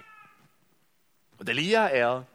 Und 1.42 1.48
Elia, 1.48 1.88
er 1.88 2.28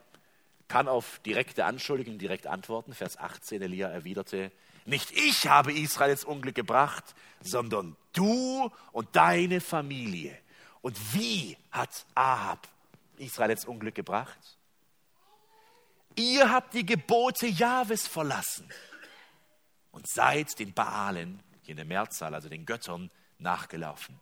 kann 0.67 0.89
auf 0.89 1.19
direkte 1.19 1.63
Anschuldigungen 1.63 2.19
direkt 2.19 2.45
antworten. 2.45 2.93
Vers 2.93 3.17
18, 3.17 3.61
Elia 3.61 3.87
erwiderte, 3.87 4.51
nicht 4.83 5.11
ich 5.11 5.47
habe 5.47 5.71
Israel 5.71 6.11
ins 6.11 6.25
Unglück 6.25 6.55
gebracht, 6.55 7.15
sondern 7.39 7.95
du 8.11 8.69
und 8.91 9.07
deine 9.15 9.61
Familie. 9.61 10.37
Und 10.81 10.99
wie 11.13 11.55
hat 11.71 12.05
Ahab 12.15 12.67
Israel 13.15 13.51
ins 13.51 13.63
Unglück 13.63 13.95
gebracht? 13.95 14.57
Ihr 16.15 16.51
habt 16.51 16.73
die 16.73 16.85
Gebote 16.85 17.47
Jahwes 17.47 18.09
verlassen 18.09 18.67
und 19.93 20.05
seid 20.09 20.59
den 20.59 20.73
Baalen, 20.73 21.41
hier 21.61 21.71
in 21.71 21.77
der 21.77 21.85
Mehrzahl, 21.85 22.35
also 22.35 22.49
den 22.49 22.65
Göttern, 22.65 23.09
nachgelaufen. 23.39 24.19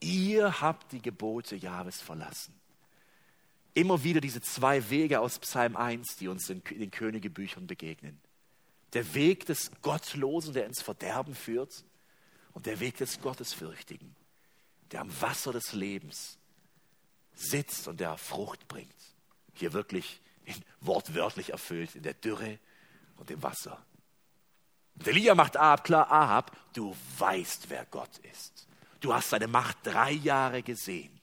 Ihr 0.00 0.60
habt 0.60 0.92
die 0.92 1.02
Gebote 1.02 1.56
Jahwes 1.56 2.00
verlassen. 2.00 2.54
Immer 3.74 4.02
wieder 4.02 4.20
diese 4.20 4.40
zwei 4.40 4.90
Wege 4.90 5.20
aus 5.20 5.38
Psalm 5.38 5.76
1, 5.76 6.16
die 6.16 6.28
uns 6.28 6.48
in 6.50 6.62
den 6.64 6.90
Königebüchern 6.90 7.66
begegnen. 7.66 8.20
Der 8.94 9.14
Weg 9.14 9.46
des 9.46 9.70
Gottlosen, 9.82 10.54
der 10.54 10.66
ins 10.66 10.82
Verderben 10.82 11.34
führt, 11.34 11.84
und 12.52 12.66
der 12.66 12.80
Weg 12.80 12.96
des 12.96 13.20
Gottesfürchtigen, 13.20 14.16
der 14.90 15.02
am 15.02 15.20
Wasser 15.20 15.52
des 15.52 15.72
Lebens 15.72 16.38
sitzt 17.32 17.86
und 17.86 18.00
der 18.00 18.16
Frucht 18.16 18.66
bringt. 18.68 18.94
Hier 19.54 19.72
wirklich 19.72 20.20
wortwörtlich 20.80 21.50
erfüllt 21.50 21.94
in 21.94 22.02
der 22.02 22.14
Dürre 22.14 22.58
und 23.16 23.30
im 23.30 23.42
Wasser. 23.42 23.84
Und 24.96 25.06
Elia 25.06 25.34
macht 25.34 25.56
Ahab 25.56 25.84
klar, 25.84 26.10
Ahab, 26.10 26.56
du 26.72 26.96
weißt, 27.18 27.70
wer 27.70 27.86
Gott 27.86 28.18
ist. 28.18 28.66
Du 29.00 29.14
hast 29.14 29.30
seine 29.30 29.48
Macht 29.48 29.78
drei 29.82 30.12
Jahre 30.12 30.62
gesehen. 30.62 31.20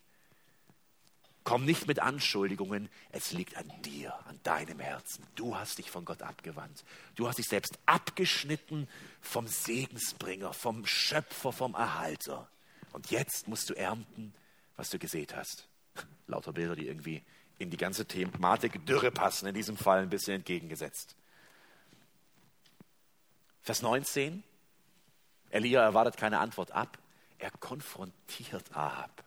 Komm 1.43 1.63
nicht 1.63 1.87
mit 1.87 1.99
Anschuldigungen, 1.99 2.89
es 3.11 3.31
liegt 3.31 3.55
an 3.55 3.71
dir, 3.83 4.13
an 4.27 4.37
deinem 4.43 4.79
Herzen. 4.79 5.25
Du 5.35 5.55
hast 5.55 5.77
dich 5.77 5.89
von 5.89 6.03
Gott 6.03 6.21
abgewandt. 6.21 6.83
Du 7.15 7.25
hast 7.25 7.37
dich 7.37 7.47
selbst 7.47 7.79
abgeschnitten 7.85 8.89
vom 9.21 9.47
Segensbringer, 9.47 10.51
vom 10.51 10.85
Schöpfer, 10.85 11.53
vom 11.53 11.73
Erhalter. 11.73 12.49
Und 12.91 13.11
jetzt 13.11 13.47
musst 13.47 13.69
du 13.69 13.75
ernten, 13.75 14.33
was 14.75 14.89
du 14.89 14.99
gesät 14.99 15.37
hast. 15.37 15.69
Lauter 16.27 16.51
Bilder, 16.51 16.75
die 16.75 16.87
irgendwie 16.87 17.23
in 17.59 17.69
die 17.69 17.77
ganze 17.77 18.05
Thematik 18.05 18.85
Dürre 18.85 19.11
passen, 19.11 19.47
in 19.47 19.55
diesem 19.55 19.77
Fall 19.77 20.01
ein 20.01 20.09
bisschen 20.09 20.35
entgegengesetzt. 20.35 21.15
Vers 23.61 23.81
19. 23.81 24.43
Elia 25.49 25.81
erwartet 25.81 26.17
keine 26.17 26.39
Antwort 26.39 26.71
ab. 26.71 26.97
Er 27.39 27.51
konfrontiert 27.51 28.75
Ahab. 28.75 29.23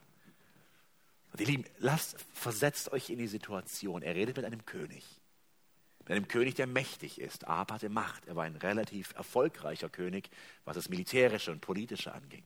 Und 1.33 1.41
ihr 1.41 1.47
Lieben, 1.47 1.65
lasst, 1.79 2.17
versetzt 2.35 2.93
euch 2.93 3.11
in 3.11 3.19
die 3.19 3.29
Situation. 3.29 4.03
Er 4.03 4.15
redet 4.15 4.37
mit 4.37 4.45
einem 4.45 4.67
König. 4.67 5.05
Mit 6.01 6.11
einem 6.11 6.29
König, 6.29 6.57
der 6.57 6.67
mächtig 6.67 7.21
ist. 7.21 7.47
Ahab 7.47 7.73
hatte 7.73 7.89
Macht. 7.89 8.27
Er 8.27 8.35
war 8.35 8.45
ein 8.45 8.57
relativ 8.57 9.13
erfolgreicher 9.15 9.89
König, 9.89 10.29
was 10.65 10.75
das 10.75 10.89
Militärische 10.89 11.53
und 11.53 11.61
Politische 11.61 12.13
anging. 12.13 12.43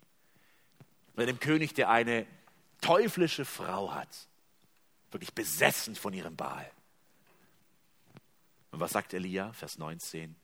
Mit 1.16 1.29
einem 1.29 1.40
König, 1.40 1.72
der 1.74 1.88
eine 1.88 2.27
teuflische 2.83 3.44
Frau 3.44 3.94
hat. 3.94 4.29
Wirklich 5.11 5.33
besessen 5.33 5.94
von 5.94 6.12
ihrem 6.12 6.37
Baal. 6.37 6.70
Und 8.70 8.81
was 8.81 8.90
sagt 8.90 9.14
Elia? 9.14 9.53
Vers 9.53 9.79
19. 9.79 10.35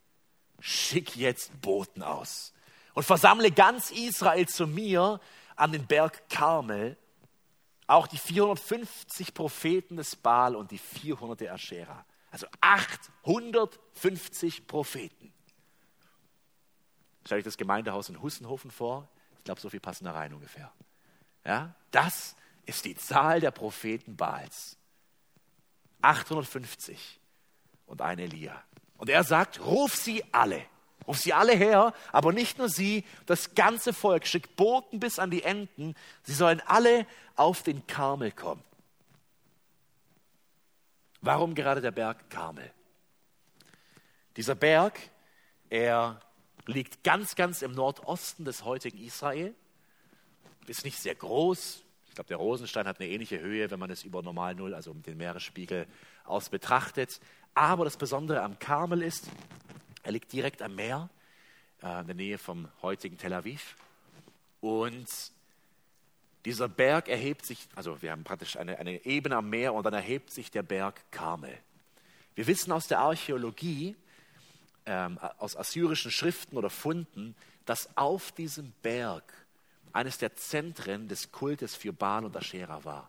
Schick 0.61 1.17
jetzt 1.17 1.61
Boten 1.61 2.03
aus 2.03 2.55
und 2.95 3.05
versammle 3.05 3.51
ganz 3.51 3.91
Israel 3.91 4.49
zu 4.49 4.67
mir 4.67 5.21
an 5.57 5.73
den 5.73 5.87
Berg 5.87 6.29
Karmel, 6.29 6.97
auch 7.87 8.07
die 8.07 8.19
450 8.19 9.35
Propheten 9.35 9.97
des 9.97 10.17
Baal 10.17 10.57
und 10.57 10.71
die 10.71 10.79
400 10.79 11.41
der 11.41 11.55
Aschera. 11.55 12.05
Also 12.31 12.47
850 12.61 14.67
Propheten. 14.67 15.33
Stell 17.25 17.39
euch 17.39 17.45
das 17.45 17.57
Gemeindehaus 17.57 18.09
in 18.09 18.23
Hussenhofen 18.23 18.71
vor. 18.71 19.09
Ich 19.39 19.45
glaube, 19.45 19.61
so 19.61 19.69
viel 19.69 19.81
passen 19.81 20.05
da 20.05 20.13
rein 20.13 20.33
ungefähr. 20.33 20.73
Ja, 21.45 21.75
das 21.91 22.37
ist 22.67 22.85
die 22.85 22.95
Zahl 22.95 23.41
der 23.41 23.51
Propheten 23.51 24.17
Baals. 24.17 24.77
850 26.03 27.21
und 27.87 28.01
ein 28.01 28.19
Elia. 28.19 28.63
Und 28.97 29.11
er 29.11 29.25
sagt, 29.25 29.61
ruf 29.61 29.97
sie 29.97 30.23
alle. 30.33 30.65
Ruf 31.07 31.19
sie 31.19 31.33
alle 31.33 31.55
her, 31.55 31.95
aber 32.13 32.33
nicht 32.33 32.59
nur 32.59 32.69
sie, 32.69 33.05
das 33.27 33.55
ganze 33.55 33.93
Volk, 33.93 34.27
schickt 34.27 34.57
Boten 34.57 35.01
bis 35.01 35.19
an 35.19 35.31
die 35.31 35.43
Enden. 35.43 35.95
Sie 36.23 36.35
sollen 36.35 36.61
alle 36.67 37.07
auf 37.37 37.63
den 37.63 37.87
Karmel 37.87 38.33
kommen. 38.33 38.63
Warum 41.21 41.55
gerade 41.55 41.81
der 41.81 41.91
Berg 41.91 42.31
Karmel? 42.31 42.71
Dieser 44.37 44.55
Berg, 44.55 44.99
er 45.69 46.21
liegt 46.67 47.05
ganz, 47.05 47.35
ganz 47.35 47.63
im 47.63 47.73
Nordosten 47.73 48.45
des 48.45 48.65
heutigen 48.65 48.99
Israel, 48.99 49.55
ist 50.67 50.85
nicht 50.85 50.99
sehr 50.99 51.15
groß. 51.15 51.83
Ich 52.09 52.15
glaube, 52.15 52.29
der 52.29 52.37
Rosenstein 52.37 52.87
hat 52.87 53.01
eine 53.01 53.09
ähnliche 53.09 53.41
Höhe, 53.41 53.71
wenn 53.71 53.79
man 53.79 53.91
es 53.91 54.05
über 54.05 54.23
Normal 54.23 54.55
Null, 54.55 54.75
also 54.75 54.93
den 54.95 55.17
Meeresspiegel 55.17 55.87
aus 56.25 56.49
betrachtet. 56.49 57.21
Aber 57.55 57.85
das 57.85 57.97
Besondere 57.97 58.43
am 58.43 58.59
Karmel 58.59 59.03
ist, 59.03 59.27
er 60.11 60.13
liegt 60.13 60.33
direkt 60.33 60.61
am 60.61 60.75
Meer, 60.75 61.09
äh, 61.85 62.01
in 62.01 62.07
der 62.09 62.17
Nähe 62.17 62.37
vom 62.37 62.69
heutigen 62.83 63.17
Tel 63.17 63.33
Aviv. 63.33 63.77
Und 64.61 65.07
dieser 66.45 66.69
Berg 66.69 67.09
erhebt 67.09 67.47
sich, 67.47 67.69
also 67.77 68.03
wir 68.03 68.11
haben 68.11 68.25
praktisch 68.25 68.57
eine, 68.57 68.77
eine 68.81 69.05
Ebene 69.07 69.37
am 69.37 69.49
Meer 69.49 69.73
und 69.73 69.85
dann 69.85 69.95
erhebt 69.95 70.33
sich 70.33 70.51
der 70.51 70.65
Berg 70.65 71.01
Karmel. 71.13 71.57
Wir 72.35 72.49
wissen 72.49 72.73
aus 72.73 72.89
der 72.89 72.99
Archäologie, 72.99 73.95
ähm, 74.85 75.17
aus 75.39 75.57
assyrischen 75.57 76.11
Schriften 76.11 76.57
oder 76.57 76.71
Funden, 76.71 77.37
dass 77.65 77.97
auf 77.97 78.33
diesem 78.33 78.73
Berg 78.83 79.33
eines 79.93 80.19
der 80.19 80.35
Zentren 80.35 81.07
des 81.07 81.31
Kultes 81.31 81.77
für 81.77 81.93
Baal 81.93 82.25
und 82.25 82.37
Aschera 82.37 82.83
war. 82.83 83.07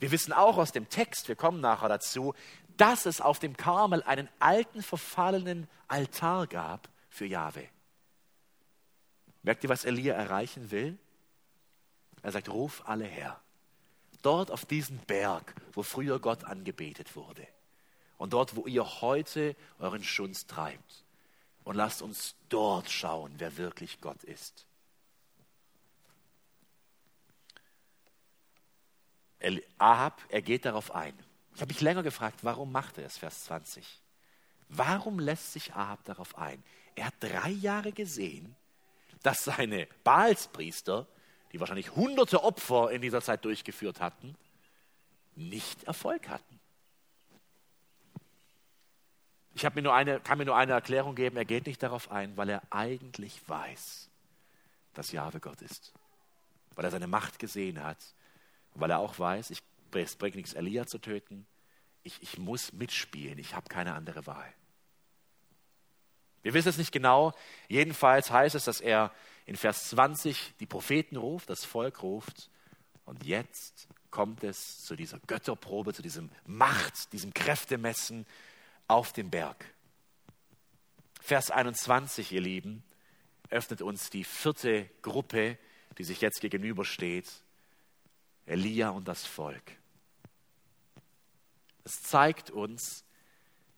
Wir 0.00 0.10
wissen 0.10 0.32
auch 0.32 0.58
aus 0.58 0.72
dem 0.72 0.88
Text, 0.88 1.28
wir 1.28 1.36
kommen 1.36 1.60
nachher 1.60 1.88
dazu, 1.88 2.34
dass 2.80 3.04
es 3.04 3.20
auf 3.20 3.38
dem 3.38 3.58
Karmel 3.58 4.02
einen 4.04 4.28
alten, 4.38 4.82
verfallenen 4.82 5.68
Altar 5.86 6.46
gab 6.46 6.88
für 7.10 7.26
Jahwe. 7.26 7.68
Merkt 9.42 9.64
ihr, 9.64 9.68
was 9.68 9.84
Elia 9.84 10.14
erreichen 10.14 10.70
will? 10.70 10.98
Er 12.22 12.32
sagt, 12.32 12.48
ruf 12.48 12.82
alle 12.86 13.04
her. 13.04 13.38
Dort 14.22 14.50
auf 14.50 14.64
diesen 14.64 14.98
Berg, 15.00 15.54
wo 15.74 15.82
früher 15.82 16.18
Gott 16.20 16.44
angebetet 16.44 17.16
wurde. 17.16 17.46
Und 18.16 18.32
dort, 18.32 18.56
wo 18.56 18.66
ihr 18.66 19.02
heute 19.02 19.56
euren 19.78 20.02
Schunz 20.02 20.46
treibt. 20.46 21.04
Und 21.64 21.76
lasst 21.76 22.00
uns 22.00 22.34
dort 22.48 22.90
schauen, 22.90 23.34
wer 23.36 23.58
wirklich 23.58 24.00
Gott 24.00 24.24
ist. 24.24 24.66
Ahab, 29.76 30.22
er 30.30 30.40
geht 30.40 30.64
darauf 30.64 30.94
ein. 30.94 31.14
Ich 31.60 31.62
habe 31.62 31.74
mich 31.74 31.82
länger 31.82 32.02
gefragt, 32.02 32.38
warum 32.40 32.72
macht 32.72 32.96
er 32.96 33.04
es, 33.04 33.18
Vers 33.18 33.44
20? 33.44 34.00
Warum 34.70 35.18
lässt 35.18 35.52
sich 35.52 35.74
Ahab 35.74 36.02
darauf 36.06 36.38
ein? 36.38 36.64
Er 36.94 37.08
hat 37.08 37.14
drei 37.20 37.50
Jahre 37.50 37.92
gesehen, 37.92 38.56
dass 39.22 39.44
seine 39.44 39.86
Baalspriester, 40.02 41.06
die 41.52 41.60
wahrscheinlich 41.60 41.94
hunderte 41.94 42.42
Opfer 42.42 42.90
in 42.92 43.02
dieser 43.02 43.20
Zeit 43.20 43.44
durchgeführt 43.44 44.00
hatten, 44.00 44.38
nicht 45.36 45.84
Erfolg 45.84 46.30
hatten. 46.30 46.60
Ich 49.52 49.62
mir 49.74 49.82
nur 49.82 49.94
eine, 49.94 50.18
kann 50.20 50.38
mir 50.38 50.46
nur 50.46 50.56
eine 50.56 50.72
Erklärung 50.72 51.14
geben, 51.14 51.36
er 51.36 51.44
geht 51.44 51.66
nicht 51.66 51.82
darauf 51.82 52.10
ein, 52.10 52.38
weil 52.38 52.48
er 52.48 52.62
eigentlich 52.70 53.46
weiß, 53.46 54.08
dass 54.94 55.12
Jahwe 55.12 55.40
Gott 55.40 55.60
ist. 55.60 55.92
Weil 56.74 56.86
er 56.86 56.90
seine 56.90 57.06
Macht 57.06 57.38
gesehen 57.38 57.84
hat 57.84 57.98
weil 58.74 58.90
er 58.90 58.98
auch 58.98 59.18
weiß, 59.18 59.50
ich, 59.50 59.62
es 59.94 60.16
bringt 60.16 60.36
nichts, 60.36 60.54
Elia 60.54 60.86
zu 60.86 60.98
töten. 60.98 61.46
Ich, 62.02 62.22
ich 62.22 62.38
muss 62.38 62.72
mitspielen, 62.72 63.38
ich 63.38 63.54
habe 63.54 63.68
keine 63.68 63.94
andere 63.94 64.26
Wahl. 64.26 64.52
Wir 66.42 66.54
wissen 66.54 66.68
es 66.68 66.78
nicht 66.78 66.92
genau. 66.92 67.32
Jedenfalls 67.68 68.30
heißt 68.30 68.54
es, 68.54 68.64
dass 68.64 68.80
er 68.80 69.12
in 69.46 69.56
Vers 69.56 69.90
20 69.90 70.54
die 70.60 70.66
Propheten 70.66 71.16
ruft, 71.16 71.50
das 71.50 71.64
Volk 71.64 72.02
ruft. 72.02 72.50
Und 73.04 73.24
jetzt 73.24 73.88
kommt 74.10 74.44
es 74.44 74.84
zu 74.84 74.96
dieser 74.96 75.18
Götterprobe, 75.26 75.92
zu 75.92 76.02
diesem 76.02 76.30
Macht, 76.46 77.12
diesem 77.12 77.34
Kräftemessen 77.34 78.26
auf 78.88 79.12
dem 79.12 79.30
Berg. 79.30 79.64
Vers 81.20 81.50
21, 81.50 82.32
ihr 82.32 82.40
Lieben, 82.40 82.82
öffnet 83.50 83.82
uns 83.82 84.10
die 84.10 84.24
vierte 84.24 84.88
Gruppe, 85.02 85.58
die 85.98 86.04
sich 86.04 86.20
jetzt 86.20 86.40
gegenübersteht. 86.40 87.28
Elia 88.46 88.90
und 88.90 89.06
das 89.06 89.26
Volk. 89.26 89.79
Es 91.84 92.02
zeigt 92.02 92.50
uns, 92.50 93.04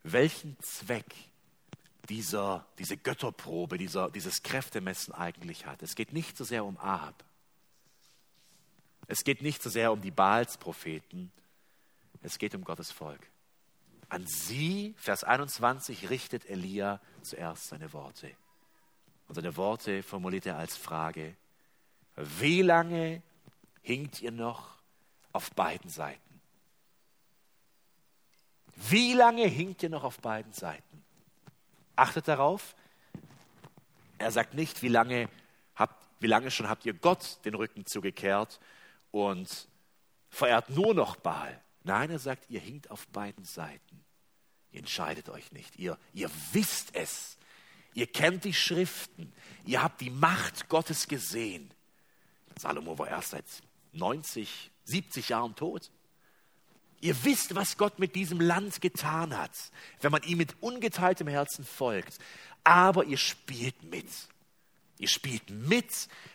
welchen 0.03 0.59
Zweck 0.61 1.15
dieser, 2.09 2.67
diese 2.79 2.97
Götterprobe, 2.97 3.79
dieser, 3.79 4.11
dieses 4.11 4.43
Kräftemessen 4.43 5.15
eigentlich 5.15 5.67
hat. 5.67 5.83
Es 5.83 5.95
geht 5.95 6.13
nicht 6.13 6.37
so 6.37 6.45
sehr 6.45 6.65
um 6.65 6.77
Ahab. 6.79 7.25
Es 9.07 9.25
geht 9.25 9.43
nicht 9.43 9.63
so 9.63 9.71
sehr 9.71 9.93
um 9.93 10.01
die 10.01 10.11
Baalspropheten. 10.11 11.31
Es 12.23 12.39
geht 12.39 12.55
um 12.55 12.65
Gottes 12.65 12.91
Volk. 12.91 13.21
An 14.09 14.27
sie, 14.27 14.95
Vers 14.99 15.25
21, 15.25 16.11
richtet 16.11 16.49
Elia 16.49 17.01
zuerst 17.23 17.69
seine 17.69 17.93
Worte. 17.93 18.31
Und 19.29 19.35
seine 19.37 19.57
Worte 19.57 20.03
formuliert 20.03 20.47
er 20.47 20.59
als 20.59 20.77
Frage, 20.77 21.37
wie 22.17 22.63
lange 22.63 23.23
hinkt 23.81 24.21
ihr 24.21 24.33
noch 24.33 24.83
auf 25.33 25.51
beiden 25.53 25.89
Seiten? 25.89 26.32
Wie 28.77 29.13
lange 29.13 29.47
hinkt 29.47 29.83
ihr 29.83 29.91
noch 29.91 30.05
auf 30.05 30.19
beiden 30.21 30.53
Seiten? 30.53 31.05
Achtet 31.97 32.29
darauf, 32.29 32.75
er 34.19 34.31
sagt 34.31 34.55
nicht, 34.55 34.83
wie 34.83 34.89
lange, 34.89 35.29
habt, 35.75 36.07
wie 36.21 36.27
lange 36.27 36.51
schon 36.51 36.69
habt 36.69 36.87
ihr 36.87 36.95
Gott 36.95 37.39
den 37.45 37.55
Rücken 37.55 37.87
zugekehrt 37.87 38.61
und 39.11 39.69
verehrt 40.31 40.71
nur 40.71 40.95
noch 40.95 41.17
Baal. 41.17 41.61
Nein, 41.85 42.11
er 42.11 42.19
sagt, 42.19 42.49
ihr 42.49 42.61
hinkt 42.61 42.91
auf 42.91 43.07
beiden 43.09 43.45
Seiten. 43.45 44.05
Ihr 44.71 44.81
entscheidet 44.81 45.29
euch 45.29 45.53
nicht. 45.53 45.77
Ihr, 45.77 45.99
ihr 46.13 46.31
wisst 46.53 46.95
es. 46.95 47.37
Ihr 47.95 48.07
kennt 48.07 48.45
die 48.45 48.55
Schriften. 48.55 49.33
Ihr 49.67 49.83
habt 49.83 50.01
die 50.01 50.11
Macht 50.11 50.69
Gottes 50.69 51.09
gesehen. 51.09 51.71
Salomo 52.59 52.99
war 52.99 53.09
erst 53.09 53.31
seit 53.31 53.45
90, 53.93 54.71
70 54.85 55.29
Jahren 55.29 55.55
tot. 55.55 55.91
Ihr 57.03 57.25
wisst, 57.25 57.57
was 57.57 57.77
Gott 57.77 57.99
mit 57.99 58.15
diesem 58.15 58.41
Land 58.41 58.81
getan 58.81 59.37
hat, 59.37 59.51
wenn 60.01 60.13
man 60.13 60.23
ihm 60.23 60.39
mit 60.39 60.55
ungeteiltem 60.63 61.27
Herzen 61.27 61.65
folgt. 61.65 62.19
Aber 62.63 63.05
ihr 63.05 63.19
spielt 63.19 63.83
mit. 63.83 64.07
Ihr 64.99 65.09
spielt 65.09 65.51
mit 65.51 65.91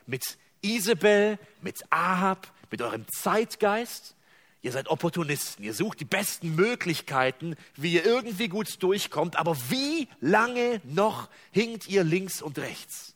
mit 0.06 0.38
Isabel, 0.62 1.40
mit 1.62 1.82
Ahab, 1.90 2.52
mit 2.70 2.82
eurem 2.82 3.08
Zeitgeist. 3.08 4.16
Ihr 4.62 4.74
seid 4.74 4.90
Opportunisten. 4.90 5.64
Ihr 5.64 5.74
sucht 5.74 6.02
die 6.02 6.06
besten 6.06 6.56
Möglichkeiten, 6.56 7.56
wie 7.78 7.94
ihr 7.94 8.06
irgendwie 8.06 8.50
gut 8.50 8.84
durchkommt. 8.84 9.38
Aber 9.38 9.56
wie 9.70 10.10
lange 10.20 10.82
noch 10.84 11.30
hinkt 11.52 11.88
ihr 11.88 12.04
links 12.04 12.42
und 12.42 12.60
rechts? 12.60 13.16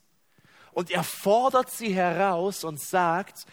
Und 0.72 0.90
er 0.90 1.04
fordert 1.04 1.70
sie 1.70 1.92
heraus 1.92 2.64
und 2.64 2.80
sagt, 2.80 3.44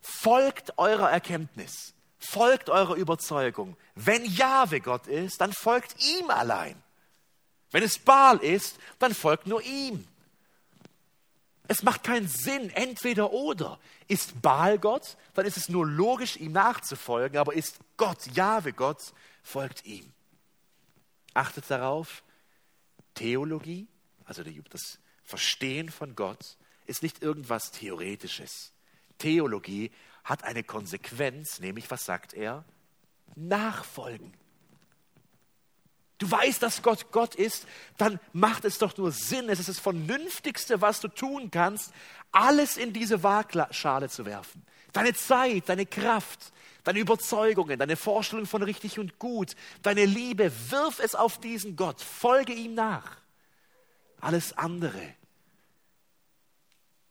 folgt 0.00 0.76
eurer 0.76 1.08
Erkenntnis. 1.08 1.93
Folgt 2.28 2.70
eurer 2.70 2.94
Überzeugung. 2.94 3.76
Wenn 3.94 4.24
Jahwe 4.24 4.80
Gott 4.80 5.06
ist, 5.06 5.40
dann 5.40 5.52
folgt 5.52 6.02
ihm 6.04 6.30
allein. 6.30 6.80
Wenn 7.70 7.82
es 7.82 7.98
Baal 7.98 8.38
ist, 8.38 8.78
dann 8.98 9.14
folgt 9.14 9.46
nur 9.46 9.62
ihm. 9.62 10.06
Es 11.66 11.82
macht 11.82 12.04
keinen 12.04 12.28
Sinn, 12.28 12.70
entweder 12.70 13.32
oder. 13.32 13.78
Ist 14.06 14.40
Baal 14.42 14.78
Gott, 14.78 15.16
dann 15.34 15.46
ist 15.46 15.56
es 15.56 15.68
nur 15.68 15.86
logisch, 15.86 16.36
ihm 16.36 16.52
nachzufolgen, 16.52 17.38
aber 17.38 17.54
ist 17.54 17.78
Gott, 17.96 18.26
Jahwe 18.34 18.72
Gott, 18.72 19.12
folgt 19.42 19.84
ihm. 19.86 20.12
Achtet 21.32 21.70
darauf, 21.70 22.22
Theologie, 23.14 23.86
also 24.24 24.42
das 24.70 24.98
Verstehen 25.24 25.88
von 25.88 26.14
Gott, 26.14 26.56
ist 26.86 27.02
nicht 27.02 27.22
irgendwas 27.22 27.70
Theoretisches. 27.70 28.72
Theologie 29.18 29.90
hat 30.24 30.42
eine 30.42 30.64
Konsequenz, 30.64 31.60
nämlich, 31.60 31.90
was 31.90 32.04
sagt 32.04 32.32
er? 32.32 32.64
Nachfolgen. 33.36 34.32
Du 36.18 36.30
weißt, 36.30 36.62
dass 36.62 36.82
Gott 36.82 37.10
Gott 37.10 37.34
ist, 37.34 37.66
dann 37.98 38.18
macht 38.32 38.64
es 38.64 38.78
doch 38.78 38.96
nur 38.96 39.12
Sinn, 39.12 39.48
es 39.48 39.58
ist 39.58 39.68
das 39.68 39.80
Vernünftigste, 39.80 40.80
was 40.80 41.00
du 41.00 41.08
tun 41.08 41.50
kannst, 41.50 41.92
alles 42.32 42.76
in 42.76 42.92
diese 42.92 43.22
Waagschale 43.22 44.08
zu 44.08 44.24
werfen. 44.24 44.64
Deine 44.92 45.12
Zeit, 45.12 45.68
deine 45.68 45.86
Kraft, 45.86 46.52
deine 46.84 47.00
Überzeugungen, 47.00 47.78
deine 47.78 47.96
Vorstellung 47.96 48.46
von 48.46 48.62
richtig 48.62 48.98
und 48.98 49.18
gut, 49.18 49.56
deine 49.82 50.04
Liebe, 50.04 50.52
wirf 50.70 51.00
es 51.00 51.14
auf 51.14 51.38
diesen 51.38 51.76
Gott, 51.76 52.00
folge 52.00 52.54
ihm 52.54 52.74
nach. 52.74 53.18
Alles 54.20 54.56
andere, 54.56 55.14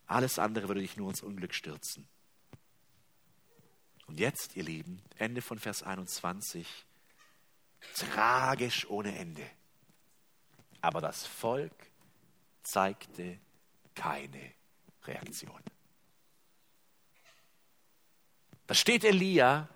alles 0.08 0.40
andere 0.40 0.68
würde 0.70 0.82
dich 0.82 0.96
nur 0.96 1.10
ins 1.10 1.22
Unglück 1.22 1.54
stürzen. 1.54 2.08
Und 4.08 4.20
jetzt, 4.20 4.56
ihr 4.56 4.64
Lieben, 4.64 5.02
Ende 5.18 5.42
von 5.42 5.60
Vers 5.60 5.84
21, 5.84 6.68
tragisch 7.96 8.90
ohne 8.90 9.18
Ende. 9.18 9.46
Aber 10.82 11.02
das 11.02 11.26
Volk 11.26 11.74
zeigte 12.64 13.40
keine 13.96 14.52
Reaktion. 15.06 15.62
Da 18.68 18.74
steht 18.74 19.04
Elia, 19.04 19.68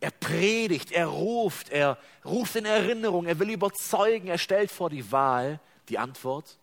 er 0.00 0.10
predigt, 0.10 0.92
er 0.92 1.06
ruft, 1.06 1.70
er 1.70 1.98
ruft 2.24 2.56
in 2.56 2.66
Erinnerung, 2.66 3.26
er 3.26 3.38
will 3.38 3.50
überzeugen, 3.50 4.28
er 4.28 4.38
stellt 4.38 4.70
vor 4.70 4.90
die 4.90 5.10
Wahl. 5.10 5.60
Die 5.88 5.98
Antwort, 5.98 6.58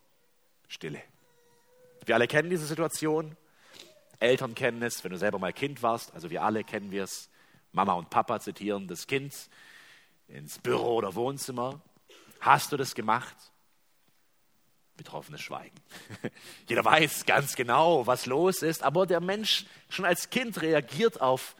Stille. 0.68 1.02
Wir 2.06 2.16
alle 2.16 2.28
kennen 2.28 2.50
diese 2.50 2.66
Situation. 2.66 3.38
Eltern 4.22 4.56
kennen 4.56 4.82
es, 4.84 5.04
wenn 5.04 5.12
du 5.12 5.18
selber 5.18 5.40
mal 5.40 5.54
Kind 5.54 5.82
warst, 5.82 6.14
also 6.14 6.30
wir 6.30 6.44
alle 6.44 6.64
kennen 6.64 6.92
wir 6.92 7.04
es. 7.04 7.30
Mama 7.72 7.94
und 7.94 8.10
Papa 8.10 8.40
zitieren 8.40 8.88
das 8.88 9.08
Kind 9.08 9.34
ins 10.28 10.60
Büro 10.60 10.96
oder 10.96 11.16
Wohnzimmer. 11.16 11.82
Hast 12.40 12.72
du 12.72 12.78
das 12.78 12.96
gemacht? 12.96 13.36
Betroffenes 14.98 15.42
Schweigen. 15.42 15.76
Jeder 16.68 16.86
weiß 16.86 17.26
ganz 17.26 17.56
genau, 17.56 18.06
was 18.06 18.26
los 18.26 18.62
ist, 18.62 18.84
aber 18.84 19.08
der 19.08 19.22
Mensch 19.22 19.66
schon 19.90 20.06
als 20.06 20.30
Kind 20.30 20.62
reagiert 20.62 21.22
auf 21.22 21.56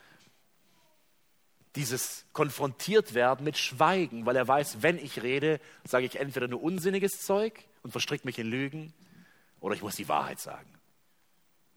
dieses 1.76 2.26
konfrontiert 2.34 3.14
werden 3.14 3.46
mit 3.46 3.58
Schweigen, 3.58 4.26
weil 4.26 4.36
er 4.36 4.48
weiß, 4.48 4.82
wenn 4.82 4.98
ich 4.98 5.24
rede, 5.24 5.60
sage 5.86 6.06
ich 6.06 6.18
entweder 6.20 6.48
nur 6.48 6.62
unsinniges 6.62 7.22
Zeug 7.22 7.64
und 7.82 7.92
verstricke 7.92 8.28
mich 8.28 8.38
in 8.38 8.48
Lügen 8.48 8.94
oder 9.62 9.74
ich 9.74 9.82
muss 9.82 9.96
die 9.96 10.10
Wahrheit 10.10 10.40
sagen. 10.40 10.68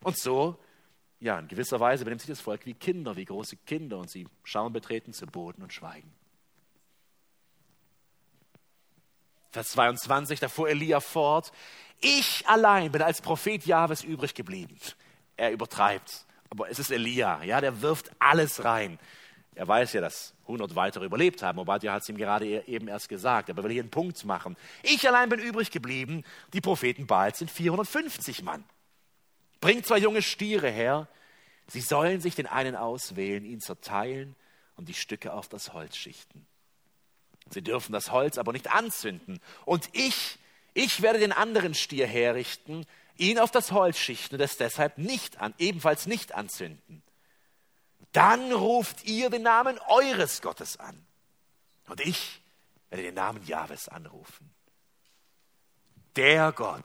Und 0.02 0.18
so, 0.18 0.58
ja, 1.24 1.38
in 1.38 1.48
gewisser 1.48 1.80
Weise 1.80 2.04
benimmt 2.04 2.20
sich 2.20 2.28
das 2.28 2.40
Volk 2.40 2.66
wie 2.66 2.74
Kinder, 2.74 3.16
wie 3.16 3.24
große 3.24 3.56
Kinder 3.56 3.96
und 3.98 4.10
sie 4.10 4.28
schauen 4.42 4.74
betreten 4.74 5.14
zu 5.14 5.26
Boden 5.26 5.62
und 5.62 5.72
schweigen. 5.72 6.12
Vers 9.50 9.70
22, 9.70 10.38
da 10.38 10.48
fuhr 10.48 10.68
Elia 10.68 11.00
fort, 11.00 11.50
ich 12.00 12.46
allein 12.46 12.92
bin 12.92 13.00
als 13.00 13.22
Prophet 13.22 13.64
Jahwes 13.64 14.04
übrig 14.04 14.34
geblieben. 14.34 14.76
Er 15.36 15.50
übertreibt, 15.50 16.26
aber 16.50 16.68
es 16.68 16.78
ist 16.78 16.90
Elia, 16.90 17.42
ja, 17.42 17.60
der 17.62 17.80
wirft 17.80 18.10
alles 18.18 18.64
rein. 18.64 18.98
Er 19.54 19.66
weiß 19.66 19.94
ja, 19.94 20.02
dass 20.02 20.34
100 20.42 20.74
weitere 20.74 21.06
überlebt 21.06 21.42
haben. 21.42 21.58
Obadja 21.58 21.92
hat 21.92 22.02
es 22.02 22.08
ihm 22.08 22.16
gerade 22.16 22.44
e- 22.44 22.64
eben 22.66 22.88
erst 22.88 23.08
gesagt. 23.08 23.48
Aber 23.48 23.62
will 23.62 23.70
hier 23.70 23.82
einen 23.82 23.90
Punkt 23.90 24.24
machen. 24.24 24.56
Ich 24.82 25.06
allein 25.06 25.28
bin 25.28 25.38
übrig 25.38 25.70
geblieben. 25.70 26.24
Die 26.52 26.60
Propheten 26.60 27.06
Baals 27.06 27.38
sind 27.38 27.52
450 27.52 28.42
Mann. 28.42 28.64
Bringt 29.60 29.86
zwei 29.86 29.98
junge 29.98 30.22
Stiere 30.22 30.70
her. 30.70 31.08
Sie 31.68 31.80
sollen 31.80 32.20
sich 32.20 32.34
den 32.34 32.46
einen 32.46 32.76
auswählen, 32.76 33.44
ihn 33.44 33.60
zerteilen 33.60 34.36
und 34.76 34.88
die 34.88 34.94
Stücke 34.94 35.32
auf 35.32 35.48
das 35.48 35.72
Holz 35.72 35.96
schichten. 35.96 36.46
Sie 37.50 37.62
dürfen 37.62 37.92
das 37.92 38.10
Holz 38.10 38.38
aber 38.38 38.52
nicht 38.52 38.72
anzünden. 38.72 39.40
Und 39.64 39.88
ich, 39.92 40.38
ich 40.72 41.02
werde 41.02 41.18
den 41.18 41.32
anderen 41.32 41.74
Stier 41.74 42.06
herrichten, 42.06 42.86
ihn 43.16 43.38
auf 43.38 43.50
das 43.50 43.72
Holz 43.72 43.98
schichten 43.98 44.36
und 44.36 44.40
es 44.40 44.56
deshalb 44.56 44.98
nicht 44.98 45.38
an, 45.40 45.54
ebenfalls 45.58 46.06
nicht 46.06 46.34
anzünden. 46.34 47.02
Dann 48.12 48.52
ruft 48.52 49.04
ihr 49.04 49.30
den 49.30 49.42
Namen 49.42 49.78
eures 49.88 50.40
Gottes 50.40 50.78
an. 50.78 51.04
Und 51.88 52.00
ich 52.00 52.40
werde 52.88 53.02
den 53.02 53.14
Namen 53.14 53.44
Jahwes 53.44 53.88
anrufen. 53.88 54.50
Der 56.16 56.52
Gott, 56.52 56.84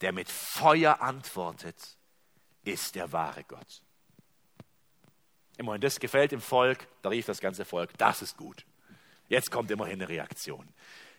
der 0.00 0.12
mit 0.12 0.28
Feuer 0.28 1.00
antwortet, 1.00 1.76
ist 2.64 2.94
der 2.94 3.12
wahre 3.12 3.44
Gott. 3.44 3.82
Immerhin, 5.56 5.80
das 5.80 6.00
gefällt 6.00 6.32
dem 6.32 6.40
Volk, 6.40 6.86
da 7.02 7.10
rief 7.10 7.26
das 7.26 7.40
ganze 7.40 7.64
Volk, 7.64 7.96
das 7.98 8.22
ist 8.22 8.36
gut. 8.36 8.64
Jetzt 9.28 9.50
kommt 9.50 9.70
immerhin 9.70 10.00
eine 10.00 10.08
Reaktion. 10.08 10.66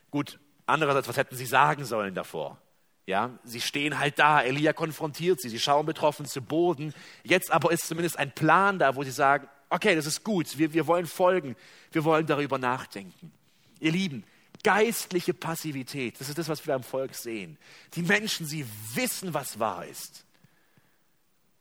Gut, 0.10 0.39
andererseits, 0.65 1.08
was 1.08 1.17
hätten 1.17 1.36
sie 1.36 1.46
sagen 1.46 1.86
sollen 1.86 2.15
davor? 2.15 2.60
Ja, 3.06 3.38
sie 3.44 3.62
stehen 3.62 4.00
halt 4.00 4.20
da, 4.20 4.41
Elia 4.41 4.74
konfrontiert 4.74 5.41
sie, 5.41 5.50
sie 5.50 5.60
schauen 5.60 5.86
betroffen 5.86 6.26
zu 6.26 6.41
Boden. 6.41 6.94
Jetzt 7.24 7.52
aber 7.52 7.72
ist 7.72 7.88
zumindest 7.88 8.17
ein 8.17 8.34
Plan 8.34 8.80
da, 8.80 8.96
wo 8.96 9.04
sie 9.04 9.12
sagen, 9.12 9.48
okay, 9.70 9.96
das 9.96 10.06
ist 10.06 10.24
gut, 10.24 10.58
wir, 10.58 10.74
wir 10.74 10.88
wollen 10.88 11.08
folgen, 11.08 11.56
wir 11.91 12.04
wollen 12.04 12.26
darüber 12.26 12.58
nachdenken. 12.58 13.32
Ihr 13.80 13.91
Lieben, 13.91 14.24
geistliche 14.63 15.34
Passivität, 15.34 16.19
das 16.19 16.30
ist 16.30 16.38
das, 16.38 16.50
was 16.50 16.65
wir 16.65 16.74
beim 16.74 16.84
Volk 16.84 17.15
sehen. 17.15 17.58
Die 17.93 18.04
Menschen, 18.04 18.45
sie 18.45 18.65
wissen, 18.93 19.34
was 19.34 19.60
wahr 19.60 19.86
ist, 19.86 20.26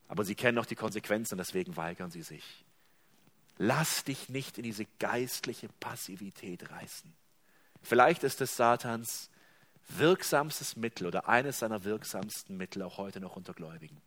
aber 0.09 0.25
sie 0.25 0.35
kennen 0.35 0.59
auch 0.59 0.67
die 0.67 0.77
Konsequenzen, 0.77 1.39
deswegen 1.39 1.77
weigern 1.77 2.11
sie 2.11 2.23
sich. 2.23 2.65
Lass 3.59 4.05
dich 4.05 4.29
nicht 4.29 4.59
in 4.59 4.65
diese 4.65 4.87
geistliche 4.99 5.69
Passivität 5.81 6.71
reißen. 6.71 7.13
Vielleicht 7.83 8.25
ist 8.25 8.41
es 8.41 8.57
Satans 8.57 9.31
wirksamstes 9.89 10.77
Mittel 10.77 11.07
oder 11.07 11.29
eines 11.29 11.59
seiner 11.59 11.85
wirksamsten 11.85 12.57
Mittel 12.57 12.83
auch 12.83 12.99
heute 12.99 13.21
noch 13.21 13.37
unter 13.37 13.55
Gläubigen. 13.55 14.01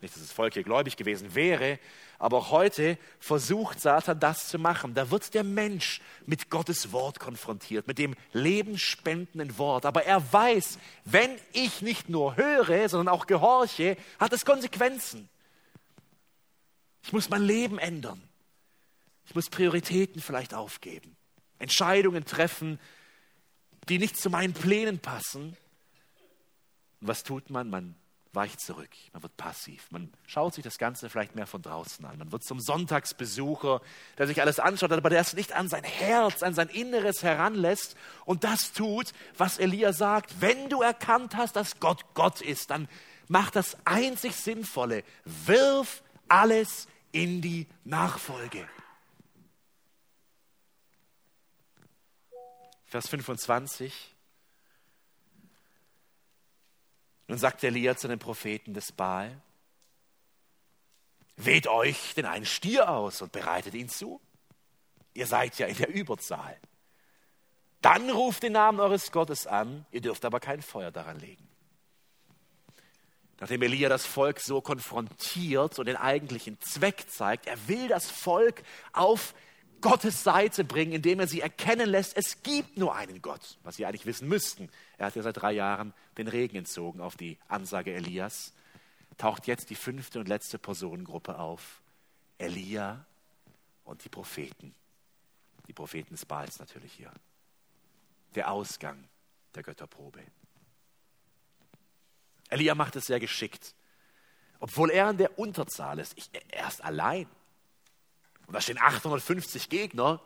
Nicht, 0.00 0.14
dass 0.14 0.22
das 0.22 0.32
Volk 0.32 0.54
hier 0.54 0.64
gläubig 0.64 0.96
gewesen 0.96 1.34
wäre, 1.34 1.78
aber 2.18 2.38
auch 2.38 2.50
heute 2.50 2.98
versucht 3.18 3.80
Satan 3.80 4.20
das 4.20 4.48
zu 4.48 4.58
machen. 4.58 4.94
Da 4.94 5.10
wird 5.10 5.34
der 5.34 5.44
Mensch 5.44 6.00
mit 6.26 6.50
Gottes 6.50 6.92
Wort 6.92 7.20
konfrontiert, 7.20 7.86
mit 7.86 7.98
dem 7.98 8.14
lebensspendenden 8.32 9.56
Wort. 9.58 9.86
Aber 9.86 10.04
er 10.04 10.32
weiß, 10.32 10.78
wenn 11.04 11.30
ich 11.52 11.82
nicht 11.82 12.08
nur 12.08 12.36
höre, 12.36 12.88
sondern 12.88 13.14
auch 13.14 13.26
gehorche, 13.26 13.96
hat 14.18 14.32
es 14.32 14.44
Konsequenzen. 14.44 15.28
Ich 17.02 17.12
muss 17.12 17.28
mein 17.28 17.42
Leben 17.42 17.78
ändern. 17.78 18.22
Ich 19.26 19.34
muss 19.34 19.48
Prioritäten 19.48 20.20
vielleicht 20.20 20.54
aufgeben, 20.54 21.16
Entscheidungen 21.58 22.24
treffen, 22.24 22.78
die 23.88 23.98
nicht 23.98 24.16
zu 24.16 24.30
meinen 24.30 24.52
Plänen 24.52 24.98
passen. 24.98 25.56
Und 27.00 27.08
was 27.08 27.22
tut 27.22 27.50
man? 27.50 27.70
Man 27.70 27.96
weicht 28.34 28.60
zurück, 28.60 28.90
man 29.12 29.22
wird 29.22 29.36
passiv, 29.36 29.90
man 29.90 30.12
schaut 30.26 30.54
sich 30.54 30.64
das 30.64 30.78
Ganze 30.78 31.08
vielleicht 31.08 31.34
mehr 31.34 31.46
von 31.46 31.62
draußen 31.62 32.04
an, 32.04 32.18
man 32.18 32.32
wird 32.32 32.44
zum 32.44 32.60
Sonntagsbesucher, 32.60 33.80
der 34.18 34.26
sich 34.26 34.40
alles 34.40 34.58
anschaut, 34.58 34.92
aber 34.92 35.10
der 35.10 35.20
es 35.20 35.34
nicht 35.34 35.52
an 35.52 35.68
sein 35.68 35.84
Herz, 35.84 36.42
an 36.42 36.54
sein 36.54 36.68
Inneres 36.68 37.22
heranlässt 37.22 37.96
und 38.24 38.44
das 38.44 38.72
tut, 38.72 39.12
was 39.36 39.58
Elia 39.58 39.92
sagt. 39.92 40.40
Wenn 40.40 40.68
du 40.68 40.82
erkannt 40.82 41.36
hast, 41.36 41.56
dass 41.56 41.80
Gott 41.80 42.02
Gott 42.14 42.40
ist, 42.40 42.70
dann 42.70 42.88
mach 43.28 43.50
das 43.50 43.76
einzig 43.84 44.34
Sinnvolle, 44.36 45.04
wirf 45.24 46.02
alles 46.28 46.88
in 47.12 47.40
die 47.40 47.66
Nachfolge. 47.84 48.68
Vers 52.86 53.08
25. 53.08 54.13
Nun 57.28 57.38
sagt 57.38 57.64
Elia 57.64 57.96
zu 57.96 58.08
den 58.08 58.18
Propheten 58.18 58.74
des 58.74 58.92
Baal, 58.92 59.40
wählt 61.36 61.66
euch 61.66 62.14
den 62.14 62.26
einen 62.26 62.46
Stier 62.46 62.88
aus 62.90 63.22
und 63.22 63.32
bereitet 63.32 63.74
ihn 63.74 63.88
zu. 63.88 64.20
Ihr 65.14 65.26
seid 65.26 65.58
ja 65.58 65.66
in 65.66 65.76
der 65.76 65.88
Überzahl. 65.88 66.58
Dann 67.80 68.10
ruft 68.10 68.42
den 68.42 68.52
Namen 68.52 68.80
eures 68.80 69.12
Gottes 69.12 69.46
an, 69.46 69.86
ihr 69.90 70.00
dürft 70.00 70.24
aber 70.24 70.40
kein 70.40 70.62
Feuer 70.62 70.90
daran 70.90 71.18
legen. 71.18 71.48
Nachdem 73.40 73.62
Elia 73.62 73.88
das 73.88 74.06
Volk 74.06 74.40
so 74.40 74.60
konfrontiert 74.60 75.78
und 75.78 75.86
den 75.86 75.96
eigentlichen 75.96 76.58
Zweck 76.60 77.04
zeigt, 77.10 77.46
er 77.46 77.68
will 77.68 77.88
das 77.88 78.10
Volk 78.10 78.62
auf 78.92 79.34
Gottes 79.84 80.24
Seite 80.24 80.64
bringen, 80.64 80.92
indem 80.92 81.20
er 81.20 81.26
sie 81.26 81.42
erkennen 81.42 81.90
lässt, 81.90 82.16
es 82.16 82.42
gibt 82.42 82.78
nur 82.78 82.94
einen 82.94 83.20
Gott, 83.20 83.58
was 83.64 83.76
sie 83.76 83.84
eigentlich 83.84 84.06
wissen 84.06 84.26
müssten. 84.26 84.70
Er 84.96 85.06
hat 85.06 85.14
ja 85.14 85.22
seit 85.22 85.36
drei 85.36 85.52
Jahren 85.52 85.92
den 86.16 86.26
Regen 86.26 86.56
entzogen 86.56 87.02
auf 87.02 87.18
die 87.18 87.36
Ansage 87.48 87.92
Elias. 87.92 88.54
Taucht 89.18 89.46
jetzt 89.46 89.68
die 89.68 89.74
fünfte 89.74 90.20
und 90.20 90.26
letzte 90.26 90.58
Personengruppe 90.58 91.38
auf. 91.38 91.82
Elia 92.38 93.04
und 93.84 94.02
die 94.06 94.08
Propheten. 94.08 94.74
Die 95.68 95.74
Propheten 95.74 96.14
des 96.14 96.24
Baals 96.24 96.58
natürlich 96.58 96.94
hier. 96.94 97.12
Der 98.36 98.50
Ausgang 98.50 99.06
der 99.54 99.64
Götterprobe. 99.64 100.20
Elia 102.48 102.74
macht 102.74 102.96
es 102.96 103.04
sehr 103.04 103.20
geschickt. 103.20 103.74
Obwohl 104.60 104.90
er 104.90 105.10
in 105.10 105.18
der 105.18 105.38
Unterzahl 105.38 105.98
ist. 105.98 106.16
Ich, 106.16 106.30
er 106.48 106.68
ist 106.68 106.82
allein. 106.82 107.26
Und 108.46 108.54
da 108.54 108.60
stehen 108.60 108.78
850 108.78 109.68
Gegner, 109.68 110.20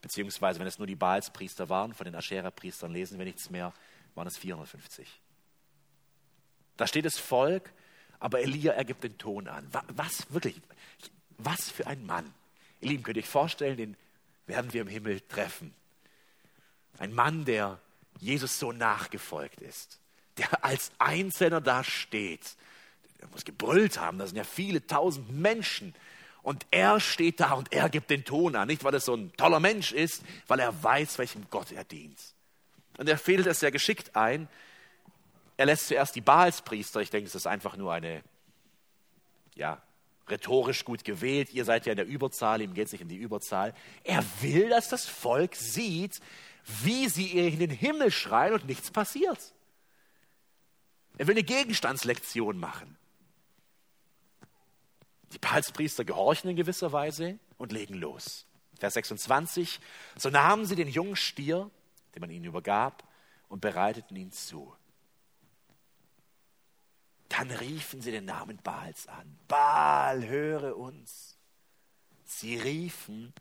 beziehungsweise 0.00 0.58
wenn 0.60 0.66
es 0.66 0.78
nur 0.78 0.86
die 0.86 0.96
Baalspriester 0.96 1.68
waren, 1.68 1.94
von 1.94 2.04
den 2.04 2.14
Aschera-Priestern 2.14 2.92
lesen 2.92 3.18
wir 3.18 3.24
nichts 3.24 3.50
mehr, 3.50 3.72
waren 4.14 4.26
es 4.26 4.36
450. 4.36 5.20
Da 6.76 6.86
steht 6.86 7.04
das 7.04 7.18
Volk, 7.18 7.72
aber 8.18 8.40
Elia 8.40 8.72
ergibt 8.72 9.04
den 9.04 9.18
Ton 9.18 9.48
an. 9.48 9.68
Was, 9.88 10.32
wirklich, 10.32 10.60
was 11.38 11.70
für 11.70 11.86
ein 11.86 12.06
Mann. 12.06 12.32
Ihr 12.80 12.88
Lieben, 12.88 13.02
könnt 13.02 13.16
ihr 13.16 13.22
euch 13.22 13.28
vorstellen, 13.28 13.76
den 13.76 13.96
werden 14.46 14.72
wir 14.72 14.82
im 14.82 14.88
Himmel 14.88 15.20
treffen. 15.20 15.74
Ein 16.98 17.12
Mann, 17.12 17.44
der 17.44 17.80
Jesus 18.18 18.58
so 18.58 18.72
nachgefolgt 18.72 19.60
ist, 19.60 19.98
der 20.36 20.64
als 20.64 20.92
Einzelner 20.98 21.60
da 21.60 21.84
steht. 21.84 22.56
Der 23.20 23.28
muss 23.28 23.44
gebrüllt 23.44 23.98
haben, 23.98 24.18
da 24.18 24.26
sind 24.26 24.36
ja 24.36 24.44
viele 24.44 24.86
tausend 24.86 25.30
Menschen, 25.30 25.94
und 26.42 26.66
er 26.70 26.98
steht 26.98 27.40
da 27.40 27.52
und 27.52 27.72
er 27.72 27.88
gibt 27.88 28.10
den 28.10 28.24
Ton 28.24 28.56
an. 28.56 28.68
Nicht, 28.68 28.82
weil 28.84 28.94
er 28.94 29.00
so 29.00 29.14
ein 29.14 29.32
toller 29.36 29.60
Mensch 29.60 29.92
ist, 29.92 30.22
weil 30.48 30.58
er 30.58 30.82
weiß, 30.82 31.18
welchem 31.18 31.46
Gott 31.50 31.70
er 31.70 31.84
dient. 31.84 32.18
Und 32.98 33.08
er 33.08 33.18
fehlt 33.18 33.46
es 33.46 33.60
sehr 33.60 33.70
geschickt 33.70 34.16
ein. 34.16 34.48
Er 35.56 35.66
lässt 35.66 35.88
zuerst 35.88 36.16
die 36.16 36.20
Baalspriester, 36.20 37.00
ich 37.00 37.10
denke, 37.10 37.28
es 37.28 37.34
ist 37.34 37.46
einfach 37.46 37.76
nur 37.76 37.92
eine, 37.92 38.22
ja, 39.54 39.80
rhetorisch 40.28 40.84
gut 40.84 41.04
gewählt. 41.04 41.52
Ihr 41.52 41.64
seid 41.64 41.86
ja 41.86 41.92
in 41.92 41.96
der 41.96 42.06
Überzahl, 42.06 42.60
ihm 42.60 42.74
geht 42.74 42.86
es 42.86 42.92
nicht 42.92 43.02
in 43.02 43.08
die 43.08 43.16
Überzahl. 43.16 43.74
Er 44.02 44.24
will, 44.40 44.68
dass 44.68 44.88
das 44.88 45.06
Volk 45.06 45.54
sieht, 45.54 46.20
wie 46.64 47.08
sie 47.08 47.26
ihr 47.26 47.48
in 47.48 47.58
den 47.58 47.70
Himmel 47.70 48.10
schreien 48.10 48.54
und 48.54 48.66
nichts 48.66 48.90
passiert. 48.90 49.52
Er 51.18 51.26
will 51.26 51.34
eine 51.34 51.44
Gegenstandslektion 51.44 52.58
machen. 52.58 52.96
Die 55.32 55.38
Balspriester 55.38 56.04
gehorchen 56.04 56.50
in 56.50 56.56
gewisser 56.56 56.92
Weise 56.92 57.38
und 57.58 57.72
legen 57.72 57.94
los. 57.94 58.46
Vers 58.78 58.94
26. 58.94 59.80
So 60.16 60.30
nahmen 60.30 60.66
sie 60.66 60.76
den 60.76 60.88
jungen 60.88 61.16
Stier, 61.16 61.70
den 62.14 62.20
man 62.20 62.30
ihnen 62.30 62.44
übergab, 62.44 63.08
und 63.48 63.60
bereiteten 63.60 64.16
ihn 64.16 64.32
zu. 64.32 64.74
Dann 67.28 67.50
riefen 67.50 68.02
sie 68.02 68.10
den 68.10 68.26
Namen 68.26 68.58
Baals 68.58 69.08
an. 69.08 69.38
Baal, 69.48 70.26
höre 70.26 70.76
uns. 70.76 71.38
Sie 72.24 72.58
riefen 72.58 73.32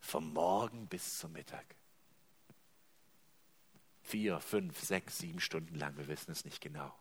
vom 0.00 0.32
Morgen 0.32 0.86
bis 0.88 1.18
zum 1.18 1.32
Mittag. 1.32 1.64
Vier, 4.02 4.40
fünf, 4.40 4.80
sechs, 4.80 5.18
sieben 5.18 5.40
Stunden 5.40 5.76
lang, 5.76 5.96
wir 5.96 6.08
wissen 6.08 6.32
es 6.32 6.44
nicht 6.44 6.60
genau. 6.60 6.92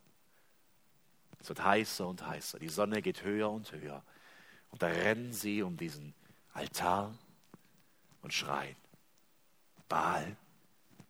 Es 1.40 1.50
wird 1.50 1.64
heißer 1.64 2.08
und 2.08 2.26
heißer. 2.28 2.60
Die 2.60 2.70
Sonne 2.70 3.02
geht 3.02 3.24
höher 3.24 3.50
und 3.50 3.72
höher. 3.72 4.04
Und 4.72 4.82
da 4.82 4.88
rennen 4.88 5.34
sie 5.34 5.62
um 5.62 5.78
diesen 5.78 6.14
Altar 6.54 7.14
und 8.22 8.34
schreien. 8.34 8.76
Baal, 9.88 10.36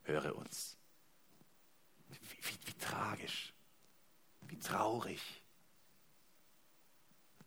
höre 0.04 0.36
uns. 0.36 0.78
Wie, 2.08 2.18
wie, 2.42 2.58
wie 2.66 2.74
tragisch, 2.74 3.54
wie 4.48 4.58
traurig. 4.58 5.22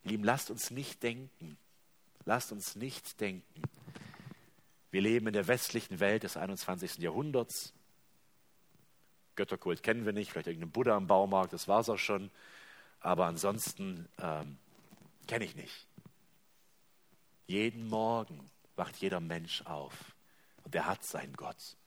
Lieben, 0.03 0.23
lasst 0.23 0.51
uns 0.51 0.69
nicht 0.69 1.01
denken, 1.01 1.57
lasst 2.25 2.51
uns 2.51 2.75
nicht 2.75 3.19
denken. 3.19 3.61
Wir 4.91 5.01
leben 5.01 5.27
in 5.27 5.33
der 5.33 5.47
westlichen 5.47 5.99
Welt 5.99 6.23
des 6.23 6.37
21. 6.37 6.99
Jahrhunderts. 6.99 7.73
Götterkult 9.35 9.81
kennen 9.81 10.05
wir 10.05 10.13
nicht, 10.13 10.31
vielleicht 10.31 10.47
irgendeinen 10.47 10.71
Buddha 10.71 10.95
am 10.95 11.07
Baumarkt, 11.07 11.53
das 11.53 11.67
war 11.67 11.79
es 11.79 11.89
auch 11.89 11.97
schon. 11.97 12.29
Aber 12.99 13.25
ansonsten 13.25 14.07
ähm, 14.19 14.57
kenne 15.25 15.45
ich 15.45 15.55
nicht. 15.55 15.87
Jeden 17.47 17.87
Morgen 17.87 18.49
wacht 18.75 18.97
jeder 18.97 19.19
Mensch 19.19 19.61
auf 19.63 19.93
und 20.63 20.73
er 20.75 20.85
hat 20.85 21.03
seinen 21.03 21.33
Gott. 21.33 21.77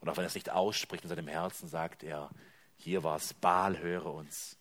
Und 0.00 0.08
auch 0.08 0.16
wenn 0.16 0.24
er 0.24 0.28
es 0.28 0.34
nicht 0.34 0.50
ausspricht 0.50 1.04
in 1.04 1.08
seinem 1.08 1.28
Herzen, 1.28 1.68
sagt 1.68 2.02
er, 2.02 2.30
hier 2.76 3.02
war 3.02 3.16
es, 3.16 3.34
Baal, 3.34 3.78
höre 3.78 4.06
uns. 4.06 4.56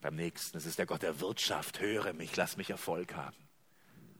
Beim 0.00 0.14
nächsten, 0.14 0.56
es 0.58 0.66
ist 0.66 0.78
der 0.78 0.86
Gott 0.86 1.02
der 1.02 1.20
Wirtschaft, 1.20 1.80
höre 1.80 2.12
mich, 2.12 2.36
lass 2.36 2.56
mich 2.56 2.70
Erfolg 2.70 3.14
haben. 3.14 3.36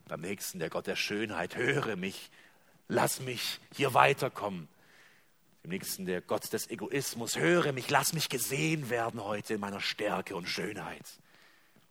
Beim 0.08 0.20
nächsten, 0.20 0.58
der 0.58 0.70
Gott 0.70 0.86
der 0.86 0.96
Schönheit, 0.96 1.54
höre 1.54 1.94
mich, 1.94 2.30
lass 2.88 3.20
mich 3.20 3.60
hier 3.76 3.94
weiterkommen. 3.94 4.68
Im 5.62 5.70
nächsten, 5.70 6.06
der 6.06 6.20
Gott 6.22 6.52
des 6.52 6.68
Egoismus, 6.70 7.36
höre 7.36 7.72
mich, 7.72 7.90
lass 7.90 8.12
mich 8.12 8.28
gesehen 8.28 8.90
werden 8.90 9.22
heute 9.22 9.54
in 9.54 9.60
meiner 9.60 9.80
Stärke 9.80 10.34
und 10.34 10.48
Schönheit. 10.48 11.04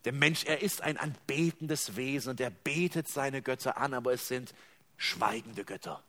Der 0.07 0.13
Mensch, 0.13 0.45
er 0.45 0.61
ist 0.61 0.83
ein 0.83 0.95
anbetendes 0.95 1.97
Wesen 1.97 2.29
und 2.29 2.39
er 2.39 2.49
betet 2.49 3.09
seine 3.09 3.41
Götter 3.41 3.75
an, 3.75 3.93
aber 3.93 4.13
es 4.13 4.29
sind 4.29 4.55
schweigende 4.95 5.65
Götter. 5.65 6.01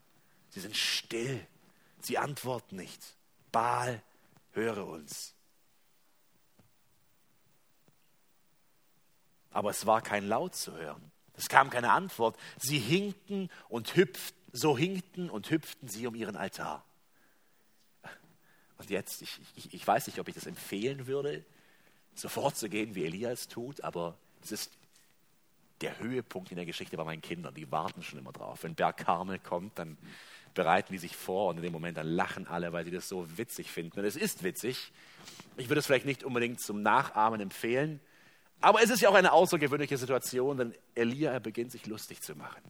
Sie 0.51 0.61
sind 0.61 0.76
still, 0.76 1.44
sie 2.01 2.16
antworten 2.16 2.76
nicht. 2.76 3.16
Baal, 3.51 4.01
höre 4.53 4.86
uns. 4.86 5.34
Aber 9.51 9.70
es 9.70 9.84
war 9.84 10.01
kein 10.01 10.28
Laut 10.28 10.55
zu 10.55 10.76
hören. 10.76 11.11
Es 11.34 11.49
kam 11.49 11.68
keine 11.68 11.90
Antwort. 11.90 12.38
Sie 12.57 12.78
hinkten 12.78 13.51
und 13.68 13.96
hüpften, 13.96 14.38
so 14.53 14.78
hinkten 14.78 15.28
und 15.28 15.51
hüpften 15.51 15.88
sie 15.88 16.07
um 16.07 16.14
ihren 16.14 16.36
Altar. 16.36 16.84
Und 18.76 18.90
jetzt, 18.90 19.22
ich, 19.22 19.40
ich, 19.57 19.74
ich 19.74 19.84
weiß 19.84 20.07
nicht, 20.07 20.20
ob 20.20 20.28
ich 20.28 20.36
das 20.36 20.46
empfehlen 20.46 21.09
würde, 21.09 21.44
sofort 22.20 22.56
zu 22.56 22.68
gehen, 22.68 22.94
wie 22.94 23.04
Elias 23.04 23.48
tut, 23.48 23.82
aber 23.82 24.16
es 24.42 24.52
ist 24.52 24.72
der 25.80 25.98
Höhepunkt 25.98 26.50
in 26.50 26.56
der 26.56 26.66
Geschichte 26.66 26.96
bei 26.96 27.04
meinen 27.04 27.22
Kindern. 27.22 27.54
Die 27.54 27.70
warten 27.70 28.02
schon 28.02 28.18
immer 28.18 28.32
drauf. 28.32 28.62
Wenn 28.62 28.74
Berg 28.74 28.96
Karmel 28.98 29.38
kommt, 29.38 29.78
dann 29.78 29.96
bereiten 30.54 30.92
die 30.92 30.98
sich 30.98 31.16
vor 31.16 31.50
und 31.50 31.58
in 31.58 31.62
dem 31.62 31.72
Moment 31.72 31.96
dann 31.96 32.08
lachen 32.08 32.46
alle, 32.48 32.72
weil 32.72 32.84
sie 32.84 32.90
das 32.90 33.08
so 33.08 33.38
witzig 33.38 33.70
finden. 33.70 34.00
Und 34.00 34.04
es 34.04 34.16
ist 34.16 34.42
witzig. 34.42 34.92
Ich 35.56 35.68
würde 35.68 35.80
es 35.80 35.86
vielleicht 35.86 36.06
nicht 36.06 36.24
unbedingt 36.24 36.60
zum 36.60 36.82
Nachahmen 36.82 37.40
empfehlen, 37.40 38.00
aber 38.60 38.82
es 38.82 38.90
ist 38.90 39.00
ja 39.00 39.08
auch 39.08 39.14
eine 39.14 39.32
außergewöhnliche 39.32 39.96
Situation, 39.96 40.56
denn 40.56 40.74
Elia 40.94 41.30
er 41.30 41.40
beginnt 41.40 41.70
sich 41.70 41.86
lustig 41.86 42.20
zu 42.20 42.34
machen. 42.34 42.62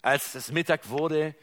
Als 0.00 0.34
es 0.34 0.52
Mittag 0.52 0.88
wurde, 0.90 1.34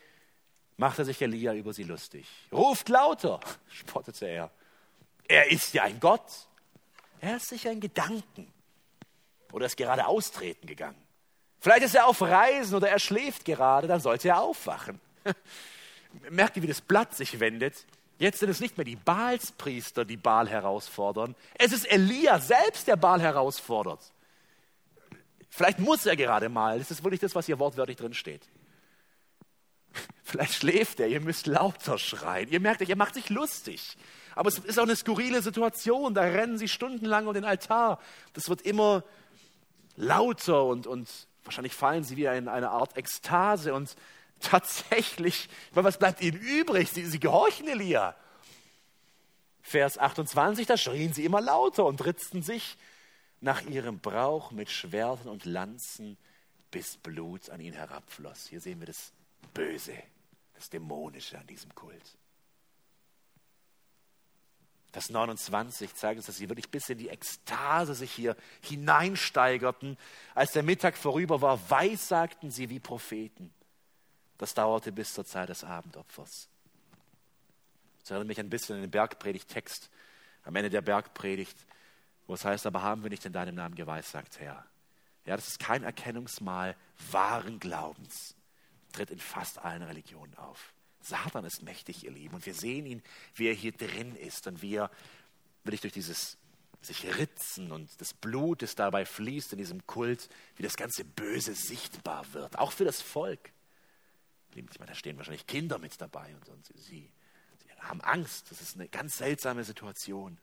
machte 0.78 1.04
sich 1.04 1.22
Elia 1.22 1.54
über 1.54 1.74
sie 1.74 1.84
lustig. 1.84 2.28
Ruft 2.52 2.88
lauter, 2.90 3.40
spottete 3.70 4.28
er. 4.28 4.52
Er 5.32 5.50
ist 5.50 5.74
ja 5.74 5.84
ein 5.84 5.98
Gott. 6.02 6.30
Er 7.22 7.38
ist 7.38 7.48
sicher 7.48 7.70
ein 7.70 7.80
Gedanken. 7.80 8.52
Oder 9.54 9.68
ist 9.68 9.78
gerade 9.78 10.06
austreten 10.06 10.68
gegangen. 10.68 11.02
Vielleicht 11.62 11.84
ist 11.84 11.96
er 11.96 12.08
auf 12.08 12.22
Reisen 12.22 12.76
oder 12.76 12.90
er 12.90 13.00
schläft 13.00 13.46
gerade, 13.46 13.88
dann 13.88 14.02
sollte 14.02 14.28
er 14.28 14.42
aufwachen. 14.42 15.00
Merkt 16.30 16.58
ihr, 16.58 16.64
wie 16.64 16.68
das 16.68 16.82
Blatt 16.82 17.16
sich 17.16 17.40
wendet? 17.40 17.86
Jetzt 18.18 18.40
sind 18.40 18.50
es 18.50 18.60
nicht 18.60 18.78
mehr 18.78 18.84
die 18.84 18.98
Baalspriester, 18.98 20.04
die 20.04 20.18
Baal 20.18 20.50
herausfordern. 20.50 21.34
Es 21.54 21.72
ist 21.72 21.86
Elia 21.86 22.40
selbst, 22.40 22.88
der 22.88 22.98
Baal 22.98 23.22
herausfordert. 23.22 24.02
Vielleicht 25.50 25.80
muss 25.80 26.06
er 26.06 26.18
gerade 26.18 26.50
mal. 26.50 26.80
Das 26.80 26.92
ist 26.92 27.06
wirklich 27.06 27.22
das, 27.22 27.36
was 27.36 27.46
hier 27.46 27.58
wortwörtlich 27.58 27.98
drin 27.98 28.14
steht. 28.14 28.50
Vielleicht 30.24 30.56
schläft 30.56 31.00
er, 31.00 31.08
ihr 31.08 31.22
müsst 31.22 31.48
lauter 31.48 31.98
schreien. 31.98 32.50
Ihr 32.50 32.60
merkt 32.60 32.82
euch, 32.82 32.90
er 32.90 32.98
macht 32.98 33.14
sich 33.14 33.30
lustig. 33.30 33.98
Aber 34.36 34.50
es 34.50 34.60
ist 34.60 34.80
auch 34.80 34.84
eine 34.84 34.96
skurrile 34.96 35.42
Situation. 35.42 36.14
Da 36.14 36.22
rennen 36.22 36.58
sie 36.58 36.68
stundenlang 36.68 37.28
um 37.28 37.34
den 37.34 37.46
Altar. 37.46 38.00
Das 38.34 38.50
wird 38.50 38.62
immer 38.62 39.04
lauter 39.96 40.66
und, 40.66 40.88
und 40.88 41.10
wahrscheinlich 41.44 41.74
fallen 41.74 42.04
sie 42.04 42.18
wie 42.18 42.26
in 42.26 42.48
eine 42.48 42.70
Art 42.70 42.98
Ekstase. 42.98 43.74
Und 43.74 43.96
tatsächlich, 44.40 45.50
was 45.72 45.98
bleibt 45.98 46.22
ihnen 46.22 46.40
übrig? 46.40 46.90
Sie, 46.92 47.06
sie 47.06 47.20
gehorchen 47.20 47.68
Elia. 47.68 48.16
Vers 49.62 49.98
28, 49.98 50.66
da 50.66 50.76
schrien 50.76 51.14
sie 51.14 51.24
immer 51.24 51.40
lauter 51.40 51.86
und 51.86 52.04
ritzten 52.04 52.42
sich 52.42 52.78
nach 53.40 53.62
ihrem 53.62 54.00
Brauch 54.00 54.52
mit 54.52 54.70
Schwertern 54.70 55.30
und 55.30 55.46
Lanzen, 55.46 56.18
bis 56.72 56.98
Blut 56.98 57.50
an 57.50 57.60
ihn 57.60 57.74
herabfloss. 57.74 58.48
Hier 58.48 58.62
sehen 58.62 58.80
wir 58.80 58.88
das 58.88 59.12
Böse, 59.54 59.94
das 60.56 60.70
Dämonische 60.70 61.38
an 61.38 61.48
diesem 61.48 61.74
Kult. 61.76 62.18
Vers 64.92 65.10
29 65.10 65.96
zeigt 65.96 66.18
uns, 66.18 66.26
dass 66.26 66.38
sie 66.38 66.50
wirklich 66.50 66.70
bis 66.70 66.90
in 66.90 66.98
die 66.98 67.10
Ekstase 67.10 67.96
sich 67.96 68.12
hier 68.12 68.36
hineinsteigerten. 68.62 69.98
Als 70.36 70.52
der 70.52 70.64
Mittag 70.64 70.98
vorüber 70.98 71.42
war, 71.42 71.70
weissagten 71.70 72.52
sie 72.52 72.70
wie 72.70 72.80
Propheten. 72.80 73.54
Das 74.38 74.54
dauerte 74.54 74.92
bis 74.92 75.14
zur 75.14 75.26
Zeit 75.26 75.50
des 75.50 75.64
Abendopfers. 75.64 76.50
Das 78.02 78.12
erinnert 78.12 78.28
mich 78.28 78.40
ein 78.40 78.50
bisschen 78.50 78.76
an 78.76 78.82
den 78.82 78.92
Bergpredigtext 78.92 79.90
am 80.44 80.56
Ende 80.56 80.70
der 80.70 80.82
Bergpredigt, 80.82 81.58
wo 82.28 82.34
es 82.34 82.46
heißt, 82.46 82.66
aber 82.66 82.82
haben 82.82 83.04
wir 83.04 83.10
nicht 83.10 83.26
in 83.26 83.34
deinem 83.34 83.56
Namen 83.56 83.76
geweissagt, 83.76 84.40
Herr. 84.40 84.66
Ja, 85.26 85.36
das 85.36 85.48
ist 85.48 85.60
kein 85.60 85.84
Erkennungsmal 85.84 86.76
wahren 87.12 87.60
Glaubens 87.60 88.36
tritt 88.92 89.12
in 89.12 89.20
fast 89.20 89.60
allen 89.60 89.84
Religionen 89.84 90.36
auf. 90.36 90.74
Satan 91.04 91.46
ist 91.46 91.64
mächtig, 91.64 92.04
ihr 92.04 92.12
Lieben, 92.12 92.36
und 92.36 92.46
wir 92.46 92.54
sehen 92.54 92.86
ihn, 92.86 93.02
wie 93.36 93.48
er 93.48 93.54
hier 93.54 93.72
drin 93.72 94.16
ist 94.16 94.48
und 94.48 94.62
wie 94.62 94.76
er 94.76 94.92
wirklich 95.64 95.82
durch 95.82 95.94
dieses 95.94 96.38
sich 96.82 97.06
ritzen 97.18 97.72
und 97.72 98.02
das 98.02 98.14
Blut, 98.14 98.64
das 98.64 98.74
dabei 98.74 99.06
fließt 99.06 99.52
in 99.54 99.60
diesem 99.60 99.86
Kult, 99.86 100.30
wie 100.56 100.64
das 100.64 100.76
ganze 100.76 101.06
Böse 101.06 101.54
sichtbar 101.54 102.26
wird, 102.34 102.58
auch 102.58 102.72
für 102.72 102.86
das 102.86 103.02
Volk. 103.02 103.52
Ich 104.56 104.80
meine, 104.80 104.90
da 104.90 104.96
stehen 104.96 105.18
wahrscheinlich 105.18 105.46
Kinder 105.46 105.78
mit 105.78 106.02
dabei 106.02 106.34
und, 106.36 106.50
und 106.50 106.66
sie, 106.76 107.12
sie 107.60 107.72
haben 107.82 108.02
Angst. 108.02 108.50
Das 108.50 108.62
ist 108.62 108.76
eine 108.76 108.88
ganz 108.90 109.18
seltsame 109.18 109.64
Situation. 109.64 110.40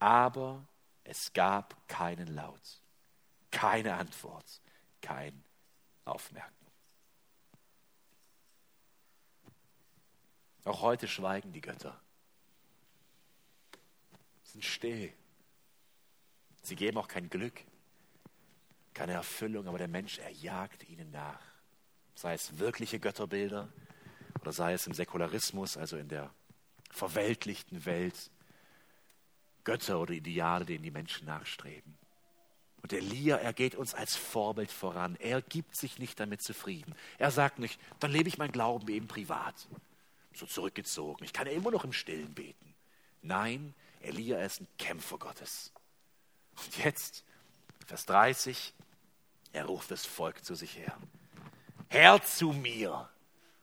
Aber 0.00 0.66
es 1.04 1.32
gab 1.32 1.88
keinen 1.88 2.34
Laut, 2.34 2.82
keine 3.52 3.94
Antwort 3.94 4.60
kein 5.02 5.44
Aufmerken. 6.06 6.61
Auch 10.64 10.82
heute 10.82 11.08
schweigen 11.08 11.52
die 11.52 11.60
Götter. 11.60 12.00
Sie 14.44 14.52
sind 14.52 14.64
still. 14.64 15.12
Sie 16.62 16.76
geben 16.76 16.98
auch 16.98 17.08
kein 17.08 17.28
Glück, 17.28 17.60
keine 18.94 19.12
Erfüllung, 19.12 19.66
aber 19.66 19.78
der 19.78 19.88
Mensch, 19.88 20.18
er 20.18 20.30
jagt 20.30 20.88
ihnen 20.88 21.10
nach. 21.10 21.40
Sei 22.14 22.34
es 22.34 22.58
wirkliche 22.58 23.00
Götterbilder 23.00 23.68
oder 24.40 24.52
sei 24.52 24.74
es 24.74 24.86
im 24.86 24.94
Säkularismus, 24.94 25.76
also 25.76 25.96
in 25.96 26.08
der 26.08 26.32
verweltlichten 26.90 27.84
Welt, 27.84 28.30
Götter 29.64 30.00
oder 30.00 30.12
Ideale, 30.12 30.64
denen 30.64 30.84
die 30.84 30.90
Menschen 30.90 31.26
nachstreben. 31.26 31.96
Und 32.82 32.92
Elia, 32.92 33.36
er 33.36 33.52
geht 33.52 33.76
uns 33.76 33.94
als 33.94 34.16
Vorbild 34.16 34.70
voran. 34.70 35.16
Er 35.20 35.40
gibt 35.40 35.76
sich 35.76 35.98
nicht 35.98 36.18
damit 36.18 36.42
zufrieden. 36.42 36.94
Er 37.16 37.30
sagt 37.30 37.60
nicht, 37.60 37.80
dann 38.00 38.10
lebe 38.10 38.28
ich 38.28 38.38
mein 38.38 38.50
Glauben 38.50 38.88
eben 38.88 39.06
privat, 39.06 39.68
so 40.36 40.46
zurückgezogen. 40.46 41.24
Ich 41.24 41.32
kann 41.32 41.46
ja 41.46 41.52
immer 41.52 41.70
noch 41.70 41.84
im 41.84 41.92
Stillen 41.92 42.34
beten. 42.34 42.74
Nein, 43.22 43.74
Elia 44.00 44.42
ist 44.42 44.60
ein 44.60 44.68
Kämpfer 44.78 45.18
Gottes. 45.18 45.72
Und 46.56 46.84
jetzt, 46.84 47.24
Vers 47.86 48.06
30, 48.06 48.72
er 49.52 49.66
ruft 49.66 49.90
das 49.90 50.04
Volk 50.06 50.44
zu 50.44 50.54
sich 50.54 50.76
her. 50.76 50.96
Herr 51.88 52.22
zu 52.22 52.52
mir. 52.52 53.08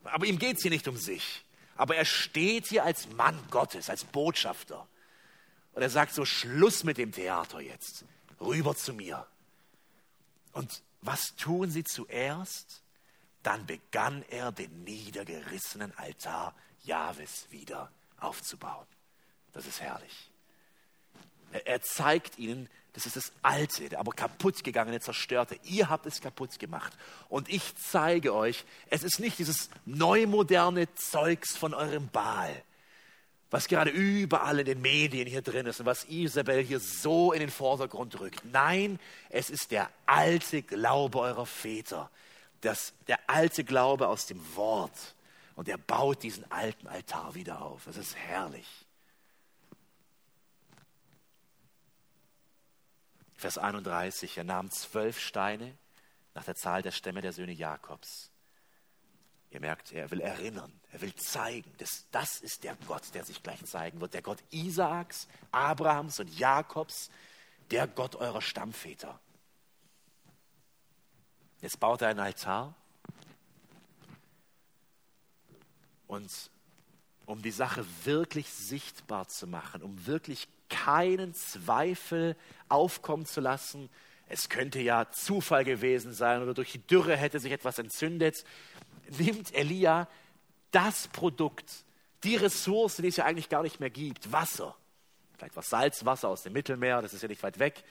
Aber 0.03 0.25
ihm 0.25 0.39
geht 0.39 0.57
es 0.57 0.61
hier 0.61 0.71
nicht 0.71 0.87
um 0.87 0.97
sich. 0.97 1.43
Aber 1.75 1.95
er 1.95 2.05
steht 2.05 2.67
hier 2.67 2.83
als 2.83 3.09
Mann 3.09 3.39
Gottes, 3.49 3.89
als 3.89 4.03
Botschafter. 4.03 4.87
Und 5.73 5.81
er 5.81 5.89
sagt 5.89 6.13
so, 6.13 6.25
Schluss 6.25 6.83
mit 6.83 6.97
dem 6.97 7.11
Theater 7.11 7.61
jetzt 7.61 8.05
rüber 8.39 8.75
zu 8.75 8.93
mir. 8.93 9.25
Und 10.51 10.83
was 11.01 11.35
tun 11.35 11.69
sie 11.69 11.83
zuerst? 11.83 12.83
Dann 13.43 13.65
begann 13.65 14.23
er 14.29 14.51
den 14.51 14.83
niedergerissenen 14.83 15.97
Altar 15.97 16.53
Jahwes 16.83 17.47
wieder 17.49 17.91
aufzubauen. 18.19 18.85
Das 19.53 19.65
ist 19.65 19.81
herrlich. 19.81 20.29
Er, 21.65 21.81
zeigt 21.81 22.37
ihnen, 22.37 22.69
das 22.93 23.05
ist 23.05 23.15
das 23.15 23.31
Alte, 23.41 23.97
aber 23.97 24.11
kaputt 24.11 24.63
gegangene, 24.63 24.99
zerstörte. 24.99 25.59
Ihr 25.63 25.89
habt 25.89 26.05
es 26.05 26.21
kaputt 26.21 26.59
gemacht. 26.59 26.93
Und 27.27 27.49
ich 27.49 27.75
zeige 27.75 28.35
euch, 28.35 28.65
es 28.89 29.03
ist 29.03 29.19
nicht 29.19 29.39
dieses 29.39 29.69
neumoderne 29.85 30.93
Zeugs 30.93 31.57
von 31.57 31.73
eurem 31.73 32.09
Baal, 32.09 32.63
was 33.49 33.67
gerade 33.67 33.89
überall 33.89 34.59
in 34.59 34.65
den 34.65 34.81
Medien 34.81 35.27
hier 35.27 35.41
drin 35.41 35.65
ist 35.65 35.79
und 35.79 35.87
was 35.87 36.05
Isabel 36.05 36.63
hier 36.63 36.79
so 36.79 37.33
in 37.33 37.39
den 37.39 37.49
Vordergrund 37.49 38.19
rückt. 38.19 38.43
Nein, 38.45 38.99
es 39.29 39.49
ist 39.49 39.71
der 39.71 39.89
alte 40.05 40.61
Glaube 40.61 41.19
eurer 41.19 41.47
Väter, 41.47 42.11
das, 42.61 42.93
der 43.07 43.19
alte 43.29 43.63
Glaube 43.63 44.07
aus 44.07 44.25
dem 44.25 44.55
Wort. 44.55 45.15
Und 45.55 45.67
er 45.67 45.77
baut 45.77 46.23
diesen 46.23 46.49
alten 46.51 46.87
Altar 46.87 47.35
wieder 47.35 47.61
auf. 47.61 47.87
Es 47.87 47.97
ist 47.97 48.15
herrlich. 48.15 48.85
Vers 53.35 53.57
31, 53.57 54.37
er 54.37 54.43
nahm 54.43 54.69
zwölf 54.69 55.19
Steine 55.19 55.77
nach 56.33 56.43
der 56.43 56.55
Zahl 56.55 56.81
der 56.81 56.91
Stämme 56.91 57.21
der 57.21 57.33
Söhne 57.33 57.53
Jakobs. 57.53 58.31
Ihr 59.51 59.59
merkt, 59.59 59.91
er 59.93 60.11
will 60.11 60.21
erinnern, 60.21 60.71
er 60.91 61.01
will 61.01 61.15
zeigen, 61.15 61.73
dass 61.77 62.05
das 62.11 62.39
ist 62.39 62.63
der 62.63 62.75
Gott, 62.87 63.13
der 63.13 63.25
sich 63.25 63.41
gleich 63.41 63.63
zeigen 63.65 63.99
wird, 63.99 64.13
der 64.13 64.21
Gott 64.21 64.43
Isaaks, 64.51 65.27
Abrahams 65.51 66.19
und 66.19 66.37
Jakobs, 66.37 67.09
der 67.71 67.87
Gott 67.87 68.15
eurer 68.15 68.41
Stammväter. 68.41 69.19
Jetzt 71.61 71.79
baut 71.79 72.01
er 72.01 72.09
einen 72.09 72.19
Altar 72.19 72.73
und 76.07 76.31
um 77.25 77.41
die 77.41 77.51
Sache 77.51 77.85
wirklich 78.05 78.49
sichtbar 78.49 79.27
zu 79.27 79.45
machen, 79.45 79.83
um 79.83 80.07
wirklich 80.07 80.47
keinen 80.69 81.33
Zweifel 81.33 82.35
aufkommen 82.69 83.25
zu 83.25 83.41
lassen, 83.41 83.89
es 84.27 84.47
könnte 84.47 84.79
ja 84.79 85.11
Zufall 85.11 85.65
gewesen 85.65 86.13
sein 86.13 86.41
oder 86.41 86.53
durch 86.53 86.71
die 86.71 86.87
Dürre 86.87 87.17
hätte 87.17 87.39
sich 87.39 87.51
etwas 87.51 87.79
entzündet, 87.79 88.43
nimmt 89.17 89.53
Elia 89.53 90.07
das 90.71 91.07
Produkt, 91.07 91.83
die 92.23 92.35
Ressource, 92.35 92.97
die 92.97 93.07
es 93.07 93.17
ja 93.17 93.25
eigentlich 93.25 93.49
gar 93.49 93.63
nicht 93.63 93.79
mehr 93.79 93.89
gibt, 93.89 94.31
Wasser. 94.31 94.75
Vielleicht 95.37 95.55
war 95.55 95.63
Salzwasser 95.63 96.29
aus 96.29 96.43
dem 96.43 96.53
Mittelmeer, 96.53 97.01
das 97.01 97.13
ist 97.13 97.21
ja 97.21 97.27
nicht 97.27 97.43
weit 97.43 97.59
weg. 97.59 97.83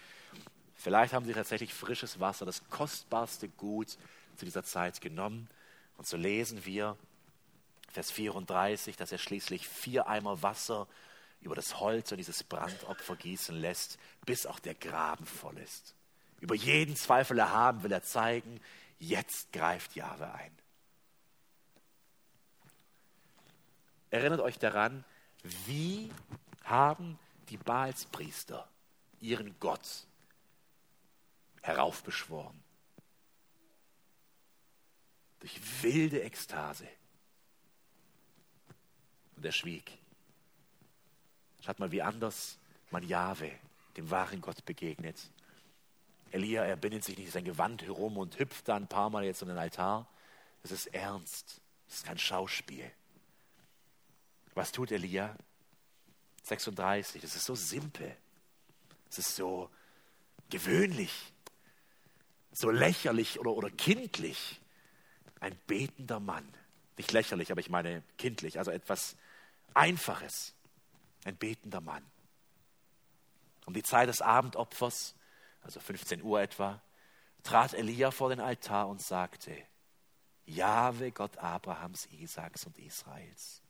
Vielleicht 0.79 1.13
haben 1.13 1.27
sie 1.27 1.33
tatsächlich 1.33 1.75
frisches 1.75 2.21
Wasser, 2.21 2.47
das 2.47 2.63
kostbarste 2.71 3.49
Gut 3.49 3.99
zu 4.37 4.45
dieser 4.45 4.63
Zeit 4.63 5.01
genommen. 5.01 5.51
Und 5.97 6.07
so 6.07 6.17
lesen 6.17 6.65
wir, 6.65 6.97
Vers 7.91 8.13
34, 8.13 8.97
dass 8.97 9.11
er 9.11 9.19
schließlich 9.19 9.67
vier 9.67 10.07
Eimer 10.07 10.41
Wasser 10.43 10.87
über 11.41 11.57
das 11.57 11.81
Holz 11.81 12.13
und 12.13 12.19
dieses 12.19 12.45
Brandopfer 12.45 13.17
gießen 13.17 13.57
lässt, 13.57 13.99
bis 14.25 14.47
auch 14.47 14.61
der 14.61 14.75
Graben 14.75 15.27
voll 15.27 15.59
ist. 15.59 15.97
Über 16.41 16.55
jeden 16.55 16.95
Zweifel 16.95 17.41
erhaben 17.41 17.83
will 17.83 17.91
er 17.91 18.05
zeigen, 18.05 18.61
jetzt 19.01 19.53
greift 19.53 19.97
Jahwe 19.97 20.33
ein. 20.33 20.53
Erinnert 24.11 24.41
euch 24.41 24.61
daran, 24.61 25.05
wie 25.43 26.13
haben 26.63 27.19
die 27.49 27.57
Baalspriester 27.57 28.69
ihren 29.21 29.59
Gott 29.59 30.07
heraufbeschworen? 31.63 32.63
Durch 35.41 35.61
wilde 35.83 36.23
Ekstase. 36.23 36.89
Und 39.37 39.45
er 39.45 39.53
schwieg. 39.53 39.99
Schaut 41.65 41.79
mal, 41.79 41.93
wie 41.93 42.03
anders 42.03 42.59
man 42.91 43.07
Jahwe, 43.07 43.53
dem 43.97 44.11
wahren 44.11 44.41
Gott, 44.41 44.65
begegnet. 44.65 45.19
Elia, 46.31 46.65
er 46.65 46.77
bindet 46.77 47.05
sich 47.05 47.17
nicht 47.17 47.33
sein 47.33 47.45
Gewand 47.45 47.83
herum 47.83 48.17
und 48.17 48.39
hüpft 48.39 48.69
da 48.69 48.77
ein 48.77 48.89
paar 48.89 49.11
Mal 49.11 49.25
jetzt 49.25 49.43
um 49.43 49.49
den 49.49 49.59
Altar. 49.59 50.09
Das 50.63 50.73
ist 50.73 50.87
ernst. 50.89 51.61
Das 51.87 51.99
ist 51.99 52.05
kein 52.05 52.19
Schauspiel. 52.19 52.91
Was 54.55 54.73
tut 54.73 54.91
Elia? 54.91 55.37
36, 56.43 57.23
das 57.23 57.37
ist 57.37 57.45
so 57.45 57.55
simpel. 57.55 58.15
Es 59.11 59.19
ist 59.19 59.37
so 59.37 59.71
gewöhnlich, 60.51 61.33
so 62.59 62.71
lächerlich 62.71 63.39
oder, 63.39 63.53
oder 63.53 63.71
kindlich. 63.71 64.61
Ein 65.41 65.57
betender 65.67 66.21
Mann. 66.21 66.47
Nicht 66.97 67.13
lächerlich, 67.13 67.53
aber 67.53 67.61
ich 67.61 67.71
meine 67.71 68.03
kindlich, 68.17 68.59
also 68.59 68.71
etwas 68.71 69.17
Einfaches. 69.75 70.55
Ein 71.25 71.37
betender 71.37 71.81
Mann. 71.81 72.05
Um 73.67 73.75
die 73.75 73.83
Zeit 73.83 74.09
des 74.09 74.21
Abendopfers, 74.23 75.15
also 75.63 75.79
15 75.79 76.23
Uhr 76.23 76.41
etwa, 76.41 76.83
trat 77.45 77.75
Elia 77.75 78.11
vor 78.11 78.31
den 78.31 78.41
Altar 78.41 78.89
und 78.89 79.01
sagte, 79.01 79.57
Jahwe, 80.47 81.13
Gott 81.13 81.37
Abrahams, 81.39 82.07
Isaaks 82.07 82.65
und 82.65 82.79
Israels 82.79 83.63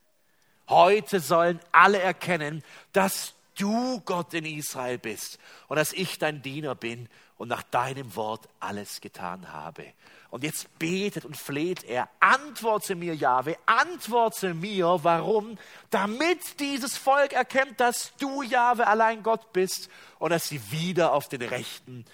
Heute 0.69 1.19
sollen 1.19 1.59
alle 1.71 1.99
erkennen, 1.99 2.63
dass 2.93 3.33
du 3.55 4.01
Gott 4.01 4.35
in 4.35 4.45
Israel 4.45 4.99
bist 4.99 5.39
und 5.67 5.77
dass 5.77 5.93
ich 5.93 6.19
dein 6.19 6.43
Diener 6.43 6.75
bin 6.75 7.09
und 7.39 7.47
nach 7.47 7.63
deinem 7.63 8.15
Wort 8.15 8.47
alles 8.59 9.01
getan 9.01 9.51
habe. 9.51 9.93
Und 10.29 10.43
jetzt 10.43 10.77
betet 10.77 11.25
und 11.25 11.35
fleht 11.35 11.83
er, 11.83 12.07
antworte 12.19 12.93
mir, 12.93 13.15
Jahwe, 13.15 13.57
antworte 13.65 14.53
mir, 14.53 14.99
warum? 15.01 15.57
Damit 15.89 16.59
dieses 16.59 16.95
Volk 16.95 17.33
erkennt, 17.33 17.79
dass 17.79 18.13
du, 18.19 18.43
Jahwe, 18.43 18.85
allein 18.85 19.23
Gott 19.23 19.51
bist 19.51 19.89
und 20.19 20.29
dass 20.29 20.47
sie 20.47 20.61
wieder 20.71 21.13
auf 21.13 21.27
den 21.27 21.41
rechten 21.41 22.05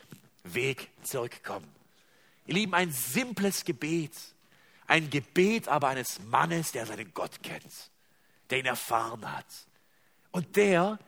Weg 0.46 0.90
zurückkommen. 1.04 1.68
Ihr 2.46 2.54
Lieben, 2.54 2.74
ein 2.74 2.94
simples 2.94 3.66
Gebet, 3.66 4.14
ein 4.88 5.10
Gebet 5.10 5.68
aber 5.68 5.90
eines 5.90 6.20
Mannes, 6.20 6.72
der 6.72 6.86
seinen 6.86 7.14
Gott 7.14 7.44
kennt 7.44 7.66
der 8.50 8.60
ihn 8.60 8.66
erfahren 8.66 9.32
hat. 9.32 9.46
Und 10.32 10.56
der 10.56 11.00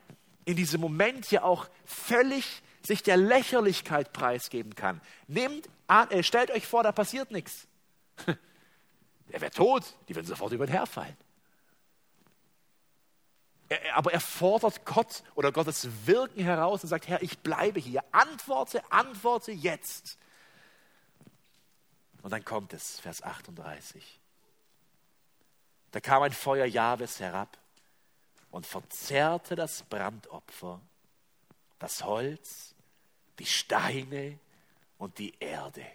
in 0.45 0.55
diesem 0.55 0.82
Moment 0.82 1.30
ja 1.32 1.43
auch 1.43 1.68
völlig 1.86 2.61
sich 2.88 3.03
der 3.03 3.17
Lächerlichkeit 3.17 4.13
preisgeben 4.13 4.73
kann. 4.73 5.01
Nehmt 5.27 5.69
äh, 5.88 6.23
stellt 6.23 6.51
euch 6.51 6.65
vor, 6.65 6.83
da 6.83 6.91
passiert 6.91 7.31
nichts. 7.31 7.67
Er 9.29 9.41
wäre 9.41 9.51
tot, 9.51 9.83
die 10.07 10.15
würden 10.15 10.25
sofort 10.25 10.53
über 10.53 10.63
ihn 10.63 10.71
herfallen. 10.71 11.17
Er, 13.67 13.97
aber 13.97 14.13
er 14.13 14.21
fordert 14.21 14.85
Gott 14.85 15.21
oder 15.35 15.51
Gottes 15.51 16.07
Wirken 16.07 16.41
heraus 16.41 16.81
und 16.81 16.88
sagt, 16.88 17.09
Herr, 17.09 17.21
ich 17.21 17.38
bleibe 17.39 17.81
hier. 17.81 18.05
Antworte, 18.13 18.81
antworte 18.89 19.51
jetzt. 19.51 20.17
Und 22.21 22.31
dann 22.31 22.45
kommt 22.45 22.71
es, 22.71 23.01
Vers 23.01 23.21
38. 23.21 24.21
Da 25.91 25.99
kam 25.99 26.23
ein 26.23 26.31
Feuer 26.31 26.65
Jahwes 26.65 27.19
herab 27.19 27.57
und 28.49 28.65
verzerrte 28.65 29.57
das 29.57 29.83
Brandopfer, 29.83 30.79
das 31.79 32.05
Holz, 32.05 32.76
die 33.39 33.45
Steine 33.45 34.39
und 34.97 35.17
die 35.19 35.33
Erde 35.39 35.85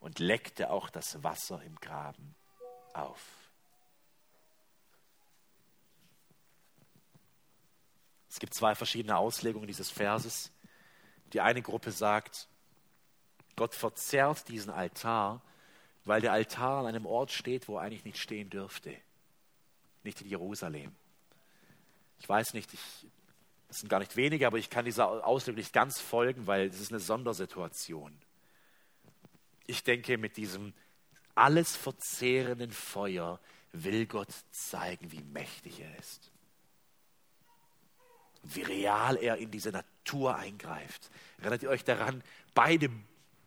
und 0.00 0.18
leckte 0.18 0.70
auch 0.70 0.90
das 0.90 1.22
Wasser 1.22 1.62
im 1.62 1.76
Graben 1.76 2.34
auf. 2.92 3.20
Es 8.28 8.38
gibt 8.38 8.54
zwei 8.54 8.74
verschiedene 8.74 9.16
Auslegungen 9.16 9.66
dieses 9.66 9.90
Verses. 9.90 10.52
Die 11.32 11.40
eine 11.40 11.62
Gruppe 11.62 11.90
sagt, 11.90 12.48
Gott 13.56 13.74
verzerrt 13.74 14.48
diesen 14.48 14.70
Altar, 14.70 15.40
weil 16.04 16.20
der 16.20 16.32
Altar 16.32 16.80
an 16.80 16.86
einem 16.86 17.06
Ort 17.06 17.32
steht, 17.32 17.68
wo 17.68 17.76
er 17.76 17.82
eigentlich 17.82 18.04
nicht 18.04 18.18
stehen 18.18 18.50
dürfte 18.50 18.96
nicht 20.06 20.22
in 20.22 20.28
Jerusalem. 20.28 20.94
Ich 22.18 22.26
weiß 22.26 22.54
nicht, 22.54 22.72
ich, 22.72 22.80
es 23.68 23.80
sind 23.80 23.88
gar 23.88 23.98
nicht 23.98 24.16
wenige, 24.16 24.46
aber 24.46 24.58
ich 24.58 24.70
kann 24.70 24.84
dieser 24.84 25.26
Auslegung 25.26 25.58
nicht 25.58 25.72
ganz 25.72 26.00
folgen, 26.00 26.46
weil 26.46 26.68
es 26.68 26.80
ist 26.80 26.92
eine 26.92 27.00
Sondersituation. 27.00 28.16
Ich 29.66 29.82
denke, 29.82 30.18
mit 30.18 30.36
diesem 30.36 30.72
alles 31.34 31.76
verzehrenden 31.76 32.70
Feuer 32.70 33.40
will 33.72 34.06
Gott 34.06 34.32
zeigen, 34.50 35.10
wie 35.12 35.22
mächtig 35.22 35.80
er 35.80 35.98
ist. 35.98 36.30
Wie 38.42 38.62
real 38.62 39.16
er 39.16 39.36
in 39.36 39.50
diese 39.50 39.70
Natur 39.70 40.36
eingreift. 40.36 41.10
Erinnert 41.38 41.64
ihr 41.64 41.70
euch 41.70 41.84
daran, 41.84 42.22
beide 42.54 42.90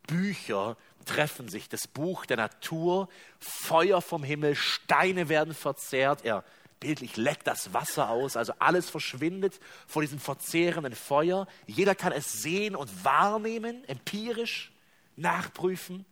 Bücher 0.08 0.76
treffen 1.06 1.48
sich. 1.50 1.70
Das 1.70 1.88
Buch 1.88 2.26
der 2.26 2.38
Natur, 2.38 3.08
Feuer 3.40 4.02
vom 4.02 4.24
Himmel, 4.24 4.56
Steine 4.56 5.30
werden 5.30 5.54
verzehrt. 5.54 6.26
Er 6.26 6.44
bildlich 6.80 7.18
leckt 7.18 7.48
das 7.48 7.74
Wasser 7.74 8.10
aus, 8.10 8.38
also 8.38 8.54
alles 8.60 8.90
verschwindet 8.90 9.60
vor 9.88 10.02
diesem 10.02 10.20
verzehrenden 10.20 10.96
Feuer. 10.96 11.48
Jeder 11.68 11.96
kann 11.96 12.12
es 12.12 12.42
sehen 12.42 12.76
und 12.76 13.04
wahrnehmen, 13.04 13.84
empirisch 13.86 14.72
nachprüfen. 15.16 16.06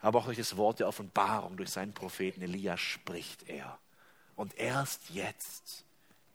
Aber 0.00 0.18
auch 0.20 0.26
durch 0.26 0.38
das 0.38 0.56
Wort 0.56 0.80
der 0.80 0.88
Offenbarung, 0.88 1.56
durch 1.56 1.70
seinen 1.70 1.94
Propheten 1.94 2.42
Elia 2.42 2.76
spricht 2.76 3.48
er. 3.48 3.78
Und 4.34 4.56
erst 4.58 5.10
jetzt 5.10 5.86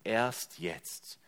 erst 0.03 0.59
jetzt 0.59 1.19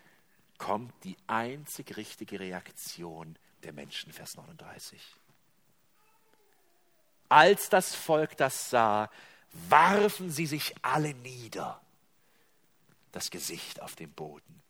kommt 0.57 0.93
die 1.03 1.17
einzig 1.27 1.97
richtige 1.97 2.39
Reaktion 2.39 3.37
der 3.63 3.73
Menschen, 3.73 4.11
Vers 4.11 4.35
39. 4.35 5.01
Als 7.29 7.69
das 7.69 7.95
Volk 7.95 8.37
das 8.37 8.69
sah, 8.69 9.09
warfen 9.69 10.29
sie 10.29 10.45
sich 10.45 10.75
alle 10.81 11.13
nieder, 11.13 11.81
das 13.13 13.29
Gesicht 13.29 13.81
auf 13.81 13.95
den 13.95 14.11
Boden 14.11 14.61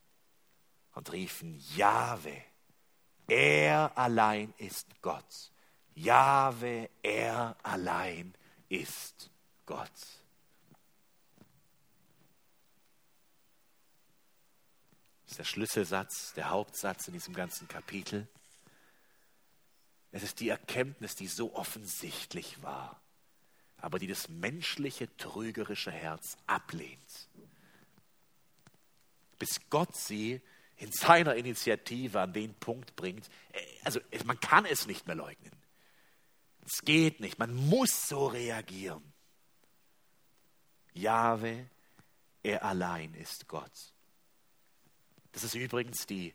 und 0.94 1.12
riefen, 1.12 1.60
Jahwe, 1.76 2.44
er 3.28 3.98
allein 3.98 4.54
ist 4.58 4.88
Gott. 5.02 5.52
Jahwe, 5.96 6.90
er 7.02 7.56
allein 7.64 8.34
ist 8.70 9.32
Gott. 9.66 9.90
Das 15.22 15.32
ist 15.32 15.40
der 15.40 15.44
Schlüsselsatz, 15.46 16.34
der 16.34 16.50
Hauptsatz 16.50 17.08
in 17.08 17.14
diesem 17.14 17.34
ganzen 17.34 17.68
Kapitel. 17.68 18.28
Es 20.12 20.22
ist 20.22 20.42
die 20.42 20.50
Erkenntnis, 20.50 21.16
die 21.16 21.28
so 21.28 21.56
offensichtlich 21.56 22.62
war, 22.62 23.02
aber 23.78 24.00
die 24.00 24.08
das 24.08 24.28
menschliche, 24.28 25.16
trügerische 25.16 25.92
Herz 25.92 26.38
ablehnt. 26.46 27.30
Bis 29.40 29.60
Gott 29.70 29.96
sie 29.96 30.42
in 30.78 30.92
seiner 30.92 31.36
Initiative 31.36 32.20
an 32.20 32.34
den 32.34 32.54
Punkt 32.56 32.96
bringt, 32.96 33.30
also 33.84 34.00
man 34.26 34.40
kann 34.40 34.66
es 34.66 34.88
nicht 34.88 35.08
mehr 35.08 35.16
leugnen. 35.16 35.52
Es 36.66 36.82
geht 36.84 37.20
nicht, 37.20 37.40
man 37.40 37.54
muss 37.54 38.08
so 38.08 38.28
reagieren. 38.28 39.04
Jahwe, 40.94 41.70
er 42.42 42.64
allein 42.64 43.14
ist 43.16 43.48
Gott. 43.48 43.94
Das 45.32 45.44
ist 45.44 45.56
übrigens 45.56 46.06
die 46.06 46.34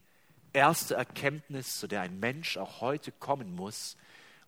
erste 0.53 0.95
Erkenntnis, 0.95 1.79
zu 1.79 1.87
der 1.87 2.03
ein 2.03 2.19
Mensch 2.19 2.57
auch 2.57 2.81
heute 2.81 3.13
kommen 3.13 3.55
muss, 3.55 3.97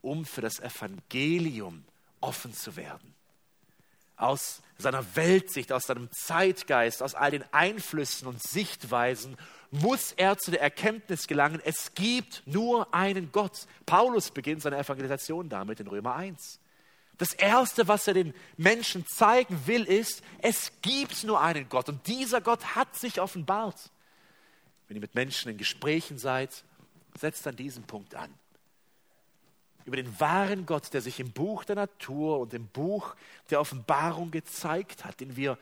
um 0.03 0.25
für 0.25 0.41
das 0.41 0.61
Evangelium 0.61 1.85
offen 2.21 2.53
zu 2.53 2.77
werden. 2.77 3.15
Aus 4.17 4.63
seiner 4.81 5.05
Weltsicht, 5.17 5.73
aus 5.73 5.87
seinem 5.87 6.11
Zeitgeist, 6.13 7.03
aus 7.03 7.15
all 7.15 7.31
den 7.31 7.45
Einflüssen 7.53 8.27
und 8.27 8.43
Sichtweisen 8.43 9.37
muss 9.71 10.13
er 10.13 10.37
zu 10.39 10.51
der 10.51 10.61
Erkenntnis 10.61 11.27
gelangen, 11.27 11.61
es 11.65 11.95
gibt 11.95 12.43
nur 12.47 12.93
einen 12.93 13.31
Gott. 13.31 13.67
Paulus 13.87 14.31
beginnt 14.31 14.63
seine 14.63 14.79
Evangelisation 14.79 15.49
damit 15.49 15.81
in 15.81 15.87
Römer 15.87 16.17
1. 16.17 16.59
Das 17.19 17.35
Erste, 17.35 17.87
was 17.87 18.09
er 18.09 18.15
den 18.15 18.35
Menschen 18.57 19.07
zeigen 19.07 19.67
will, 19.67 19.85
ist, 19.85 20.23
es 20.39 20.73
gibt 20.83 21.23
nur 21.23 21.41
einen 21.41 21.69
Gott 21.69 21.89
und 21.89 22.07
dieser 22.07 22.41
Gott 22.41 22.75
hat 22.75 22.97
sich 22.97 23.21
offenbart. 23.21 23.91
Wenn 24.89 24.97
ihr 24.97 25.03
mit 25.03 25.15
Menschen 25.15 25.51
in 25.51 25.59
Gesprächen 25.59 26.19
seid, 26.19 26.65
setzt 27.19 27.47
an 27.47 27.57
diesem 27.57 27.85
Punkt 27.85 28.15
an. 28.15 28.33
Über 29.85 29.97
den 29.97 30.21
wahren 30.21 30.67
Gott, 30.67 30.93
der 30.93 31.01
sich 31.01 31.21
im 31.21 31.33
Buch 31.33 31.65
der 31.65 31.77
Natur 31.77 32.41
und 32.41 32.55
im 32.55 32.67
Buch 32.67 33.17
der 33.49 33.61
Offenbarung 33.61 34.31
gezeigt 34.31 35.05
hat, 35.05 35.21
den 35.21 35.37
wir 35.37 35.59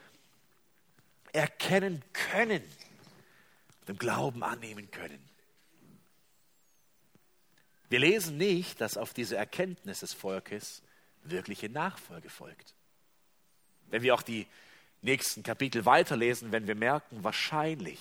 erkennen 1.32 2.02
können 2.12 2.62
und 3.80 3.90
im 3.90 3.98
Glauben 3.98 4.42
annehmen 4.42 4.90
können. 4.90 5.22
Wir 7.88 8.00
lesen 8.00 8.36
nicht, 8.36 8.80
dass 8.80 8.98
auf 8.98 9.14
diese 9.14 9.36
Erkenntnis 9.36 10.00
des 10.00 10.12
Volkes 10.12 10.82
wirkliche 11.22 11.68
Nachfolge 11.68 12.28
folgt. 12.28 12.74
Wenn 13.88 14.02
wir 14.02 14.14
auch 14.14 14.22
die 14.22 14.46
nächsten 15.00 15.42
Kapitel 15.42 15.86
weiterlesen, 15.86 16.52
wenn 16.52 16.66
wir 16.66 16.74
merken, 16.74 17.24
wahrscheinlich 17.24 18.00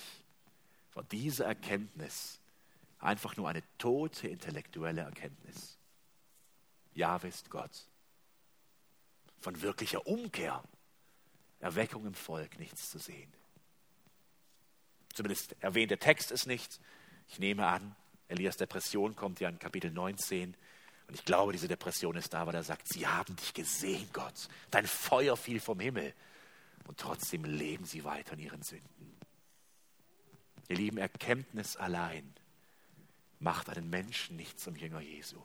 war 0.94 1.04
diese 1.04 1.44
Erkenntnis 1.44 2.38
einfach 2.98 3.36
nur 3.36 3.48
eine 3.48 3.62
tote 3.78 4.28
intellektuelle 4.28 5.02
Erkenntnis. 5.02 5.77
Jahwe 6.98 7.28
ist 7.28 7.48
Gott. 7.48 7.88
Von 9.40 9.62
wirklicher 9.62 10.06
Umkehr, 10.06 10.62
Erweckung 11.60 12.06
im 12.06 12.14
Volk 12.14 12.58
nichts 12.58 12.90
zu 12.90 12.98
sehen. 12.98 13.32
Zumindest 15.14 15.56
erwähnt 15.60 15.90
der 15.90 16.00
Text 16.00 16.30
es 16.32 16.46
nicht. 16.46 16.80
Ich 17.28 17.38
nehme 17.38 17.66
an, 17.66 17.96
Elias 18.26 18.56
Depression 18.56 19.16
kommt 19.16 19.40
ja 19.40 19.48
in 19.48 19.58
Kapitel 19.58 19.90
19. 19.90 20.56
Und 21.06 21.14
ich 21.14 21.24
glaube, 21.24 21.52
diese 21.52 21.68
Depression 21.68 22.16
ist 22.16 22.34
da, 22.34 22.46
weil 22.46 22.54
er 22.54 22.62
sagt, 22.62 22.88
sie 22.88 23.06
haben 23.06 23.34
dich 23.36 23.54
gesehen, 23.54 24.08
Gott. 24.12 24.48
Dein 24.70 24.86
Feuer 24.86 25.36
fiel 25.36 25.60
vom 25.60 25.80
Himmel. 25.80 26.14
Und 26.86 26.98
trotzdem 26.98 27.44
leben 27.44 27.84
sie 27.84 28.04
weiter 28.04 28.34
in 28.34 28.40
ihren 28.40 28.62
Sünden. 28.62 29.16
Ihr 30.68 30.76
Lieben, 30.76 30.98
Erkenntnis 30.98 31.76
allein 31.76 32.34
macht 33.38 33.70
einen 33.70 33.88
Menschen 33.88 34.36
nicht 34.36 34.60
zum 34.60 34.76
Jünger 34.76 35.00
Jesu. 35.00 35.42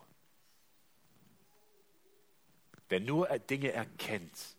Wer 2.88 3.00
nur 3.00 3.26
Dinge 3.38 3.72
erkennt, 3.72 4.56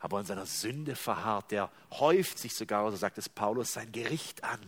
aber 0.00 0.20
in 0.20 0.26
seiner 0.26 0.46
Sünde 0.46 0.96
verharrt, 0.96 1.50
der 1.50 1.70
häuft 1.90 2.38
sich 2.38 2.54
sogar, 2.54 2.90
so 2.90 2.96
sagt 2.96 3.18
es 3.18 3.28
Paulus, 3.28 3.72
sein 3.72 3.90
Gericht 3.92 4.44
an. 4.44 4.60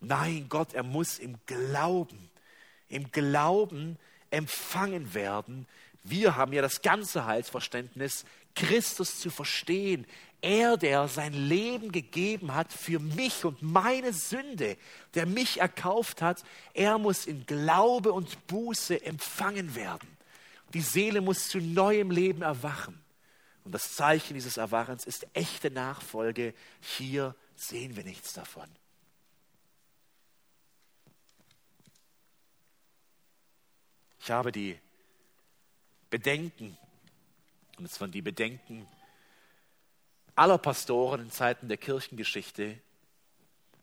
Nein, 0.00 0.46
Gott, 0.48 0.74
er 0.74 0.82
muss 0.82 1.18
im 1.18 1.36
Glauben, 1.46 2.30
im 2.88 3.10
Glauben 3.10 3.98
empfangen 4.30 5.14
werden. 5.14 5.66
Wir 6.02 6.36
haben 6.36 6.52
ja 6.52 6.62
das 6.62 6.82
ganze 6.82 7.24
Heilsverständnis, 7.24 8.24
Christus 8.54 9.18
zu 9.18 9.30
verstehen, 9.30 10.06
er, 10.44 10.76
der 10.76 11.08
sein 11.08 11.32
Leben 11.32 11.90
gegeben 11.90 12.54
hat 12.54 12.70
für 12.70 12.98
mich 12.98 13.46
und 13.46 13.62
meine 13.62 14.12
Sünde, 14.12 14.76
der 15.14 15.24
mich 15.24 15.60
erkauft 15.60 16.20
hat, 16.20 16.44
er 16.74 16.98
muss 16.98 17.24
in 17.24 17.46
Glaube 17.46 18.12
und 18.12 18.46
Buße 18.46 19.02
empfangen 19.06 19.74
werden. 19.74 20.13
Die 20.74 20.80
Seele 20.80 21.20
muss 21.20 21.48
zu 21.48 21.58
neuem 21.58 22.10
Leben 22.10 22.42
erwachen. 22.42 23.00
Und 23.62 23.72
das 23.72 23.94
Zeichen 23.94 24.34
dieses 24.34 24.56
Erwachens 24.56 25.06
ist 25.06 25.26
echte 25.32 25.70
Nachfolge. 25.70 26.52
Hier 26.80 27.34
sehen 27.54 27.96
wir 27.96 28.04
nichts 28.04 28.34
davon. 28.34 28.68
Ich 34.18 34.30
habe 34.30 34.52
die 34.52 34.78
Bedenken, 36.10 36.76
und 37.78 37.84
es 37.84 38.00
waren 38.00 38.10
die 38.10 38.22
Bedenken 38.22 38.86
aller 40.34 40.58
Pastoren 40.58 41.20
in 41.20 41.30
Zeiten 41.30 41.68
der 41.68 41.76
Kirchengeschichte, 41.76 42.80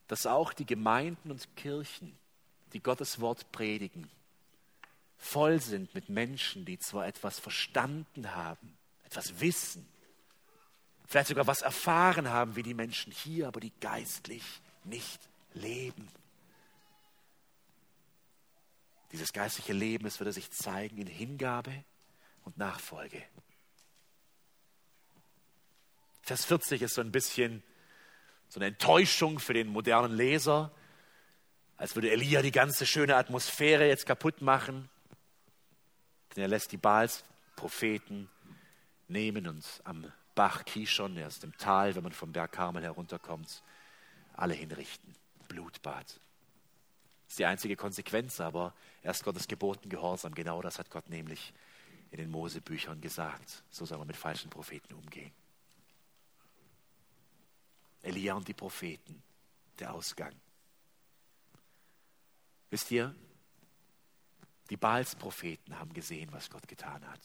dass 0.07 0.25
auch 0.25 0.51
die 0.51 0.65
Gemeinden 0.65 1.31
und 1.31 1.55
Kirchen, 1.55 2.17
die 2.73 2.81
Gottes 2.81 3.21
Wort 3.21 3.51
predigen, 3.51 4.09
voll 5.21 5.61
sind 5.61 5.93
mit 5.93 6.09
Menschen, 6.09 6.65
die 6.65 6.79
zwar 6.79 7.05
etwas 7.05 7.39
verstanden 7.39 8.33
haben, 8.35 8.75
etwas 9.03 9.39
wissen, 9.39 9.87
vielleicht 11.05 11.29
sogar 11.29 11.45
was 11.45 11.61
erfahren 11.61 12.29
haben 12.29 12.55
wie 12.55 12.63
die 12.63 12.73
Menschen 12.73 13.13
hier, 13.13 13.47
aber 13.47 13.59
die 13.59 13.71
geistlich 13.79 14.43
nicht 14.83 15.21
leben. 15.53 16.09
Dieses 19.11 19.31
geistliche 19.31 19.73
Leben, 19.73 20.07
es 20.07 20.19
würde 20.19 20.33
sich 20.33 20.49
zeigen 20.51 20.97
in 20.97 21.07
Hingabe 21.07 21.83
und 22.43 22.57
Nachfolge. 22.57 23.21
Vers 26.23 26.45
40 26.45 26.81
ist 26.81 26.95
so 26.95 27.01
ein 27.01 27.11
bisschen 27.11 27.61
so 28.49 28.59
eine 28.59 28.67
Enttäuschung 28.67 29.39
für 29.39 29.53
den 29.53 29.67
modernen 29.67 30.15
Leser, 30.15 30.71
als 31.77 31.95
würde 31.95 32.09
Elia 32.09 32.41
die 32.41 32.51
ganze 32.51 32.85
schöne 32.85 33.17
Atmosphäre 33.17 33.87
jetzt 33.87 34.05
kaputt 34.05 34.41
machen. 34.41 34.89
Denn 36.35 36.43
er 36.43 36.47
lässt 36.47 36.71
die 36.71 36.77
Baals 36.77 37.23
Propheten 37.55 38.29
nehmen 39.07 39.47
und 39.47 39.65
am 39.83 40.11
Bach 40.33 40.63
Kishon, 40.65 41.17
er 41.17 41.27
ist 41.27 41.43
im 41.43 41.55
Tal, 41.57 41.95
wenn 41.95 42.03
man 42.03 42.13
vom 42.13 42.31
Berg 42.31 42.53
Karmel 42.53 42.83
herunterkommt, 42.83 43.61
alle 44.33 44.53
hinrichten. 44.53 45.13
Blutbad. 45.47 46.05
Das 46.05 47.33
ist 47.33 47.39
die 47.39 47.45
einzige 47.45 47.75
Konsequenz, 47.75 48.39
aber 48.39 48.73
erst 49.03 49.23
Gottes 49.23 49.47
Geboten 49.47 49.89
gehorsam. 49.89 50.33
Genau 50.33 50.61
das 50.61 50.79
hat 50.79 50.89
Gott 50.89 51.09
nämlich 51.09 51.53
in 52.11 52.17
den 52.17 52.31
Mosebüchern 52.31 53.01
gesagt. 53.01 53.63
So 53.69 53.85
soll 53.85 53.97
man 53.97 54.07
mit 54.07 54.15
falschen 54.15 54.49
Propheten 54.49 54.93
umgehen. 54.93 55.31
Elia 58.01 58.33
und 58.33 58.47
die 58.47 58.53
Propheten, 58.53 59.21
der 59.79 59.93
Ausgang. 59.93 60.33
Wisst 62.69 62.89
ihr, 62.91 63.13
die 64.71 64.77
Baals-Propheten 64.77 65.77
haben 65.77 65.91
gesehen, 65.91 66.31
was 66.31 66.49
Gott 66.49 66.65
getan 66.65 67.05
hat. 67.05 67.19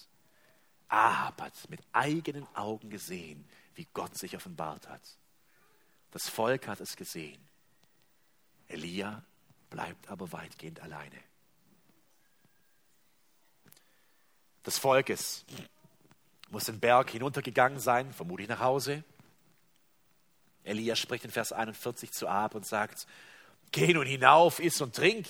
Ahab 0.88 1.40
hat 1.40 1.70
mit 1.70 1.80
eigenen 1.92 2.44
Augen 2.56 2.90
gesehen, 2.90 3.48
wie 3.76 3.86
Gott 3.94 4.18
sich 4.18 4.36
offenbart 4.36 4.88
hat. 4.88 5.00
Das 6.10 6.28
Volk 6.28 6.66
hat 6.66 6.80
es 6.80 6.96
gesehen. 6.96 7.40
Elia 8.66 9.22
bleibt 9.70 10.08
aber 10.08 10.32
weitgehend 10.32 10.80
alleine. 10.80 11.20
Das 14.64 14.78
Volk 14.78 15.08
ist, 15.08 15.46
muss 16.50 16.64
den 16.64 16.80
Berg 16.80 17.10
hinuntergegangen 17.10 17.78
sein, 17.78 18.12
vermutlich 18.12 18.48
nach 18.48 18.60
Hause. 18.60 19.04
Elia 20.64 20.96
spricht 20.96 21.24
in 21.24 21.30
Vers 21.30 21.52
41 21.52 22.10
zu 22.10 22.26
Ahab 22.26 22.56
und 22.56 22.66
sagt, 22.66 23.06
geh 23.70 23.94
nun 23.94 24.06
hinauf, 24.06 24.58
iss 24.58 24.80
und 24.80 24.96
trink. 24.96 25.28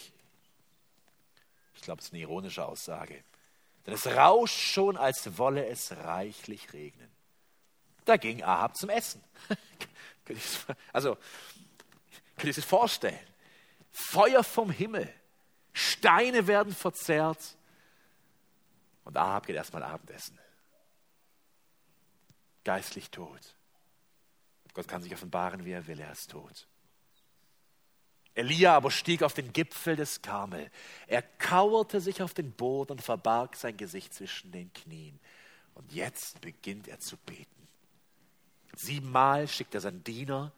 Ich 1.77 1.83
glaube, 1.83 2.01
es 2.01 2.07
ist 2.07 2.13
eine 2.13 2.23
ironische 2.23 2.65
Aussage. 2.65 3.23
Denn 3.87 3.95
es 3.95 4.07
rauscht 4.07 4.59
schon, 4.59 4.97
als 4.97 5.39
wolle 5.39 5.67
es 5.67 5.93
reichlich 5.93 6.73
regnen. 6.73 7.11
Da 8.05 8.17
ging 8.17 8.43
Ahab 8.43 8.77
zum 8.77 8.91
Essen. 8.91 9.23
also, 10.93 11.17
könnt 12.37 12.49
ihr 12.49 12.55
sich 12.55 12.65
vorstellen? 12.65 13.19
Feuer 13.93 14.43
vom 14.43 14.71
Himmel, 14.71 15.13
Steine 15.73 16.47
werden 16.47 16.75
verzerrt 16.75 17.57
und 19.05 19.17
Ahab 19.17 19.47
geht 19.47 19.57
erstmal 19.57 19.83
Abendessen. 19.83 20.39
Geistlich 22.65 23.11
tot. 23.11 23.55
Gott 24.75 24.89
kann 24.89 25.03
sich 25.03 25.15
offenbaren, 25.15 25.65
wie 25.65 25.73
er 25.73 25.87
will, 25.87 26.01
er 26.01 26.13
ist 26.13 26.31
tot. 26.31 26.67
Elia 28.37 28.77
aber 28.77 28.91
stieg 28.91 29.23
auf 29.23 29.33
den 29.33 29.53
Gipfel 29.53 29.97
des 29.97 30.21
Karmel. 30.21 30.71
Er 31.07 31.23
kauerte 31.23 32.03
sich 32.03 32.23
auf 32.23 32.35
den 32.35 32.53
Boden 32.53 32.93
und 32.93 33.03
verbarg 33.03 33.57
sein 33.57 33.79
Gesicht 33.79 34.13
zwischen 34.13 34.53
den 34.53 34.71
Knien. 34.75 35.19
Und 35.75 35.93
jetzt 35.93 36.43
beginnt 36.43 36.87
er 36.87 37.01
zu 37.01 37.17
beten. 37.17 37.69
Siebenmal 38.77 39.49
schickt 39.49 39.75
er 39.75 39.81
seinen 39.81 40.05
Diener 40.05 40.53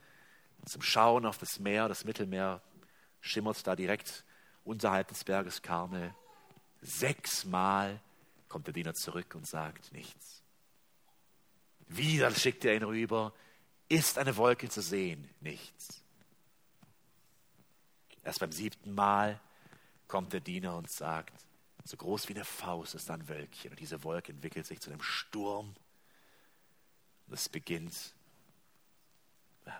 zum 0.66 0.83
Schauen 0.83 1.24
auf 1.24 1.39
das 1.39 1.61
Meer. 1.61 1.87
Das 1.87 2.05
Mittelmeer 2.05 2.61
schimmert 3.20 3.64
da 3.64 3.76
direkt 3.76 4.24
unterhalb 4.64 5.07
des 5.09 5.22
Berges 5.22 5.62
Karmel. 5.62 6.12
Sechsmal 6.81 8.01
kommt 8.49 8.66
der 8.66 8.74
Diener 8.74 8.95
zurück 8.95 9.37
und 9.37 9.47
sagt 9.47 9.93
nichts. 9.93 10.43
Wieder 11.87 12.33
schickt 12.33 12.64
er 12.64 12.74
ihn 12.74 12.83
rüber. 12.83 13.33
Ist 13.89 14.18
eine 14.18 14.37
Wolke 14.37 14.68
zu 14.68 14.83
sehen? 14.83 15.31
Nichts. 15.41 16.03
Erst 18.29 18.41
beim 18.41 18.53
siebten 18.53 18.95
Mal 18.95 19.41
kommt 20.07 20.35
der 20.35 20.41
Diener 20.41 20.76
und 20.76 20.91
sagt, 20.91 21.33
so 21.83 21.97
groß 21.97 22.29
wie 22.29 22.35
eine 22.35 22.45
Faust 22.45 22.95
ist 22.95 23.11
ein 23.11 23.26
Wölkchen. 23.26 23.70
Und 23.70 23.81
diese 23.81 24.05
Wolke 24.05 24.33
entwickelt 24.33 24.66
sich 24.66 24.81
zu 24.81 24.91
einem 24.91 25.01
Sturm. 25.01 25.74
Und 27.26 27.33
es 27.33 27.49
beginnt, 27.49 28.14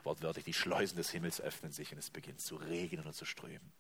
wortwörtlich, 0.03 0.46
die 0.46 0.55
Schleusen 0.55 0.96
des 0.96 1.11
Himmels 1.11 1.42
öffnen 1.42 1.72
sich 1.72 1.92
und 1.92 1.99
es 1.99 2.09
beginnt 2.09 2.40
zu 2.40 2.57
regnen 2.57 3.05
und 3.05 3.12
zu 3.12 3.26
strömen. 3.26 3.70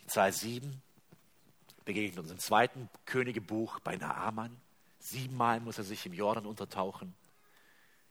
Die 0.00 0.06
Zahl 0.08 0.32
sieben 0.32 0.82
begegnet 1.84 2.18
uns 2.18 2.32
im 2.32 2.40
zweiten 2.40 2.90
Königebuch 3.04 3.78
bei 3.78 3.94
Naaman. 3.94 4.60
Siebenmal 4.98 5.60
muss 5.60 5.78
er 5.78 5.84
sich 5.84 6.04
im 6.04 6.14
Jordan 6.14 6.46
untertauchen. 6.46 7.14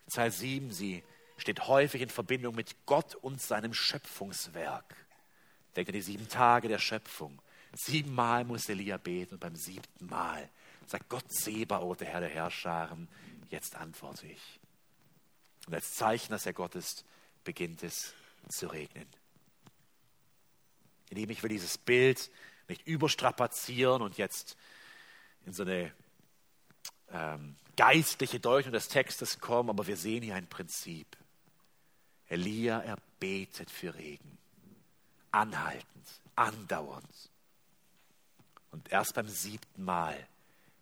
Die 0.06 0.12
Zahl 0.12 0.32
sieben, 0.32 0.72
sie 0.72 1.04
steht 1.40 1.68
häufig 1.68 2.02
in 2.02 2.10
Verbindung 2.10 2.56
mit 2.56 2.86
Gott 2.86 3.16
und 3.16 3.42
seinem 3.42 3.74
Schöpfungswerk. 3.74 4.96
Denkt 5.76 5.90
an 5.90 5.94
die 5.94 6.02
sieben 6.02 6.28
Tage 6.28 6.68
der 6.68 6.80
Schöpfung. 6.80 7.42
Siebenmal 7.74 8.46
muss 8.46 8.70
Elia 8.70 8.98
beten 8.98 9.36
und 9.36 9.40
beim 9.40 9.56
siebten 9.56 10.08
Mal 10.08 10.50
sagt 10.88 11.10
Gott 11.10 11.32
Sebaoth, 11.32 12.02
der 12.02 12.08
Herr 12.08 12.20
der 12.22 12.30
Herrscharen, 12.30 13.08
jetzt 13.50 13.76
antworte 13.76 14.28
ich. 14.28 14.60
Und 15.68 15.76
als 15.76 15.94
Zeichen, 15.94 16.32
dass 16.32 16.46
er 16.46 16.54
Gott 16.54 16.76
ist, 16.76 17.06
beginnt 17.44 17.84
es 17.84 18.14
zu 18.50 18.68
regnen. 18.68 19.08
Indem 21.10 21.30
ich 21.30 21.44
will 21.44 21.50
dieses 21.50 21.78
Bild 21.78 22.32
nicht 22.68 22.88
überstrapazieren 22.88 24.02
und 24.02 24.18
jetzt 24.18 24.58
in 25.46 25.54
so 25.54 25.64
eine 25.64 25.94
ähm, 27.12 27.56
geistliche 27.76 28.40
Deutung 28.40 28.72
des 28.72 28.88
Textes 28.88 29.40
kommen, 29.40 29.70
aber 29.70 29.88
wir 29.88 29.98
sehen 29.98 30.24
hier 30.24 30.36
ein 30.36 30.48
Prinzip. 30.48 31.18
Elia, 32.30 32.80
er 32.82 32.98
betet 33.20 33.70
für 33.70 33.94
Regen. 33.96 34.38
Anhaltend, 35.32 36.08
andauernd. 36.36 37.30
Und 38.72 38.92
erst 38.92 39.16
beim 39.16 39.28
siebten 39.28 39.84
Mal 39.84 40.28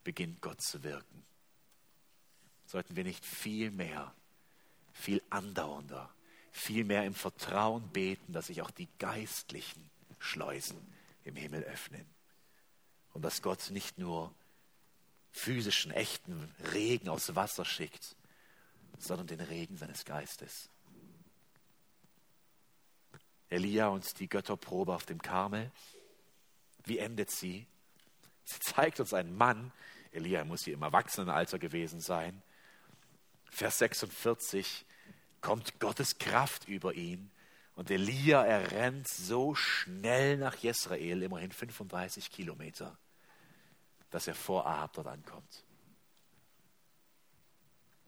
beginnt 0.04 0.41
Gott 0.41 0.62
zu 0.62 0.84
wirken. 0.84 1.24
Sollten 2.66 2.95
wir 2.98 3.06
nicht 3.06 3.26
viel 3.26 3.72
mehr, 3.72 4.14
viel 4.91 5.22
andauernder, 5.30 6.14
viel 6.52 6.84
mehr 6.84 7.06
im 7.06 7.14
Vertrauen 7.14 7.88
beten, 7.89 8.34
dass 8.34 8.48
sich 8.48 8.62
auch 8.62 8.72
die 8.72 8.89
geistlichen 9.00 9.89
Schleusen 10.20 10.78
im 11.24 11.36
Himmel 11.36 11.64
öffnen. 11.64 12.06
Und 13.14 13.22
dass 13.22 13.41
Gott 13.41 13.70
nicht 13.72 13.98
nur 13.98 14.34
physischen, 15.32 15.91
echten 15.91 16.54
Regen 16.74 17.10
aus 17.10 17.36
Wasser 17.36 17.64
schickt, 17.64 18.16
sondern 19.00 19.28
den 19.28 19.39
Regen 19.39 19.78
seines 19.78 20.04
Geistes. 20.04 20.70
Elia 23.50 23.88
und 23.88 24.20
die 24.20 24.28
Götterprobe 24.28 24.93
auf 24.93 25.06
dem 25.06 25.22
Karmel. 25.22 25.72
Wie 26.84 27.00
endet 27.00 27.32
sie? 27.32 27.66
Sie 28.43 28.60
zeigt 28.60 29.00
uns 29.00 29.14
einen 29.14 29.36
Mann, 29.36 29.72
Elia 30.12 30.43
muss 30.45 30.64
hier 30.64 30.74
im 30.74 30.82
Erwachsenenalter 30.82 31.60
gewesen 31.60 32.00
sein. 32.00 32.41
Vers 33.50 33.78
46 33.80 34.86
kommt 35.41 35.80
Gottes 35.80 36.18
Kraft 36.18 36.68
über 36.68 36.93
ihn 36.93 37.30
und 37.76 37.91
Elia, 37.91 38.43
er 38.45 38.72
rennt 38.72 39.08
so 39.08 39.54
schnell 39.54 40.38
nach 40.38 40.56
Jezreel, 40.56 41.24
immerhin 41.24 41.52
35 41.52 42.32
Kilometer, 42.32 42.98
dass 44.10 44.28
er 44.28 44.36
vor 44.36 44.66
Ahab 44.66 44.93
dort 44.93 45.08
ankommt. 45.08 45.64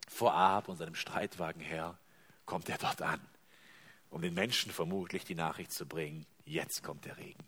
Vor 0.07 0.33
Ahab 0.33 0.69
und 0.69 0.77
seinem 0.77 0.95
Streitwagen 0.95 1.61
her 1.61 1.97
kommt 2.45 2.67
er 2.69 2.77
dort 2.77 3.01
an 3.01 3.21
um 4.09 4.21
den 4.21 4.33
Menschen 4.33 4.71
vermutlich 4.71 5.23
die 5.23 5.35
Nachricht 5.35 5.71
zu 5.71 5.85
bringen, 5.85 6.25
jetzt 6.45 6.83
kommt 6.83 7.05
der 7.05 7.17
Regen. 7.17 7.43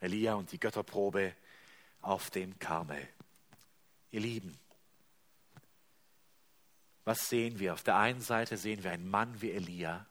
Elia 0.00 0.34
und 0.34 0.52
die 0.52 0.60
Götterprobe 0.60 1.34
auf 2.00 2.30
dem 2.30 2.58
Karmel. 2.58 3.08
Ihr 4.10 4.20
Lieben, 4.20 4.58
was 7.04 7.28
sehen 7.28 7.58
wir? 7.58 7.72
Auf 7.72 7.82
der 7.82 7.96
einen 7.96 8.20
Seite 8.20 8.56
sehen 8.56 8.84
wir 8.84 8.92
einen 8.92 9.08
Mann 9.08 9.40
wie 9.40 9.50
Elia, 9.50 10.06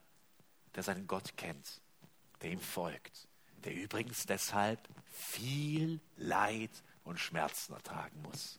der 0.74 0.82
seinen 0.82 1.06
Gott 1.06 1.36
kennt, 1.36 1.80
der 2.42 2.50
ihm 2.50 2.60
folgt, 2.60 3.28
der 3.64 3.74
übrigens 3.74 4.26
deshalb 4.26 4.80
viel 5.06 6.00
Leid 6.16 6.70
und 7.04 7.18
Schmerzen 7.18 7.72
ertragen 7.72 8.20
muss. 8.22 8.58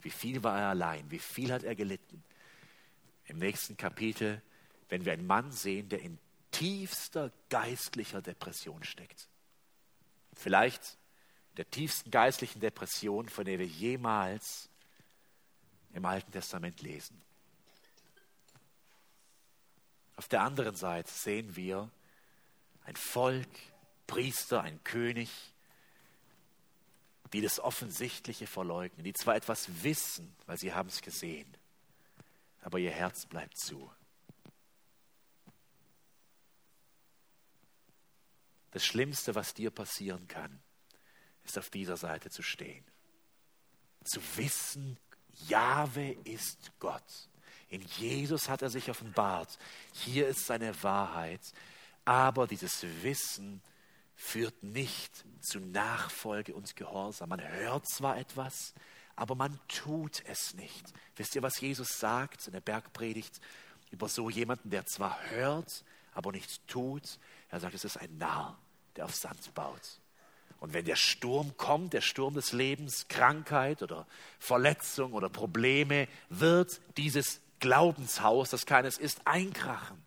Wie 0.00 0.10
viel 0.10 0.42
war 0.42 0.58
er 0.58 0.68
allein? 0.68 1.10
Wie 1.10 1.18
viel 1.18 1.52
hat 1.52 1.62
er 1.62 1.74
gelitten? 1.74 2.22
Im 3.26 3.38
nächsten 3.38 3.76
Kapitel 3.76 4.42
wenn 4.94 5.04
wir 5.04 5.12
einen 5.12 5.26
Mann 5.26 5.50
sehen, 5.50 5.88
der 5.88 6.00
in 6.02 6.20
tiefster 6.52 7.32
geistlicher 7.48 8.22
Depression 8.22 8.84
steckt. 8.84 9.28
Vielleicht 10.34 10.96
der 11.56 11.68
tiefsten 11.68 12.12
geistlichen 12.12 12.60
Depression, 12.60 13.28
von 13.28 13.44
der 13.44 13.58
wir 13.58 13.66
jemals 13.66 14.68
im 15.94 16.04
Alten 16.04 16.30
Testament 16.30 16.80
lesen. 16.80 17.20
Auf 20.14 20.28
der 20.28 20.42
anderen 20.42 20.76
Seite 20.76 21.10
sehen 21.10 21.56
wir 21.56 21.90
ein 22.84 22.94
Volk, 22.94 23.48
Priester, 24.06 24.62
ein 24.62 24.84
König, 24.84 25.28
die 27.32 27.40
das 27.40 27.58
Offensichtliche 27.58 28.46
verleugnen, 28.46 29.02
die 29.02 29.12
zwar 29.12 29.34
etwas 29.34 29.82
wissen, 29.82 30.36
weil 30.46 30.56
sie 30.56 30.72
haben 30.72 30.88
es 30.88 31.02
gesehen, 31.02 31.52
aber 32.62 32.78
ihr 32.78 32.92
Herz 32.92 33.26
bleibt 33.26 33.58
zu. 33.58 33.90
Das 38.74 38.84
Schlimmste, 38.84 39.36
was 39.36 39.54
dir 39.54 39.70
passieren 39.70 40.26
kann, 40.26 40.60
ist 41.44 41.56
auf 41.56 41.70
dieser 41.70 41.96
Seite 41.96 42.28
zu 42.28 42.42
stehen. 42.42 42.84
Zu 44.02 44.20
wissen, 44.36 44.98
Jahwe 45.46 46.16
ist 46.24 46.72
Gott. 46.80 47.30
In 47.68 47.82
Jesus 47.82 48.48
hat 48.48 48.62
er 48.62 48.70
sich 48.70 48.90
offenbart. 48.90 49.60
Hier 49.92 50.26
ist 50.26 50.46
seine 50.46 50.82
Wahrheit. 50.82 51.40
Aber 52.04 52.48
dieses 52.48 52.82
Wissen 53.04 53.62
führt 54.16 54.60
nicht 54.64 55.24
zu 55.40 55.60
Nachfolge 55.60 56.52
und 56.52 56.74
Gehorsam. 56.74 57.28
Man 57.28 57.48
hört 57.48 57.88
zwar 57.88 58.18
etwas, 58.18 58.74
aber 59.14 59.36
man 59.36 59.60
tut 59.68 60.24
es 60.26 60.52
nicht. 60.54 60.92
Wisst 61.14 61.36
ihr, 61.36 61.42
was 61.42 61.60
Jesus 61.60 62.00
sagt 62.00 62.48
in 62.48 62.52
der 62.52 62.60
Bergpredigt 62.60 63.40
über 63.92 64.08
so 64.08 64.30
jemanden, 64.30 64.70
der 64.70 64.84
zwar 64.84 65.30
hört, 65.30 65.84
aber 66.12 66.32
nichts 66.32 66.60
tut? 66.66 67.20
Er 67.50 67.60
sagt, 67.60 67.74
es 67.76 67.84
ist 67.84 67.98
ein 67.98 68.18
Narr 68.18 68.58
der 68.96 69.04
auf 69.04 69.14
Sand 69.14 69.54
baut. 69.54 70.00
Und 70.60 70.72
wenn 70.72 70.84
der 70.84 70.96
Sturm 70.96 71.56
kommt, 71.56 71.92
der 71.92 72.00
Sturm 72.00 72.34
des 72.34 72.52
Lebens, 72.52 73.06
Krankheit 73.08 73.82
oder 73.82 74.06
Verletzung 74.38 75.12
oder 75.12 75.28
Probleme, 75.28 76.08
wird 76.30 76.80
dieses 76.96 77.40
Glaubenshaus, 77.60 78.50
das 78.50 78.64
keines 78.64 78.96
ist, 78.96 79.26
einkrachen. 79.26 80.02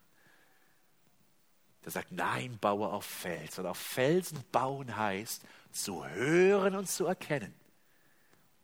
Der 1.83 1.91
sagt, 1.91 2.11
nein, 2.11 2.57
baue 2.59 2.87
auf 2.89 3.05
Fels. 3.05 3.59
Und 3.59 3.65
auf 3.65 3.77
Felsen 3.77 4.43
bauen 4.51 4.97
heißt, 4.97 5.43
zu 5.71 6.07
hören 6.07 6.75
und 6.75 6.89
zu 6.89 7.05
erkennen 7.05 7.53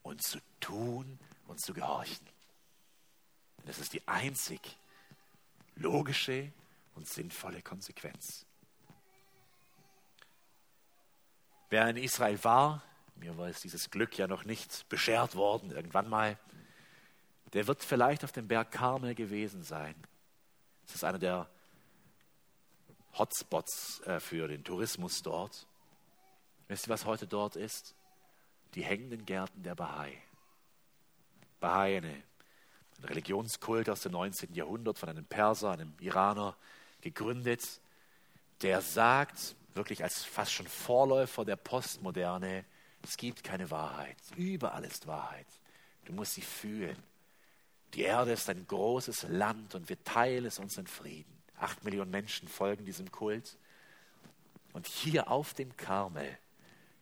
und 0.01 0.21
zu 0.24 0.39
tun 0.59 1.19
und 1.47 1.61
zu 1.61 1.74
gehorchen. 1.74 2.28
Das 3.65 3.78
ist 3.78 3.93
die 3.93 4.05
einzig 4.07 4.78
logische 5.76 6.51
und 6.95 7.07
sinnvolle 7.07 7.61
Konsequenz. 7.61 8.45
Wer 11.74 11.89
in 11.89 11.97
Israel 11.97 12.38
war, 12.43 12.84
mir 13.15 13.36
war 13.36 13.47
es 13.47 13.61
dieses 13.61 13.89
Glück 13.89 14.15
ja 14.19 14.28
noch 14.28 14.45
nicht 14.45 14.88
beschert 14.89 15.34
worden, 15.34 15.71
irgendwann 15.71 16.07
mal, 16.07 16.38
der 17.53 17.65
wird 17.65 17.84
vielleicht 17.84 18.24
auf 18.24 18.32
dem 18.32 18.47
Berg 18.47 18.71
Karmel 18.71 19.15
gewesen 19.15 19.63
sein. 19.63 19.95
Das 20.86 20.93
ist 20.93 21.03
einer 21.03 21.17
der 21.17 21.49
Hotspots 23.17 24.01
äh, 24.01 24.19
für 24.19 24.47
den 24.47 24.63
Tourismus 24.63 25.24
dort. 25.24 25.65
Wisst 26.67 26.86
ihr, 26.86 26.91
was 26.91 27.05
heute 27.05 27.26
dort 27.26 27.55
ist? 27.55 27.95
Die 28.76 28.84
hängenden 28.84 29.26
Gärten 29.26 29.63
der 29.63 29.74
Bahai. 29.74 30.21
Bahai, 31.59 31.97
ein 31.97 32.24
Religionskult 33.01 33.89
aus 33.89 34.01
dem 34.01 34.11
19. 34.11 34.53
Jahrhundert 34.53 34.99
von 34.99 35.09
einem 35.09 35.26
Perser, 35.26 35.71
einem 35.71 35.95
Iraner 35.99 36.55
gegründet, 37.01 37.82
der 38.61 38.82
sagt, 38.82 39.55
wirklich 39.76 40.03
als 40.03 40.24
fast 40.24 40.53
schon 40.53 40.67
Vorläufer 40.67 41.45
der 41.45 41.55
Postmoderne, 41.55 42.65
es 43.03 43.17
gibt 43.17 43.43
keine 43.43 43.69
Wahrheit. 43.69 44.17
Überall 44.36 44.84
ist 44.86 45.07
Wahrheit. 45.07 45.47
Du 46.05 46.13
musst 46.13 46.34
sie 46.34 46.41
fühlen. 46.41 46.97
Die 47.93 48.01
Erde 48.01 48.32
ist 48.32 48.49
ein 48.49 48.65
großes 48.67 49.28
Land 49.30 49.76
und 49.76 49.89
wir 49.89 50.03
teilen 50.03 50.45
es 50.45 50.59
uns 50.59 50.78
in 50.78 50.88
Frieden. 50.88 51.32
Acht 51.59 51.84
Millionen 51.84 52.11
Menschen 52.11 52.47
folgen 52.47 52.86
diesem 52.86 53.11
Kult. 53.11 53.57
Und 54.74 54.88
hier 54.88 55.30
auf 55.30 55.53
dem 55.53 55.76
Karmel 55.78 56.38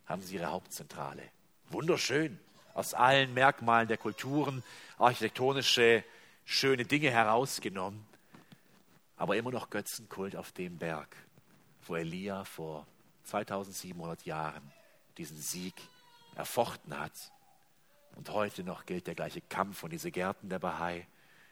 haben 0.05 0.21
sie 0.21 0.35
ihre 0.35 0.47
Hauptzentrale. 0.47 1.23
Wunderschön, 1.69 2.37
aus 2.73 2.93
allen 2.93 3.33
Merkmalen 3.33 3.87
der 3.87 3.97
Kulturen, 3.97 4.63
architektonische, 4.97 6.03
schöne 6.43 6.83
Dinge 6.83 7.09
herausgenommen, 7.09 8.05
aber 9.15 9.37
immer 9.37 9.51
noch 9.51 9.69
Götzenkult 9.69 10.35
auf 10.35 10.51
dem 10.51 10.77
Berg, 10.77 11.15
wo 11.87 11.95
Elia 11.95 12.43
vor 12.43 12.87
2700 13.23 14.25
Jahren 14.25 14.71
diesen 15.17 15.37
Sieg 15.37 15.75
erfochten 16.35 16.97
hat. 16.97 17.31
Und 18.15 18.29
heute 18.29 18.63
noch 18.63 18.85
gilt 18.85 19.07
der 19.07 19.15
gleiche 19.15 19.41
Kampf 19.41 19.83
und 19.83 19.91
diese 19.91 20.11
Gärten 20.11 20.49
der 20.49 20.59
Bahai, 20.59 21.07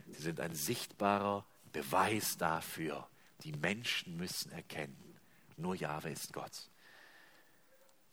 sie 0.08 0.22
sind 0.22 0.40
ein 0.40 0.54
sichtbarer 0.54 1.46
Beweis 1.72 2.38
dafür, 2.38 3.08
die 3.44 3.54
Menschen 3.54 4.18
müssen 4.18 4.52
erkennen, 4.52 5.18
nur 5.56 5.76
Jahwe 5.76 6.10
ist 6.10 6.34
Gott. 6.34 6.70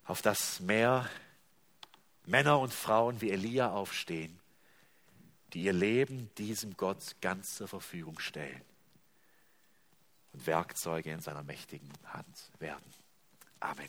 Auf 0.04 0.22
das 0.22 0.60
mehr 0.60 1.08
Männer 2.24 2.60
und 2.60 2.72
Frauen 2.72 3.20
wie 3.20 3.30
Elia 3.30 3.72
aufstehen, 3.72 4.38
die 5.52 5.62
ihr 5.62 5.72
Leben 5.72 6.30
diesem 6.38 6.76
Gott 6.76 7.16
ganz 7.20 7.56
zur 7.56 7.66
Verfügung 7.66 8.18
stellen 8.20 8.62
Werkzeuge 10.44 11.10
in 11.10 11.20
seiner 11.20 11.42
mächtigen 11.42 11.90
Hand 12.04 12.50
werden. 12.58 12.84
Amen. 13.60 13.88